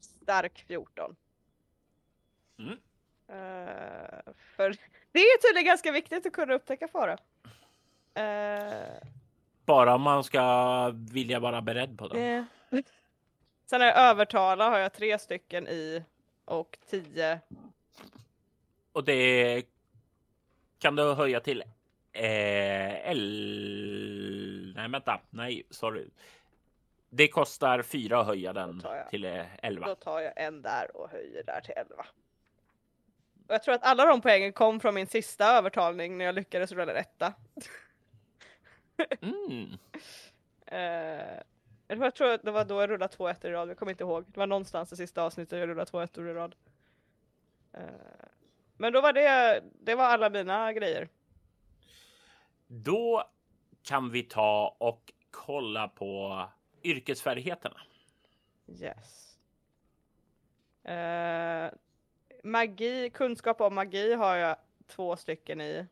Stark 0.00 0.64
14. 0.66 1.16
Mm. 2.58 2.72
Uh, 3.30 4.32
för 4.56 4.76
det 5.12 5.18
är 5.18 5.48
tydligen 5.48 5.66
ganska 5.66 5.92
viktigt 5.92 6.26
att 6.26 6.32
kunna 6.32 6.54
upptäcka 6.54 6.88
fara. 6.88 7.12
Uh, 8.18 9.08
bara 9.64 9.94
om 9.94 10.02
man 10.02 10.24
ska 10.24 10.90
vilja 11.12 11.40
vara 11.40 11.62
beredd 11.62 11.98
på 11.98 12.08
det. 12.08 12.18
Yeah. 12.18 12.44
Sen 13.66 13.80
jag 13.80 13.96
övertala 13.98 14.70
har 14.70 14.78
jag 14.78 14.92
tre 14.92 15.18
stycken 15.18 15.68
i 15.68 16.04
och 16.44 16.78
tio. 16.90 17.40
Och 18.92 19.04
det 19.04 19.62
kan 20.78 20.96
du 20.96 21.14
höja 21.14 21.40
till 21.40 21.64
eh, 22.12 23.10
L. 23.10 24.72
Nej, 24.76 24.88
vänta. 24.88 25.20
Nej, 25.30 25.62
sorry. 25.70 26.10
Det 27.10 27.28
kostar 27.28 27.82
fyra 27.82 28.20
att 28.20 28.26
höja 28.26 28.52
den 28.52 28.82
till 29.10 29.24
eh, 29.24 29.44
11. 29.62 29.86
Då 29.86 29.94
tar 29.94 30.20
jag 30.20 30.32
en 30.36 30.62
där 30.62 30.96
och 30.96 31.10
höjer 31.10 31.42
där 31.42 31.60
till 31.60 31.74
11. 31.76 32.06
Och 33.48 33.54
jag 33.54 33.62
tror 33.62 33.74
att 33.74 33.82
alla 33.82 34.04
de 34.04 34.20
poängen 34.20 34.52
kom 34.52 34.80
från 34.80 34.94
min 34.94 35.06
sista 35.06 35.46
övertalning 35.46 36.18
när 36.18 36.24
jag 36.24 36.34
lyckades 36.34 36.72
rulla 36.72 36.94
rätta. 36.94 37.34
mm. 39.20 39.78
uh, 40.72 41.98
Jag 41.98 42.14
tror 42.14 42.32
att 42.32 42.42
det 42.42 42.50
var 42.50 42.64
då 42.64 42.80
jag 42.80 42.90
rullade 42.90 43.14
två 43.14 43.28
ettor 43.28 43.50
i 43.50 43.54
rad, 43.54 43.70
jag 43.70 43.78
kommer 43.78 43.92
inte 43.92 44.04
ihåg. 44.04 44.24
Det 44.26 44.38
var 44.38 44.46
någonstans 44.46 44.92
i 44.92 44.96
sista 44.96 45.22
avsnittet 45.22 45.58
jag 45.58 45.68
rullade 45.68 45.90
två 45.90 46.00
ettor 46.00 46.28
i 46.28 46.34
rad. 46.34 46.54
Uh, 47.78 47.82
men 48.76 48.92
då 48.92 49.00
var 49.00 49.12
det, 49.12 49.62
det 49.80 49.94
var 49.94 50.04
alla 50.04 50.30
mina 50.30 50.72
grejer. 50.72 51.08
Då 52.66 53.30
kan 53.82 54.10
vi 54.10 54.22
ta 54.22 54.76
och 54.78 55.12
kolla 55.30 55.88
på 55.88 56.44
yrkesfärdigheterna. 56.82 57.80
Yes. 58.66 59.38
Uh, 60.88 61.78
magi, 62.44 63.10
kunskap 63.10 63.60
om 63.60 63.74
magi 63.74 64.14
har 64.14 64.36
jag 64.36 64.56
två 64.86 65.16
stycken 65.16 65.60
i. 65.60 65.86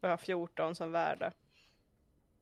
Och 0.00 0.08
jag 0.08 0.10
har 0.10 0.16
14 0.16 0.74
som 0.74 0.92
värde. 0.92 1.32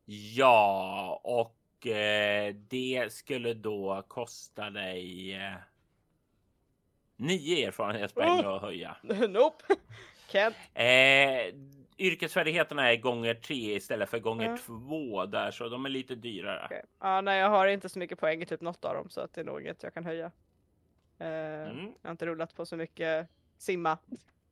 Ja, 0.04 1.20
och 1.24 1.86
eh, 1.86 2.54
det 2.54 3.12
skulle 3.12 3.54
då 3.54 4.04
kosta 4.08 4.70
dig 4.70 5.34
eh, 5.34 5.52
nio 7.16 7.66
erfarenhetspoäng 7.66 8.40
oh. 8.40 8.54
att 8.54 8.62
höja. 8.62 8.96
nope. 9.28 9.64
Can't. 10.30 10.54
Eh, 10.74 11.54
yrkesfärdigheterna 11.98 12.92
är 12.92 12.96
gånger 12.96 13.34
tre 13.34 13.76
istället 13.76 14.08
för 14.08 14.18
gånger 14.18 14.46
mm. 14.46 14.58
två 14.58 15.26
där, 15.26 15.50
så 15.50 15.68
de 15.68 15.84
är 15.84 15.90
lite 15.90 16.14
dyrare. 16.14 16.64
Okay. 16.64 16.82
Ja, 17.00 17.20
nej, 17.20 17.40
jag 17.40 17.50
har 17.50 17.66
inte 17.66 17.88
så 17.88 17.98
mycket 17.98 18.18
poäng 18.18 18.42
i 18.42 18.46
typ 18.46 18.60
något 18.60 18.84
av 18.84 18.94
dem, 18.94 19.10
så 19.10 19.20
att 19.20 19.32
det 19.32 19.40
är 19.40 19.44
nog 19.44 19.60
inget 19.60 19.82
jag 19.82 19.94
kan 19.94 20.04
höja. 20.04 20.30
Uh, 21.20 21.70
mm. 21.70 21.92
Jag 22.02 22.08
har 22.08 22.10
inte 22.10 22.26
rullat 22.26 22.54
på 22.54 22.66
så 22.66 22.76
mycket 22.76 23.28
simma 23.58 23.98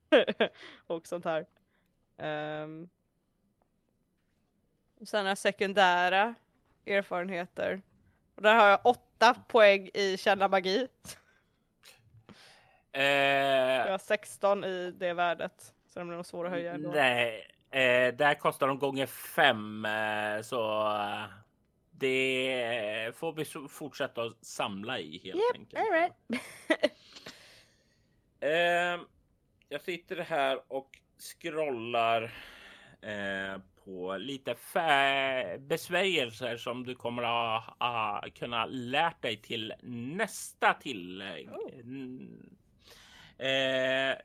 och 0.87 1.07
sånt 1.07 1.25
här. 1.25 1.45
Um, 2.63 2.89
har 5.13 5.23
jag 5.25 5.37
sekundära 5.37 6.35
erfarenheter. 6.85 7.81
Och 8.35 8.41
där 8.41 8.55
har 8.55 8.67
jag 8.67 8.79
åtta 8.83 9.35
poäng 9.47 9.89
i 9.93 10.17
känna 10.17 10.47
magi. 10.47 10.87
Uh, 12.97 13.03
jag 13.03 13.91
har 13.91 13.97
16 13.97 14.63
i 14.63 14.91
det 14.91 15.13
värdet. 15.13 15.73
Så 15.87 15.99
de 15.99 16.07
blir 16.07 16.15
nog 16.15 16.25
svåra 16.25 16.47
att 16.47 16.53
höja 16.53 16.73
ändå. 16.73 16.91
Nej, 16.91 17.47
uh, 17.65 18.17
där 18.17 18.33
kostar 18.33 18.67
de 18.67 18.79
gånger 18.79 19.05
fem. 19.05 19.85
Uh, 19.85 20.41
så 20.41 20.91
det 21.99 23.15
får 23.15 23.33
vi 23.33 23.45
fortsätta 23.69 24.23
att 24.23 24.45
samla 24.45 24.99
i 24.99 25.21
helt 25.23 25.35
yep, 25.35 25.55
enkelt. 25.55 25.81
All 25.81 25.91
right. 25.91 26.13
eh, 28.39 29.07
jag 29.69 29.81
sitter 29.81 30.15
här 30.17 30.59
och 30.67 30.89
scrollar 31.19 32.23
eh, 33.01 33.61
på 33.85 34.17
lite 34.17 34.55
besvärjelser 35.59 36.57
som 36.57 36.85
du 36.85 36.95
kommer 36.95 37.23
att 37.23 37.63
ha, 37.79 38.23
kunna 38.35 38.65
lärt 38.65 39.21
dig 39.21 39.37
till 39.41 39.73
nästa 39.83 40.73
tillägg. 40.73 41.49
Oh. 41.49 41.67
Eh, 43.47 44.15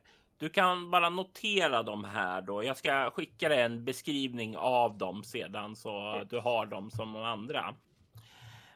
du 0.43 0.49
kan 0.49 0.90
bara 0.90 1.11
notera 1.11 1.82
dem 1.82 2.05
här 2.05 2.43
då. 2.43 2.64
Jag 2.64 2.76
ska 2.76 3.11
skicka 3.11 3.49
dig 3.49 3.62
en 3.62 3.84
beskrivning 3.84 4.57
av 4.57 4.99
dem 4.99 5.24
sedan 5.24 5.76
så 5.76 6.24
du 6.30 6.38
har 6.40 6.66
dem 6.66 6.90
som 6.90 7.12
de 7.12 7.22
andra. 7.22 7.74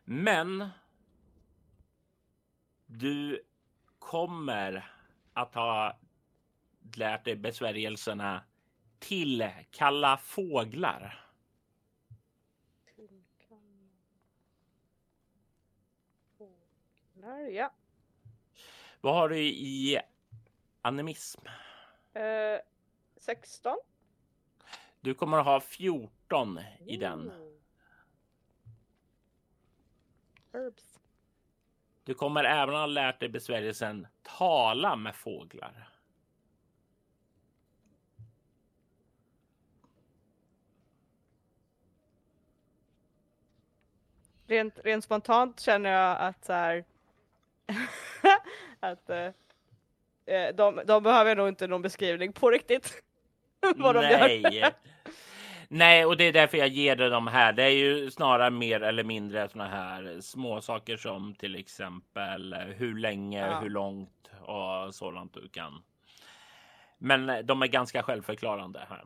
Men. 0.05 0.69
Du 2.87 3.43
kommer 3.99 4.91
att 5.33 5.55
ha 5.55 5.99
lärt 6.97 7.25
dig 7.25 7.37
besvärjelserna 7.37 8.43
till 8.99 9.51
kalla 9.71 10.17
fåglar. 10.17 11.27
Fåglar, 16.39 17.39
ja. 17.39 17.73
Vad 19.01 19.14
har 19.14 19.29
du 19.29 19.39
i 19.39 20.01
animism? 20.87 21.41
Eh, 22.14 22.61
16. 23.16 23.76
Du 25.01 25.14
kommer 25.14 25.39
att 25.39 25.45
ha 25.45 25.61
14 25.61 26.59
i 26.87 26.97
mm. 26.97 27.01
den. 27.01 27.32
Herbs. 30.53 31.01
Du 32.05 32.14
kommer 32.14 32.45
även 32.45 32.74
ha 32.74 32.87
lärt 32.87 33.20
dig 33.20 33.28
besvärjelsen 33.28 34.07
tala 34.22 34.97
med 34.97 35.16
fåglar. 35.16 35.89
Rent, 44.47 44.78
rent 44.84 45.05
spontant 45.05 45.61
känner 45.61 45.91
jag 45.91 46.20
att 46.20 46.45
så 46.45 46.53
här, 46.53 46.84
att 48.80 49.11
eh, 49.11 49.30
eh, 50.27 50.55
de, 50.55 50.81
de 50.87 51.03
behöver 51.03 51.37
nog 51.37 51.49
inte 51.49 51.66
någon 51.66 51.83
beskrivning 51.83 52.33
på 52.33 52.51
riktigt. 52.51 53.03
vad 53.77 53.95
de 53.95 54.01
Nej. 54.01 54.41
gör. 54.41 54.72
Nej, 55.68 56.05
och 56.05 56.16
det 56.16 56.24
är 56.24 56.33
därför 56.33 56.59
jag 56.59 56.68
ger 56.68 56.97
dig 56.97 57.11
de 57.11 57.27
här. 57.27 57.53
Det 57.53 57.62
är 57.62 57.68
ju 57.70 58.11
snarare 58.11 58.51
mer 58.51 58.83
eller 58.83 59.05
mindre 59.05 59.49
såna 59.49 59.68
här 59.68 60.20
små 60.20 60.61
saker 60.61 60.97
som 60.97 61.35
till 61.35 61.55
exempel 61.57 62.55
hur 62.55 62.99
länge, 62.99 63.47
Ja. 63.47 63.61
hur 63.61 63.70
långt 63.70 64.31
och 64.41 64.95
sådant 64.95 65.35
du 65.35 65.49
kan. 65.49 65.83
Men 66.99 67.47
de 67.47 67.62
är 67.62 67.66
ganska 67.66 68.03
självförklarande 68.03 68.87
här. 68.89 69.05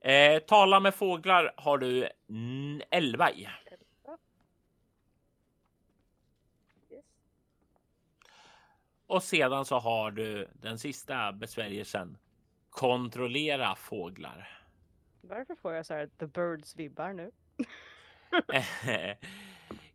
Eh, 0.00 0.38
tala 0.38 0.80
med 0.80 0.94
fåglar 0.94 1.52
har 1.56 1.78
du 1.78 2.08
mm, 2.30 2.82
11 2.90 3.30
i. 3.30 3.48
Och 9.06 9.22
sedan 9.22 9.64
så 9.64 9.78
har 9.78 10.10
du 10.10 10.48
den 10.52 10.78
sista 10.78 11.32
besvärjelsen. 11.32 12.18
Kontrollera 12.70 13.74
fåglar. 13.74 14.48
Varför 15.20 15.54
får 15.54 15.72
jag 15.72 15.86
så 15.86 15.94
här 15.94 16.06
the 16.06 16.26
birds 16.26 16.76
vibbar 16.76 17.12
nu? 17.12 17.30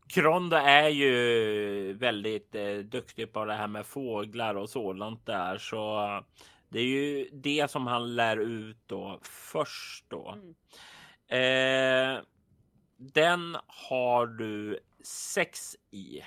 Krondo 0.08 0.56
är 0.56 0.90
ju 0.90 1.94
väldigt 1.94 2.56
eh, 2.56 2.78
duktig 2.78 3.34
på 3.34 3.46
det 3.46 3.54
här 3.54 3.68
med 3.68 3.86
fåglar 3.86 4.56
och 4.56 4.70
sådant 4.70 5.26
där, 5.26 5.58
så 5.58 6.06
det 6.70 6.80
är 6.80 6.86
ju 6.86 7.30
det 7.32 7.72
som 7.72 7.88
han 7.88 8.16
lär 8.16 8.38
ut 8.38 8.78
då 8.86 9.20
först 9.24 10.06
då. 10.10 10.38
Mm. 10.38 10.56
Eh, 11.28 12.24
den 12.98 13.58
har 13.68 14.28
du 14.28 14.80
sex 15.04 15.76
i. 15.92 16.22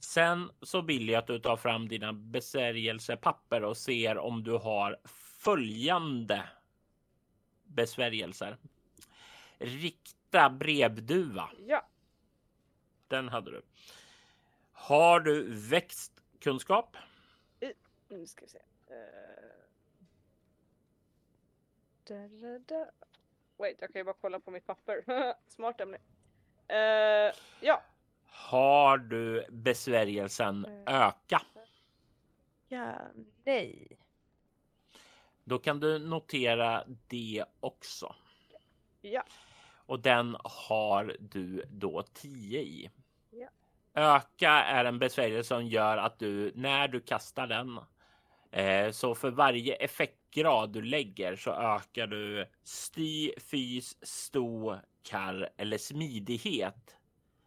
Sen 0.00 0.50
så 0.62 0.80
vill 0.80 1.08
jag 1.08 1.18
att 1.18 1.26
du 1.26 1.38
tar 1.38 1.56
fram 1.56 1.88
dina 1.88 2.12
besvärjelsepapper 2.12 3.64
och 3.64 3.76
ser 3.76 4.18
om 4.18 4.44
du 4.44 4.52
har 4.52 4.96
följande 5.04 6.48
besvärjelser. 7.64 8.56
Rikta 9.58 10.50
brevduva. 10.50 11.50
Ja, 11.66 11.88
Den 13.08 13.28
hade 13.28 13.50
du. 13.50 13.62
Har 14.72 15.20
du 15.20 15.54
växtkunskap? 15.68 16.96
nu 18.08 18.26
ska 18.26 18.44
vi 18.44 18.48
se. 18.48 18.58
Uh... 18.58 19.50
Da, 22.04 22.28
da, 22.28 22.58
da. 22.58 22.90
Wait, 23.56 23.76
jag 23.80 23.92
kan 23.92 24.00
ju 24.00 24.04
bara 24.04 24.16
kolla 24.20 24.40
på 24.40 24.50
mitt 24.50 24.66
papper. 24.66 25.04
Smart 25.48 25.80
ämne. 25.80 25.98
Eh, 26.68 27.34
ja. 27.60 27.82
Har 28.40 28.98
du 28.98 29.46
besvärjelsen 29.50 30.66
öka? 30.86 31.42
Ja, 32.68 32.94
nej. 33.44 33.98
Då 35.44 35.58
kan 35.58 35.80
du 35.80 35.98
notera 35.98 36.84
det 37.08 37.44
också. 37.60 38.14
Ja. 39.00 39.24
Och 39.86 40.00
den 40.00 40.36
har 40.44 41.16
du 41.20 41.64
då 41.70 42.02
10 42.02 42.60
i. 42.60 42.90
Ja. 43.30 43.48
Öka 43.94 44.50
är 44.50 44.84
en 44.84 44.98
besvärjelse 44.98 45.48
som 45.48 45.66
gör 45.66 45.96
att 45.96 46.18
du 46.18 46.52
när 46.54 46.88
du 46.88 47.00
kastar 47.00 47.46
den 47.46 47.80
eh, 48.50 48.90
så 48.90 49.14
för 49.14 49.30
varje 49.30 49.74
effektgrad 49.74 50.72
du 50.72 50.82
lägger 50.82 51.36
så 51.36 51.50
ökar 51.50 52.06
du 52.06 52.46
sty, 52.64 53.32
fys, 53.38 53.96
sto, 54.02 54.76
karr 55.02 55.50
eller 55.56 55.78
smidighet 55.78 56.96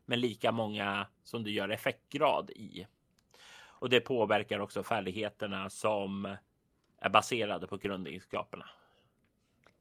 med 0.05 0.19
lika 0.19 0.51
många 0.51 1.07
som 1.23 1.43
du 1.43 1.51
gör 1.51 1.69
effektgrad 1.69 2.49
i. 2.51 2.87
Och 3.65 3.89
det 3.89 4.01
påverkar 4.01 4.59
också 4.59 4.83
färdigheterna 4.83 5.69
som 5.69 6.35
är 6.99 7.09
baserade 7.09 7.67
på 7.67 7.77
grundegenskaperna. 7.77 8.69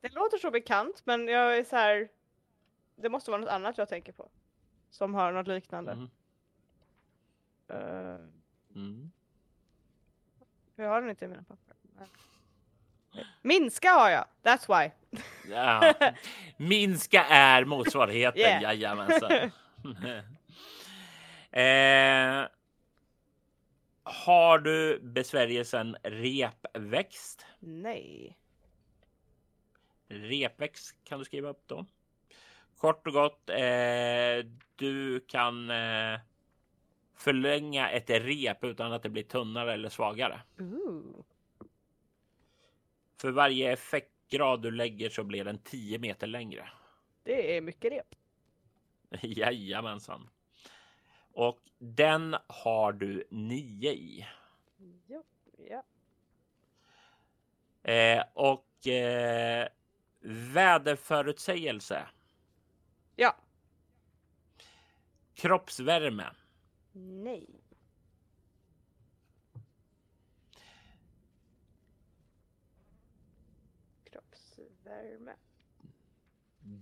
Det 0.00 0.14
låter 0.14 0.38
så 0.38 0.50
bekant, 0.50 1.02
men 1.06 1.28
jag 1.28 1.56
är 1.58 1.64
så 1.64 1.76
här. 1.76 2.08
Det 2.96 3.08
måste 3.08 3.30
vara 3.30 3.40
något 3.40 3.50
annat 3.50 3.78
jag 3.78 3.88
tänker 3.88 4.12
på. 4.12 4.30
Som 4.90 5.14
har 5.14 5.32
något 5.32 5.46
liknande. 5.48 5.92
Mm. 5.92 6.10
Eh, 7.68 8.20
Mm. 8.74 9.10
jag 10.76 10.88
har 10.88 11.00
den 11.00 11.10
inte 11.10 11.24
i 11.24 11.28
mina 11.28 11.42
papper. 11.42 11.76
Men- 11.82 12.08
Minska 13.42 13.90
har 13.90 14.10
jag, 14.10 14.24
that's 14.42 14.80
why. 14.82 14.90
Ja. 15.52 15.94
Minska 16.56 17.24
är 17.24 17.64
motsvarigheten. 17.64 18.40
Yeah. 18.40 18.62
Jajamensan. 18.62 19.30
eh, 21.50 22.48
har 24.02 24.58
du 24.58 25.00
besvärjelsen 25.02 25.96
repväxt? 26.02 27.46
Nej. 27.60 28.36
Repväxt 30.08 30.96
kan 31.04 31.18
du 31.18 31.24
skriva 31.24 31.48
upp 31.48 31.62
då. 31.66 31.86
Kort 32.78 33.06
och 33.06 33.12
gott. 33.12 33.50
Eh, 33.50 34.46
du 34.76 35.20
kan 35.20 35.70
eh, 35.70 36.20
förlänga 37.16 37.90
ett 37.90 38.10
rep 38.10 38.64
utan 38.64 38.92
att 38.92 39.02
det 39.02 39.08
blir 39.08 39.22
tunnare 39.22 39.72
eller 39.72 39.88
svagare. 39.88 40.40
Ooh. 40.58 41.24
För 43.20 43.30
varje 43.30 43.72
effektgrad 43.72 44.62
du 44.62 44.70
lägger 44.70 45.10
så 45.10 45.24
blir 45.24 45.44
den 45.44 45.58
10 45.58 45.98
meter 45.98 46.26
längre. 46.26 46.68
Det 47.22 47.56
är 47.56 47.60
mycket 47.60 47.92
rep. 47.92 48.14
Jajamensan. 49.22 50.30
Och 51.32 51.60
den 51.78 52.36
har 52.46 52.92
du 52.92 53.24
nio 53.30 53.92
i. 53.92 54.26
Jo, 55.06 55.24
ja. 55.56 55.82
Eh, 57.92 58.24
och 58.34 58.86
eh, 58.86 59.68
väderförutsägelse. 60.54 62.08
ja. 63.16 63.36
Kroppsvärme. 65.34 66.30
Nej. 66.92 67.46
Kroppsvärme. 74.04 75.36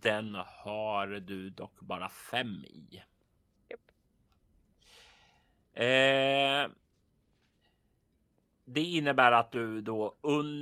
Den 0.03 0.35
har 0.47 1.07
du 1.07 1.51
dock 1.51 1.81
bara 1.81 2.09
fem 2.09 2.65
i. 2.65 3.03
Japp. 3.69 3.81
Eh, 5.75 6.71
det 8.65 8.81
innebär 8.81 9.33
att 9.33 9.53
du 9.53 9.81
då 9.81 10.15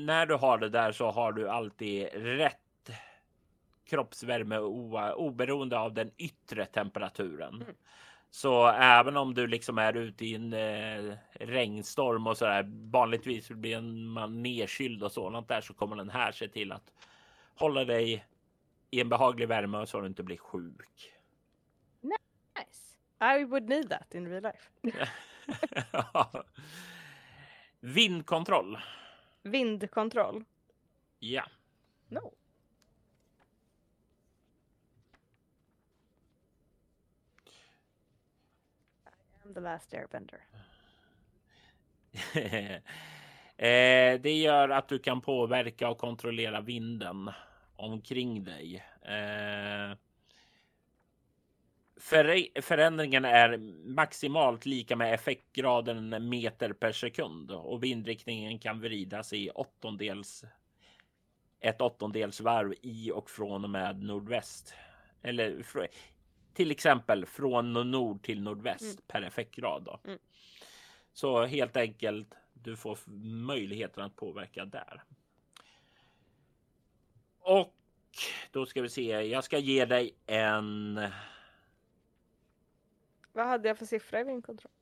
när 0.07 0.26
du 0.26 0.34
har 0.34 0.59
det 0.59 0.68
där 0.68 0.93
så 0.93 1.11
har 1.11 1.32
du 1.32 1.49
alltid 1.49 2.09
rätt 2.12 2.91
kroppsvärme 3.89 4.59
oberoende 5.16 5.78
av 5.78 5.95
den 5.95 6.11
yttre 6.16 6.64
temperaturen. 6.64 7.55
Mm. 7.55 7.74
Så 8.30 8.66
även 8.66 9.16
om 9.16 9.34
du 9.34 9.47
liksom 9.47 9.78
är 9.78 9.97
ute 9.97 10.26
i 10.26 10.34
en 10.34 10.53
eh, 10.53 11.16
regnstorm 11.32 12.26
och 12.26 12.36
så 12.36 12.45
där 12.45 12.91
vanligtvis 12.91 13.49
blir 13.51 13.80
man 13.80 14.43
nedkyld 14.43 15.03
och 15.03 15.12
sådant 15.12 15.49
där 15.49 15.61
så 15.61 15.74
kommer 15.74 15.97
den 15.97 16.11
här 16.11 16.32
se 16.32 16.49
till 16.49 16.72
att 16.72 16.93
hålla 17.55 17.84
dig 17.84 18.24
i 18.91 19.01
en 19.01 19.09
behaglig 19.09 19.49
värme 19.49 19.86
så 19.86 20.01
du 20.01 20.07
inte 20.07 20.22
blir 20.22 20.36
sjuk. 20.36 21.12
Nice. 22.01 22.99
I 23.20 23.45
would 23.45 23.68
need 23.68 23.91
that 23.91 24.14
in 24.14 24.28
real 24.28 24.43
life. 24.43 24.70
Vindkontroll. 27.80 28.78
Vindkontroll. 29.43 30.45
Ja. 31.18 31.45
No. 32.09 32.32
I 39.05 39.49
am 39.49 39.55
the 39.55 39.61
last 39.61 39.95
airbender. 39.95 40.45
eh, 43.57 44.20
det 44.20 44.39
gör 44.39 44.68
att 44.68 44.89
du 44.89 44.99
kan 44.99 45.20
påverka 45.20 45.89
och 45.89 45.99
kontrollera 45.99 46.61
vinden 46.61 47.30
omkring 47.79 48.45
dig. 48.45 48.85
Eh, 49.03 49.97
för, 52.01 52.61
förändringen 52.62 53.24
är 53.24 53.57
maximalt 53.89 54.66
lika 54.66 54.97
med 54.97 55.14
effektgraden 55.14 56.29
meter 56.29 56.72
per 56.72 56.93
sekund 56.93 57.51
och 57.51 57.85
vindriktningen 57.85 58.59
kan 58.59 58.81
vridas 58.81 59.33
i 59.33 59.51
åttondels 59.51 60.45
ett 61.61 61.81
åttondels 61.81 62.41
varv 62.41 62.74
i 62.83 63.11
och 63.11 63.31
från 63.31 63.64
och 63.64 63.70
med 63.70 64.03
nordväst. 64.03 64.74
Eller 65.22 65.62
till 66.55 66.70
exempel 66.70 67.26
från 67.26 67.91
nord 67.91 68.22
till 68.22 68.43
nordväst 68.43 68.83
Mm. 68.83 69.03
per 69.07 69.22
effektgrad. 69.22 69.85
Då. 69.85 70.01
Mm. 70.05 70.18
Så 71.12 71.47
helt 71.47 71.76
enkelt, 71.76 72.35
du 72.53 72.76
får 72.76 72.99
möjligheten 73.47 74.05
att 74.05 74.16
påverka 74.16 74.64
där. 74.64 75.03
Och 77.49 77.74
då 78.51 78.66
ska 78.66 78.82
vi 78.82 78.88
se. 78.88 79.03
Jag 79.03 79.44
ska 79.44 79.59
ge 79.59 79.84
dig 79.84 80.16
en 80.26 81.01
Vad 83.32 83.46
hade 83.46 83.68
jag 83.68 83.78
för 83.78 83.86
siffra 83.86 84.20
i 84.20 84.24
min 84.24 84.42
kontroll? 84.42 84.72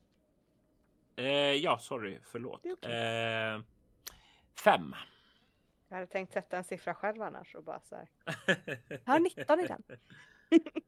Eh, 1.17 1.27
ja, 1.35 1.79
sorry, 1.79 2.21
förlåt. 2.23 2.61
Okej. 2.65 2.93
Eh, 2.93 3.61
fem. 4.65 4.95
Jag 5.89 5.97
hade 5.97 6.07
tänkt 6.07 6.33
sätta 6.33 6.57
en 6.57 6.65
siffra 6.65 6.95
själv 6.95 7.23
annars 7.23 7.55
och 7.55 7.65
bara 7.65 7.81
så 7.81 7.97
här. 7.97 8.09
Jag 9.05 9.13
har 9.13 9.19
19 9.21 9.61
i 9.61 9.67
den. 9.67 9.83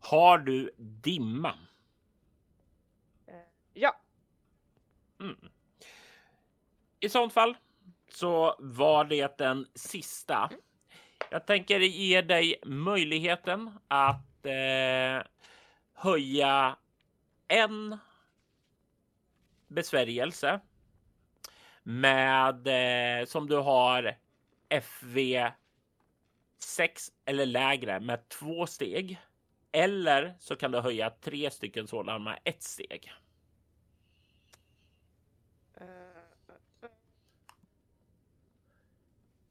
Har 0.00 0.38
du 0.38 0.70
dimma? 0.78 1.58
Eh, 3.26 3.34
Ja, 3.72 4.00
I 7.00 7.08
sånt 7.08 7.32
fall 7.32 7.56
så 8.16 8.56
var 8.58 9.04
det 9.04 9.38
den 9.38 9.66
sista. 9.74 10.50
Jag 11.30 11.46
tänker 11.46 11.80
ge 11.80 12.22
dig 12.22 12.56
möjligheten 12.64 13.70
att 13.88 14.46
eh, 14.46 15.26
höja 15.94 16.76
en 17.48 17.98
besvärjelse 19.68 20.60
med 21.82 22.66
eh, 22.66 23.26
som 23.26 23.48
du 23.48 23.56
har 23.56 24.16
FV 24.68 25.50
6 26.58 27.12
eller 27.24 27.46
lägre 27.46 28.00
med 28.00 28.28
två 28.28 28.66
steg. 28.66 29.20
Eller 29.72 30.34
så 30.38 30.56
kan 30.56 30.70
du 30.70 30.80
höja 30.80 31.10
tre 31.10 31.50
stycken 31.50 31.86
sådana 31.86 32.18
med 32.18 32.38
ett 32.44 32.62
steg. 32.62 33.12
Eh, 35.74 36.14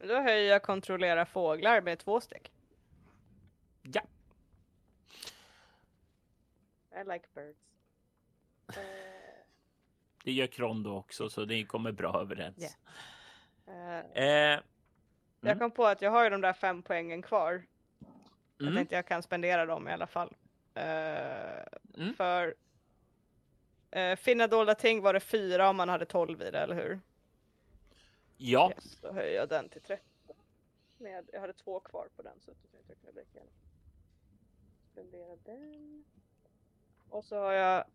men 0.04 0.10
Då 0.10 0.22
höjer 0.22 0.52
jag 0.52 0.64
kontrollera 0.64 1.26
fåglar 1.26 1.82
med 1.82 2.00
två 2.00 2.22
steg. 2.22 2.52
Ja, 3.82 4.02
I 7.02 7.04
like 7.04 7.26
birds. 7.34 7.60
Det 10.24 10.32
gör 10.32 10.48
Krondo 10.48 10.90
också, 10.98 11.30
så 11.30 11.46
det 11.46 11.66
kommer 11.66 11.92
bra 11.92 12.22
överens. 12.22 12.76
Yeah. 13.68 14.00
eh, 14.16 14.24
Eh, 14.24 14.60
Jag 15.42 15.50
Mm. 15.52 15.60
kom 15.60 15.72
på 15.72 15.86
att 15.86 16.02
jag 16.02 16.12
har 16.12 16.24
ju 16.24 16.30
de 16.30 16.42
där 16.42 16.54
fem 16.54 16.84
poängen 16.84 17.22
kvar. 17.22 17.64
Jag 18.58 18.62
mm, 18.68 18.76
tänkte 18.76 18.96
jag 18.96 19.08
kan 19.08 19.24
spendera 19.24 19.66
dem 19.66 19.88
i 19.88 19.92
alla 19.92 20.08
fall. 20.08 20.36
Eh, 20.74 21.64
Mm. 21.98 22.14
För 22.14 22.56
uh, 23.96 24.16
finna 24.16 24.48
dolda 24.48 24.76
ting 24.76 25.02
var 25.02 25.14
det 25.14 25.20
fyra 25.20 25.70
om 25.70 25.76
man 25.78 25.90
hade 25.90 26.06
12 26.06 26.42
i 26.42 26.52
det, 26.52 26.60
eller 26.60 26.76
hur? 26.76 27.00
Ja, 28.44 28.72
Yes, 28.76 28.98
då 29.02 29.12
höjer 29.12 29.36
jag 29.36 29.50
den 29.50 29.70
till 29.70 29.82
13. 29.82 30.06
Med, 30.98 31.30
jag 31.34 31.42
hade 31.42 31.54
två 31.54 31.80
kvar 31.80 32.08
på 32.16 32.22
den 32.22 32.40
så 32.40 32.52
att 32.52 32.58
jag 32.72 32.98
kunde 32.98 33.22
gärna 33.34 33.50
spendera 34.92 35.36
den. 35.36 36.06
Och 37.10 37.26
så 37.26 37.36
har 37.36 37.54
jag 37.54 37.86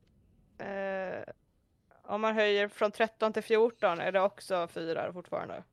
eh, 0.59 1.25
om 2.03 2.21
man 2.21 2.35
höjer 2.35 2.69
från 2.69 2.91
13 2.91 3.33
till 3.33 3.43
14 3.43 4.01
är 4.01 4.13
det 4.13 4.21
också 4.21 4.69
fyra 4.69 5.13
fortfarande? 5.13 5.65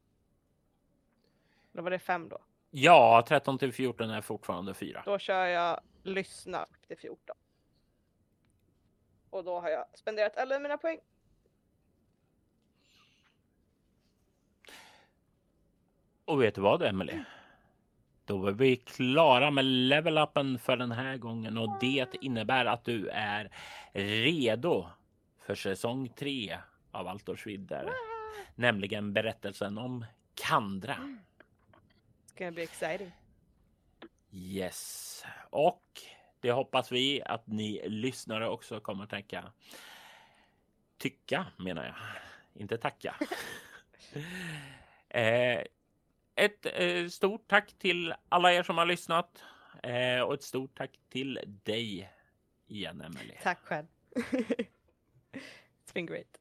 Eller 1.74 1.84
var 1.84 1.92
det 1.92 2.00
fem 2.00 2.30
då? 2.30 2.40
ja, 2.72 3.26
13 3.28 3.58
till 3.58 3.74
14 3.74 4.10
är 4.10 4.22
fortfarande 4.22 4.74
fyra. 4.74 5.04
Då 5.06 5.20
kör 5.20 5.46
jag 5.46 5.82
lyssna 6.04 6.66
till 6.88 6.98
14. 6.98 7.36
Och 9.30 9.44
då 9.44 9.60
har 9.60 9.70
jag 9.70 9.86
spenderat 9.94 10.38
alla 10.38 10.60
mina 10.60 10.78
poäng. 10.78 11.00
Och 16.26 16.42
vet 16.42 16.56
du 16.56 16.62
vad, 16.62 16.82
Emily? 16.82 17.20
Då 18.26 18.48
är 18.48 18.52
vi 18.52 18.76
klara 18.76 19.52
med 19.52 19.66
level 19.66 20.18
upen 20.18 20.60
för 20.60 20.78
den 20.78 20.92
här 20.92 21.18
gången 21.18 21.58
och 21.58 21.78
det 21.82 22.16
innebär 22.22 22.66
att 22.66 22.86
du 22.86 23.10
är 23.10 23.52
redo 23.94 24.88
för 25.46 25.56
säsong 25.56 26.10
tre 26.10 26.58
av 26.92 27.08
Altors 27.08 27.48
vidder, 27.48 27.90
nämligen 28.56 29.14
berättelsen 29.14 29.78
om 29.78 30.06
Kandra. 30.36 30.96
It's 30.96 32.38
gonna 32.38 32.52
be 32.52 32.64
exciting. 32.64 33.12
Yes, 34.32 35.26
och 35.50 35.84
det 36.40 36.52
hoppas 36.52 36.92
vi 36.92 37.22
att 37.24 37.48
ni 37.48 37.90
lyssnare 37.90 38.50
också 38.50 38.80
kommer 38.80 39.06
tänka. 39.06 39.52
Tycka 40.98 41.46
menar 41.58 41.86
jag, 41.86 41.96
inte 42.62 42.78
tacka. 42.78 43.16
eh, 45.10 45.62
ett 46.36 46.66
eh, 46.74 47.08
stort 47.08 47.48
tack 47.48 47.74
till 47.80 48.14
alla 48.30 48.54
er 48.54 48.64
som 48.64 48.78
har 48.78 48.86
lyssnat 48.86 49.44
eh, 49.84 50.22
och 50.22 50.34
ett 50.34 50.44
stort 50.44 50.78
tack 50.78 51.00
till 51.10 51.40
dig 51.64 52.10
igen, 52.68 53.02
Emelie. 53.02 53.38
Tack 53.44 53.60
själv. 53.60 53.86
It's 55.86 55.94
been 55.94 56.06
great. 56.06 56.40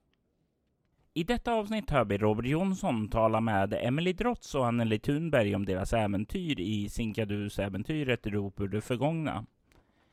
I 1.17 1.25
detta 1.25 1.53
avsnitt 1.53 1.91
hör 1.91 2.05
vi 2.05 2.19
Robert 2.19 2.47
Jonsson 2.47 3.09
tala 3.09 3.41
med 3.41 3.75
Emily 3.75 4.13
Drotz 4.13 4.55
och 4.55 4.67
Anneli 4.67 4.99
Thunberg 4.99 5.55
om 5.55 5.65
deras 5.65 5.93
äventyr 5.93 6.61
i 6.61 6.89
Sinkadus-äventyret 6.89 8.27
Rop 8.27 8.61
ur 8.61 8.69
det 8.69 8.81
förgångna. 8.81 9.47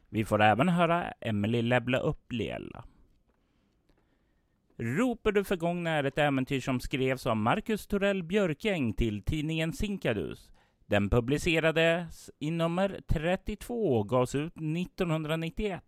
Vi 0.09 0.25
får 0.25 0.41
även 0.41 0.69
höra 0.69 1.11
Emily 1.11 1.61
levla 1.61 1.97
upp 1.97 2.31
Lela. 2.31 2.83
Rop 4.83 5.27
ur 5.27 5.31
det 5.31 5.43
förgångna 5.43 5.89
är 5.89 6.03
ett 6.03 6.17
äventyr 6.17 6.59
som 6.59 6.79
skrevs 6.79 7.27
av 7.27 7.37
Marcus 7.37 7.87
Torell 7.87 8.23
Björkäng 8.23 8.93
till 8.93 9.23
tidningen 9.23 9.73
Sinkadus. 9.73 10.49
Den 10.85 11.09
publicerades 11.09 12.29
i 12.39 12.51
nummer 12.51 13.01
32 13.07 13.97
och 13.97 14.09
gavs 14.09 14.35
ut 14.35 14.53
1991. 14.55 15.83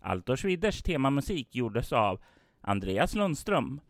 Altor 0.00 0.36
Schwidders 0.36 0.82
temamusik 0.82 1.54
gjordes 1.54 1.92
av 1.92 2.20
Andreas 2.60 3.14
Lundström. 3.14 3.80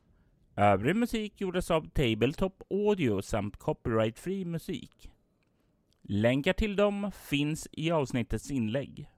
Övrig 0.56 0.96
musik 0.96 1.40
gjordes 1.40 1.70
av 1.70 1.88
Tabletop 1.88 2.62
Audio 2.70 3.22
samt 3.22 3.56
copyright-fri 3.56 4.44
musik. 4.44 5.10
Länkar 6.02 6.52
till 6.52 6.76
dem 6.76 7.10
finns 7.28 7.68
i 7.72 7.90
avsnittets 7.90 8.50
inlägg. 8.50 9.08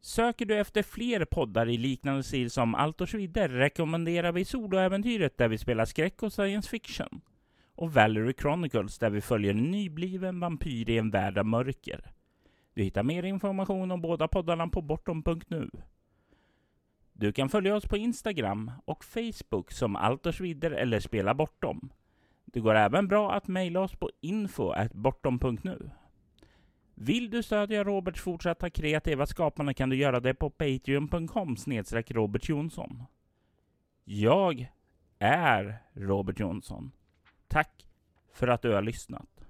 Söker 0.00 0.46
du 0.46 0.58
efter 0.58 0.82
fler 0.82 1.24
poddar 1.24 1.68
i 1.68 1.76
liknande 1.76 2.22
stil 2.22 2.50
som 2.50 2.74
Allt 2.74 3.00
och 3.00 3.14
vidder 3.14 3.48
rekommenderar 3.48 4.32
vi 4.32 4.44
Soloäventyret 4.44 5.38
där 5.38 5.48
vi 5.48 5.58
spelar 5.58 5.84
skräck 5.84 6.22
och 6.22 6.32
science 6.32 6.70
fiction 6.70 7.20
och 7.74 7.94
Valerie 7.94 8.34
Chronicles 8.40 8.98
där 8.98 9.10
vi 9.10 9.20
följer 9.20 9.50
en 9.50 9.70
nybliven 9.70 10.40
vampyr 10.40 10.90
i 10.90 10.98
en 10.98 11.10
värld 11.10 11.38
av 11.38 11.46
mörker. 11.46 12.12
Du 12.74 12.82
hittar 12.82 13.02
mer 13.02 13.22
information 13.22 13.90
om 13.90 14.00
båda 14.00 14.28
poddarna 14.28 14.68
på 14.68 14.82
bortom.nu. 14.82 15.70
Du 17.12 17.32
kan 17.32 17.48
följa 17.48 17.76
oss 17.76 17.84
på 17.84 17.96
Instagram 17.96 18.70
och 18.84 19.04
Facebook 19.04 19.72
som 19.72 19.96
Altersvidder 19.96 20.70
eller 20.70 21.00
Spela 21.00 21.34
Bortom. 21.34 21.92
Det 22.44 22.60
går 22.60 22.74
även 22.74 23.08
bra 23.08 23.32
att 23.32 23.48
mejla 23.48 23.80
oss 23.80 23.96
på 23.96 24.10
info 24.20 24.74
bortom.nu. 24.92 25.90
Vill 27.00 27.30
du 27.30 27.42
stödja 27.42 27.84
Roberts 27.84 28.20
fortsatta 28.20 28.70
kreativa 28.70 29.26
skapande 29.26 29.74
kan 29.74 29.88
du 29.88 29.96
göra 29.96 30.20
det 30.20 30.34
på 30.34 30.50
patreon.com 30.50 31.56
snedstreck 31.56 32.10
Robert 32.10 32.48
Jonsson. 32.48 33.02
Jag 34.04 34.72
är 35.18 35.82
Robert 35.92 36.40
Jonsson. 36.40 36.90
Tack 37.48 37.86
för 38.32 38.48
att 38.48 38.62
du 38.62 38.74
har 38.74 38.82
lyssnat. 38.82 39.44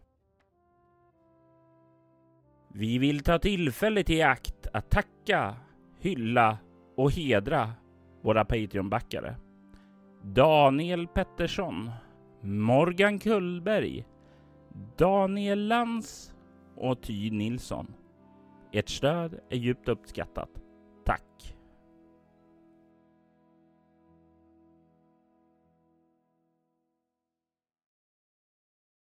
Vi 2.75 2.99
vill 2.99 3.23
ta 3.23 3.39
tillfället 3.39 4.11
i 4.11 4.23
akt 4.23 4.67
att 4.73 4.91
tacka, 4.91 5.57
hylla 6.01 6.59
och 6.97 7.13
hedra 7.13 7.73
våra 8.23 8.45
Patreon-backare. 8.45 9.37
Daniel 10.23 11.07
Pettersson, 11.07 11.91
Morgan 12.43 13.19
Kullberg, 13.19 14.05
Daniel 14.97 15.69
Lantz 15.69 16.35
och 16.79 17.03
Ty 17.03 17.31
Nilsson. 17.31 17.95
Ert 18.73 18.89
stöd 18.89 19.41
är 19.51 19.57
djupt 19.57 19.89
uppskattat. 19.89 20.51
Tack! 21.05 21.57